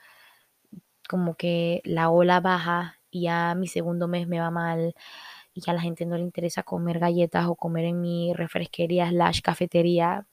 como 1.08 1.36
que 1.36 1.82
la 1.86 2.10
ola 2.10 2.40
baja 2.40 3.00
y 3.10 3.24
ya 3.24 3.56
mi 3.56 3.68
segundo 3.68 4.08
mes 4.08 4.28
me 4.28 4.40
va 4.40 4.52
mal 4.52 4.94
y 5.54 5.62
ya 5.62 5.74
la 5.74 5.82
gente 5.82 6.06
no 6.06 6.16
le 6.18 6.24
interesa 6.24 6.64
comer 6.64 7.00
galletas 7.00 7.48
o 7.48 7.56
comer 7.56 7.86
en 7.86 8.02
mi 8.02 8.34
refresquería 8.34 9.10
slash 9.10 9.42
cafetería 9.42 10.28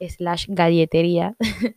slash 0.00 0.46
galletería? 0.48 1.36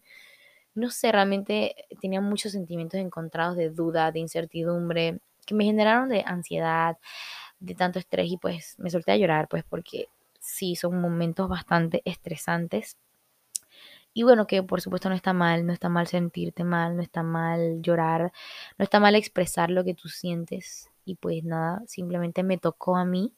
no 0.75 0.89
sé, 0.89 1.11
realmente 1.11 1.75
tenía 2.01 2.21
muchos 2.21 2.53
sentimientos 2.53 2.99
encontrados 2.99 3.57
de 3.57 3.69
duda, 3.69 4.11
de 4.11 4.19
incertidumbre, 4.19 5.19
que 5.45 5.55
me 5.55 5.65
generaron 5.65 6.09
de 6.09 6.23
ansiedad, 6.25 6.97
de 7.63 7.75
tanto 7.75 7.99
estrés 7.99 8.29
y 8.31 8.37
pues 8.37 8.75
me 8.77 8.89
solté 8.89 9.13
a 9.13 9.17
llorar, 9.17 9.47
pues 9.49 9.63
porque 9.63 10.09
sí, 10.39 10.75
son 10.75 10.99
momentos 11.01 11.47
bastante 11.49 12.01
estresantes. 12.05 12.97
Y 14.13 14.23
bueno, 14.23 14.45
que 14.47 14.61
por 14.61 14.81
supuesto 14.81 15.09
no 15.09 15.15
está 15.15 15.33
mal, 15.33 15.65
no 15.65 15.73
está 15.73 15.89
mal 15.89 16.07
sentirte 16.07 16.63
mal, 16.63 16.95
no 16.95 17.01
está 17.01 17.23
mal 17.23 17.81
llorar, 17.81 18.31
no 18.77 18.83
está 18.83 18.99
mal 18.99 19.15
expresar 19.15 19.71
lo 19.71 19.83
que 19.83 19.95
tú 19.95 20.09
sientes. 20.09 20.89
Y 21.05 21.15
pues 21.15 21.43
nada, 21.43 21.81
simplemente 21.87 22.43
me 22.43 22.57
tocó 22.57 22.95
a 22.95 23.05
mí 23.05 23.33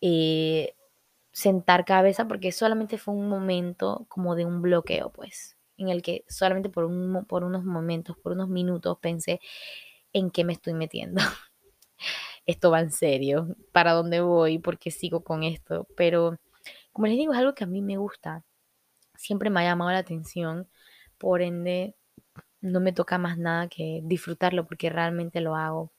eh, 0.00 0.74
sentar 1.32 1.84
cabeza 1.84 2.28
porque 2.28 2.52
solamente 2.52 2.98
fue 2.98 3.14
un 3.14 3.28
momento 3.28 4.06
como 4.08 4.36
de 4.36 4.44
un 4.46 4.62
bloqueo, 4.62 5.10
pues, 5.12 5.56
en 5.78 5.88
el 5.88 6.02
que 6.02 6.24
solamente 6.28 6.68
por, 6.70 6.84
un, 6.84 7.24
por 7.26 7.44
unos 7.44 7.64
momentos, 7.64 8.16
por 8.18 8.32
unos 8.32 8.48
minutos 8.48 8.98
pensé 9.00 9.40
en 10.12 10.30
qué 10.30 10.44
me 10.44 10.54
estoy 10.54 10.74
metiendo. 10.74 11.22
esto 12.46 12.70
va 12.70 12.80
en 12.80 12.90
serio, 12.92 13.56
para 13.72 13.92
dónde 13.92 14.20
voy, 14.20 14.58
por 14.58 14.78
qué 14.78 14.90
sigo 14.90 15.24
con 15.24 15.42
esto. 15.44 15.86
Pero, 15.96 16.38
como 16.92 17.06
les 17.06 17.16
digo, 17.16 17.32
es 17.32 17.38
algo 17.38 17.54
que 17.54 17.64
a 17.64 17.68
mí 17.68 17.82
me 17.82 17.96
gusta. 17.96 18.44
Siempre 19.16 19.50
me 19.50 19.60
ha 19.60 19.64
llamado 19.64 19.90
la 19.90 19.98
atención. 19.98 20.68
Por 21.18 21.42
ende, 21.42 21.96
no 22.60 22.80
me 22.80 22.92
toca 22.92 23.18
más 23.18 23.38
nada 23.38 23.68
que 23.68 24.00
disfrutarlo 24.04 24.66
porque 24.66 24.90
realmente 24.90 25.40
lo 25.40 25.56
hago. 25.56 25.92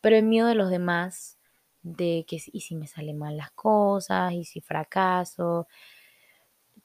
Pero 0.00 0.16
el 0.16 0.24
miedo 0.24 0.48
de 0.48 0.54
los 0.54 0.70
demás, 0.70 1.38
de 1.82 2.24
que 2.28 2.38
y 2.52 2.60
si 2.60 2.74
me 2.76 2.86
salen 2.86 3.18
mal 3.18 3.36
las 3.36 3.50
cosas, 3.52 4.32
y 4.32 4.44
si 4.44 4.60
fracaso, 4.60 5.68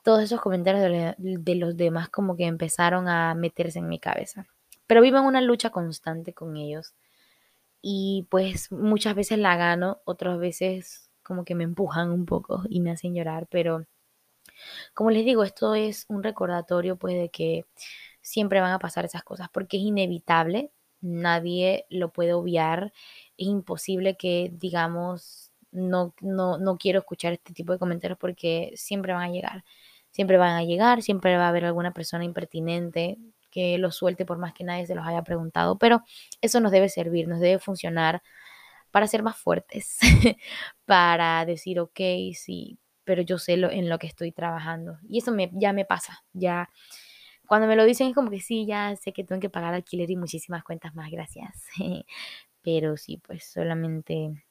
todos 0.04 0.24
esos 0.24 0.42
comentarios 0.42 1.16
de, 1.18 1.56
los 1.56 1.78
demás 1.78 2.10
como 2.10 2.36
que 2.36 2.46
empezaron 2.46 3.08
a 3.08 3.36
meterse 3.36 3.80
en 3.80 3.88
mi 3.88 4.00
cabeza. 4.00 4.48
Pero 4.88 5.02
vivo 5.02 5.18
en 5.18 5.26
una 5.26 5.42
lucha 5.42 5.70
constante 5.70 6.34
con 6.34 6.58
ellos. 6.58 6.94
Y 7.82 8.28
pues 8.30 8.72
muchas 8.72 9.16
veces 9.16 9.40
la 9.40 9.58
gano, 9.58 10.02
otras 10.06 10.40
veces 10.40 11.10
como 11.24 11.46
que 11.46 11.56
me 11.56 11.64
empujan 11.64 12.12
un 12.12 12.26
poco 12.26 12.64
y 12.70 12.82
me 12.82 12.92
hacen 12.92 13.16
llorar. 13.16 13.48
Pero 13.50 13.86
como 14.94 15.12
les 15.12 15.26
digo, 15.26 15.44
esto 15.44 15.76
es 15.76 16.06
un 16.10 16.24
recordatorio 16.24 16.98
pues 16.98 17.16
de 17.16 17.30
que 17.30 17.66
siempre 18.22 18.62
van 18.62 18.74
a 18.74 18.80
pasar 18.80 19.06
esas 19.06 19.24
cosas 19.24 19.50
porque 19.52 19.78
es 19.78 19.84
inevitable. 19.84 20.72
Nadie 21.02 21.86
lo 21.90 22.12
puede 22.14 22.34
obviar. 22.34 22.94
Es 23.38 23.48
imposible 23.48 24.18
que 24.18 24.52
digamos 24.54 25.52
no, 25.72 26.14
no, 26.22 26.58
no 26.58 26.78
quiero 26.78 27.00
escuchar 27.00 27.34
este 27.34 27.54
tipo 27.54 27.74
de 27.74 27.80
comentarios 27.80 28.20
porque 28.20 28.72
siempre 28.76 29.14
van 29.14 29.24
a 29.24 29.32
llegar 29.32 29.64
siempre 30.12 30.38
van 30.38 30.56
a 30.56 30.64
llegar, 30.64 31.02
siempre 31.02 31.38
va 31.38 31.46
a 31.46 31.50
haber 31.50 31.66
alguna 31.66 31.94
persona 31.94 32.26
impertinente 32.26 33.18
que 33.52 33.78
los 33.78 33.96
suelte 33.96 34.26
por 34.26 34.38
más 34.40 34.54
que 34.54 34.64
nadie 34.64 34.88
se 34.88 34.96
los 34.96 35.06
haya 35.06 35.24
preguntado, 35.24 35.78
pero 35.78 36.04
eso 36.42 36.60
nos 36.60 36.72
debe 36.72 36.90
servir, 36.90 37.28
nos 37.28 37.40
debe 37.40 37.60
funcionar 37.60 38.24
para 38.92 39.08
ser 39.08 39.24
más 39.24 39.38
fuertes, 39.38 40.00
para 40.86 41.46
decir, 41.46 41.80
ok, 41.80 42.00
sí, 42.34 42.80
pero 43.04 43.22
yo 43.22 43.38
sé 43.38 43.58
lo, 43.58 43.72
en 43.72 43.90
lo 43.90 44.00
que 44.00 44.08
estoy 44.08 44.32
trabajando. 44.32 44.98
Y 45.08 45.20
eso 45.20 45.32
me, 45.32 45.50
ya 45.54 45.74
me 45.74 45.86
pasa, 45.86 46.24
ya 46.34 46.70
cuando 47.48 47.68
me 47.68 47.76
lo 47.76 47.86
dicen 47.86 48.08
es 48.08 48.16
como 48.16 48.30
que 48.32 48.40
sí, 48.40 48.66
ya 48.66 48.96
sé 48.96 49.12
que 49.14 49.24
tengo 49.26 49.42
que 49.42 49.50
pagar 49.50 49.74
alquiler 49.74 50.10
y 50.10 50.16
muchísimas 50.16 50.64
cuentas 50.64 50.96
más, 50.96 51.12
gracias. 51.12 51.68
pero 52.62 52.98
sí, 52.98 53.18
pues 53.18 53.44
solamente 53.46 54.46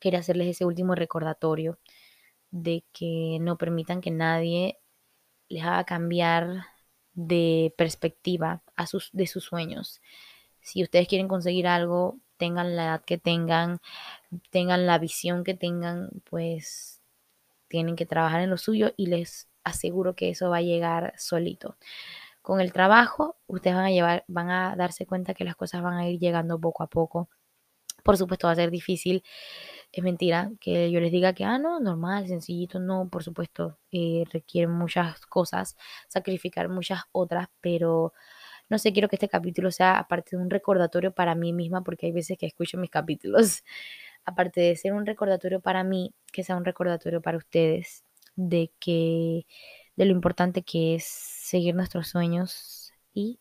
quería 0.00 0.20
hacerles 0.20 0.48
ese 0.48 0.64
último 0.64 0.94
recordatorio 0.94 1.78
de 2.50 2.84
que 2.92 3.38
no 3.40 3.58
permitan 3.58 4.00
que 4.00 4.10
nadie 4.10 4.78
les 5.48 5.64
haga 5.64 5.84
cambiar 5.84 6.64
de 7.18 7.74
perspectiva 7.76 8.62
a 8.76 8.86
sus, 8.86 9.10
de 9.12 9.26
sus 9.26 9.42
sueños. 9.42 10.00
Si 10.60 10.84
ustedes 10.84 11.08
quieren 11.08 11.26
conseguir 11.26 11.66
algo, 11.66 12.16
tengan 12.36 12.76
la 12.76 12.84
edad 12.84 13.04
que 13.04 13.18
tengan, 13.18 13.80
tengan 14.50 14.86
la 14.86 14.98
visión 14.98 15.42
que 15.42 15.54
tengan, 15.54 16.10
pues 16.30 17.02
tienen 17.66 17.96
que 17.96 18.06
trabajar 18.06 18.40
en 18.42 18.50
lo 18.50 18.56
suyo 18.56 18.92
y 18.96 19.06
les 19.06 19.48
aseguro 19.64 20.14
que 20.14 20.30
eso 20.30 20.48
va 20.50 20.58
a 20.58 20.62
llegar 20.62 21.12
solito. 21.18 21.76
Con 22.40 22.60
el 22.60 22.72
trabajo, 22.72 23.36
ustedes 23.48 23.76
van 23.76 23.86
a 23.86 23.90
llevar, 23.90 24.24
van 24.28 24.50
a 24.50 24.76
darse 24.76 25.04
cuenta 25.04 25.34
que 25.34 25.44
las 25.44 25.56
cosas 25.56 25.82
van 25.82 25.94
a 25.94 26.08
ir 26.08 26.20
llegando 26.20 26.60
poco 26.60 26.84
a 26.84 26.86
poco. 26.86 27.28
Por 28.04 28.16
supuesto, 28.16 28.46
va 28.46 28.52
a 28.52 28.56
ser 28.56 28.70
difícil 28.70 29.24
es 29.92 30.04
mentira 30.04 30.50
que 30.60 30.90
yo 30.90 31.00
les 31.00 31.12
diga 31.12 31.32
que, 31.32 31.44
ah, 31.44 31.58
no, 31.58 31.80
normal, 31.80 32.26
sencillito, 32.28 32.78
no, 32.78 33.08
por 33.08 33.24
supuesto, 33.24 33.78
eh, 33.92 34.24
requiere 34.32 34.68
muchas 34.68 35.24
cosas, 35.26 35.76
sacrificar 36.08 36.68
muchas 36.68 37.02
otras, 37.12 37.48
pero 37.60 38.12
no 38.68 38.78
sé, 38.78 38.92
quiero 38.92 39.08
que 39.08 39.16
este 39.16 39.28
capítulo 39.28 39.70
sea 39.70 39.98
aparte 39.98 40.36
de 40.36 40.42
un 40.42 40.50
recordatorio 40.50 41.12
para 41.12 41.34
mí 41.34 41.52
misma, 41.52 41.82
porque 41.82 42.06
hay 42.06 42.12
veces 42.12 42.36
que 42.38 42.46
escucho 42.46 42.78
mis 42.78 42.90
capítulos, 42.90 43.64
aparte 44.24 44.60
de 44.60 44.76
ser 44.76 44.92
un 44.92 45.06
recordatorio 45.06 45.60
para 45.60 45.84
mí, 45.84 46.14
que 46.32 46.44
sea 46.44 46.56
un 46.56 46.64
recordatorio 46.64 47.22
para 47.22 47.38
ustedes 47.38 48.04
de 48.36 48.70
que, 48.78 49.46
de 49.96 50.04
lo 50.04 50.12
importante 50.12 50.62
que 50.62 50.96
es 50.96 51.04
seguir 51.04 51.74
nuestros 51.74 52.08
sueños 52.08 52.92
y 53.14 53.40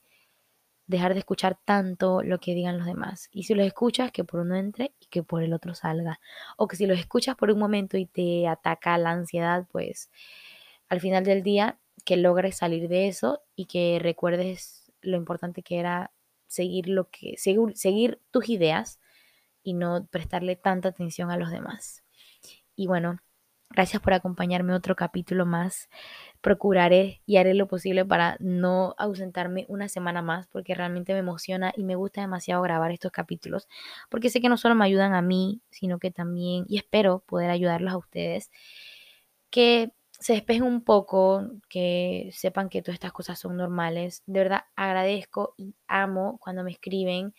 dejar 0.88 1.14
de 1.14 1.20
escuchar 1.20 1.58
tanto 1.64 2.24
lo 2.24 2.40
que 2.40 2.56
digan 2.56 2.78
los 2.78 2.88
demás. 2.88 3.30
Y 3.32 3.44
si 3.44 3.54
los 3.54 3.68
escuchas, 3.68 4.12
que 4.12 4.24
por 4.24 4.40
uno 4.40 4.56
entre 4.56 4.94
y 5.00 5.08
que 5.08 5.22
por 5.22 5.44
el 5.44 5.54
otro 5.54 5.76
salga. 5.76 6.20
O 6.56 6.68
que 6.68 6.78
si 6.78 6.88
los 6.88 6.98
escuchas 6.98 7.36
por 7.36 7.52
un 7.52 7.60
momento 7.60 7.98
y 7.98 8.06
te 8.06 8.48
ataca 8.48 8.98
la 8.98 9.12
ansiedad, 9.12 9.68
pues 9.72 10.10
al 10.90 11.02
final 11.02 11.26
del 11.26 11.44
día 11.44 11.78
que 12.06 12.18
logres 12.18 12.58
salir 12.58 12.88
de 12.88 13.08
eso 13.08 13.42
y 13.56 13.66
que 13.66 14.00
recuerdes 14.02 14.92
lo 15.02 15.18
importante 15.18 15.62
que 15.62 15.80
era 15.80 16.12
seguir 16.48 16.88
lo 16.88 17.10
que 17.10 17.36
seguir, 17.38 17.76
seguir 17.76 18.22
tus 18.32 18.50
ideas 18.50 19.00
y 19.64 19.74
no 19.74 20.08
prestarle 20.10 20.56
tanta 20.56 20.90
atención 20.90 21.30
a 21.30 21.38
los 21.38 21.52
demás. 21.52 22.04
Y 22.76 22.88
bueno, 22.88 23.20
gracias 23.70 24.02
por 24.02 24.14
acompañarme 24.14 24.74
otro 24.74 24.96
capítulo 24.96 25.46
más 25.46 25.90
procuraré 26.42 27.22
y 27.26 27.38
haré 27.38 27.54
lo 27.54 27.68
posible 27.68 28.06
para 28.06 28.38
no 28.40 28.96
ausentarme 28.98 29.66
una 29.70 29.90
semana 29.90 30.22
más 30.22 30.48
porque 30.48 30.76
realmente 30.76 31.14
me 31.14 31.20
emociona 31.20 31.74
y 31.76 31.84
me 31.84 31.96
gusta 31.96 32.22
demasiado 32.22 32.62
grabar 32.62 32.92
estos 32.92 33.12
capítulos 33.12 33.68
porque 34.10 34.30
sé 34.30 34.42
que 34.42 34.50
no 34.50 34.58
solo 34.58 34.76
me 34.76 34.86
ayudan 34.86 35.14
a 35.14 35.22
mí, 35.22 35.62
sino 35.70 36.00
que 36.00 36.12
también, 36.12 36.66
y 36.68 36.78
espero 36.78 37.24
poder 37.26 37.50
ayudarlos 37.50 37.94
a 37.94 37.98
ustedes, 37.98 38.52
que 39.50 39.92
se 40.20 40.34
despejen 40.34 40.64
un 40.64 40.84
poco, 40.84 41.48
que 41.70 42.30
sepan 42.34 42.70
que 42.70 42.82
todas 42.82 42.96
estas 42.96 43.12
cosas 43.14 43.40
son 43.40 43.56
normales. 43.56 44.24
De 44.26 44.40
verdad 44.40 44.62
agradezco 44.76 45.54
y 45.58 45.76
amo 45.88 46.40
cuando 46.42 46.64
me 46.64 46.72
escriben 46.72 47.34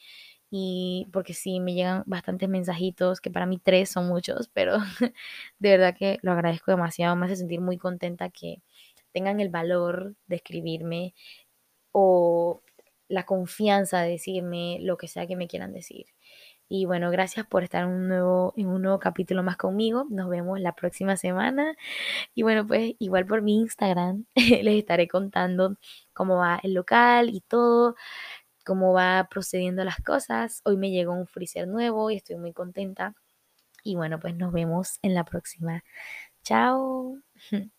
y 0.50 1.08
porque 1.12 1.34
sí, 1.34 1.60
me 1.60 1.74
llegan 1.74 2.02
bastantes 2.06 2.48
mensajitos, 2.48 3.20
que 3.20 3.30
para 3.30 3.46
mí 3.46 3.58
tres 3.62 3.90
son 3.90 4.08
muchos, 4.08 4.48
pero 4.48 4.78
de 5.58 5.70
verdad 5.70 5.96
que 5.96 6.18
lo 6.22 6.32
agradezco 6.32 6.70
demasiado, 6.70 7.16
me 7.16 7.26
hace 7.26 7.36
sentir 7.36 7.60
muy 7.60 7.78
contenta 7.78 8.30
que 8.30 8.62
tengan 9.12 9.40
el 9.40 9.50
valor 9.50 10.14
de 10.26 10.36
escribirme 10.36 11.14
o 11.92 12.62
la 13.08 13.24
confianza 13.26 14.00
de 14.02 14.10
decirme 14.10 14.78
lo 14.80 14.96
que 14.98 15.08
sea 15.08 15.26
que 15.26 15.36
me 15.36 15.48
quieran 15.48 15.72
decir. 15.72 16.06
Y 16.70 16.84
bueno, 16.84 17.10
gracias 17.10 17.46
por 17.46 17.62
estar 17.64 17.84
en 17.84 17.90
un 17.90 18.08
nuevo, 18.08 18.52
en 18.56 18.66
un 18.68 18.82
nuevo 18.82 18.98
capítulo 18.98 19.42
más 19.42 19.56
conmigo. 19.56 20.06
Nos 20.10 20.28
vemos 20.28 20.60
la 20.60 20.74
próxima 20.74 21.16
semana. 21.16 21.74
Y 22.34 22.42
bueno, 22.42 22.66
pues 22.66 22.94
igual 22.98 23.26
por 23.26 23.42
mi 23.42 23.56
Instagram 23.60 24.26
les 24.36 24.78
estaré 24.78 25.08
contando 25.08 25.76
cómo 26.12 26.36
va 26.38 26.60
el 26.62 26.74
local 26.74 27.30
y 27.30 27.40
todo, 27.42 27.96
cómo 28.68 28.92
va 28.92 29.26
procediendo 29.30 29.82
las 29.82 29.96
cosas. 30.02 30.60
Hoy 30.64 30.76
me 30.76 30.90
llegó 30.90 31.14
un 31.14 31.26
freezer 31.26 31.66
nuevo 31.66 32.10
y 32.10 32.16
estoy 32.16 32.36
muy 32.36 32.52
contenta. 32.52 33.14
Y 33.82 33.96
bueno, 33.96 34.20
pues 34.20 34.36
nos 34.36 34.52
vemos 34.52 34.98
en 35.02 35.14
la 35.14 35.24
próxima. 35.24 35.82
Chao. 36.44 37.18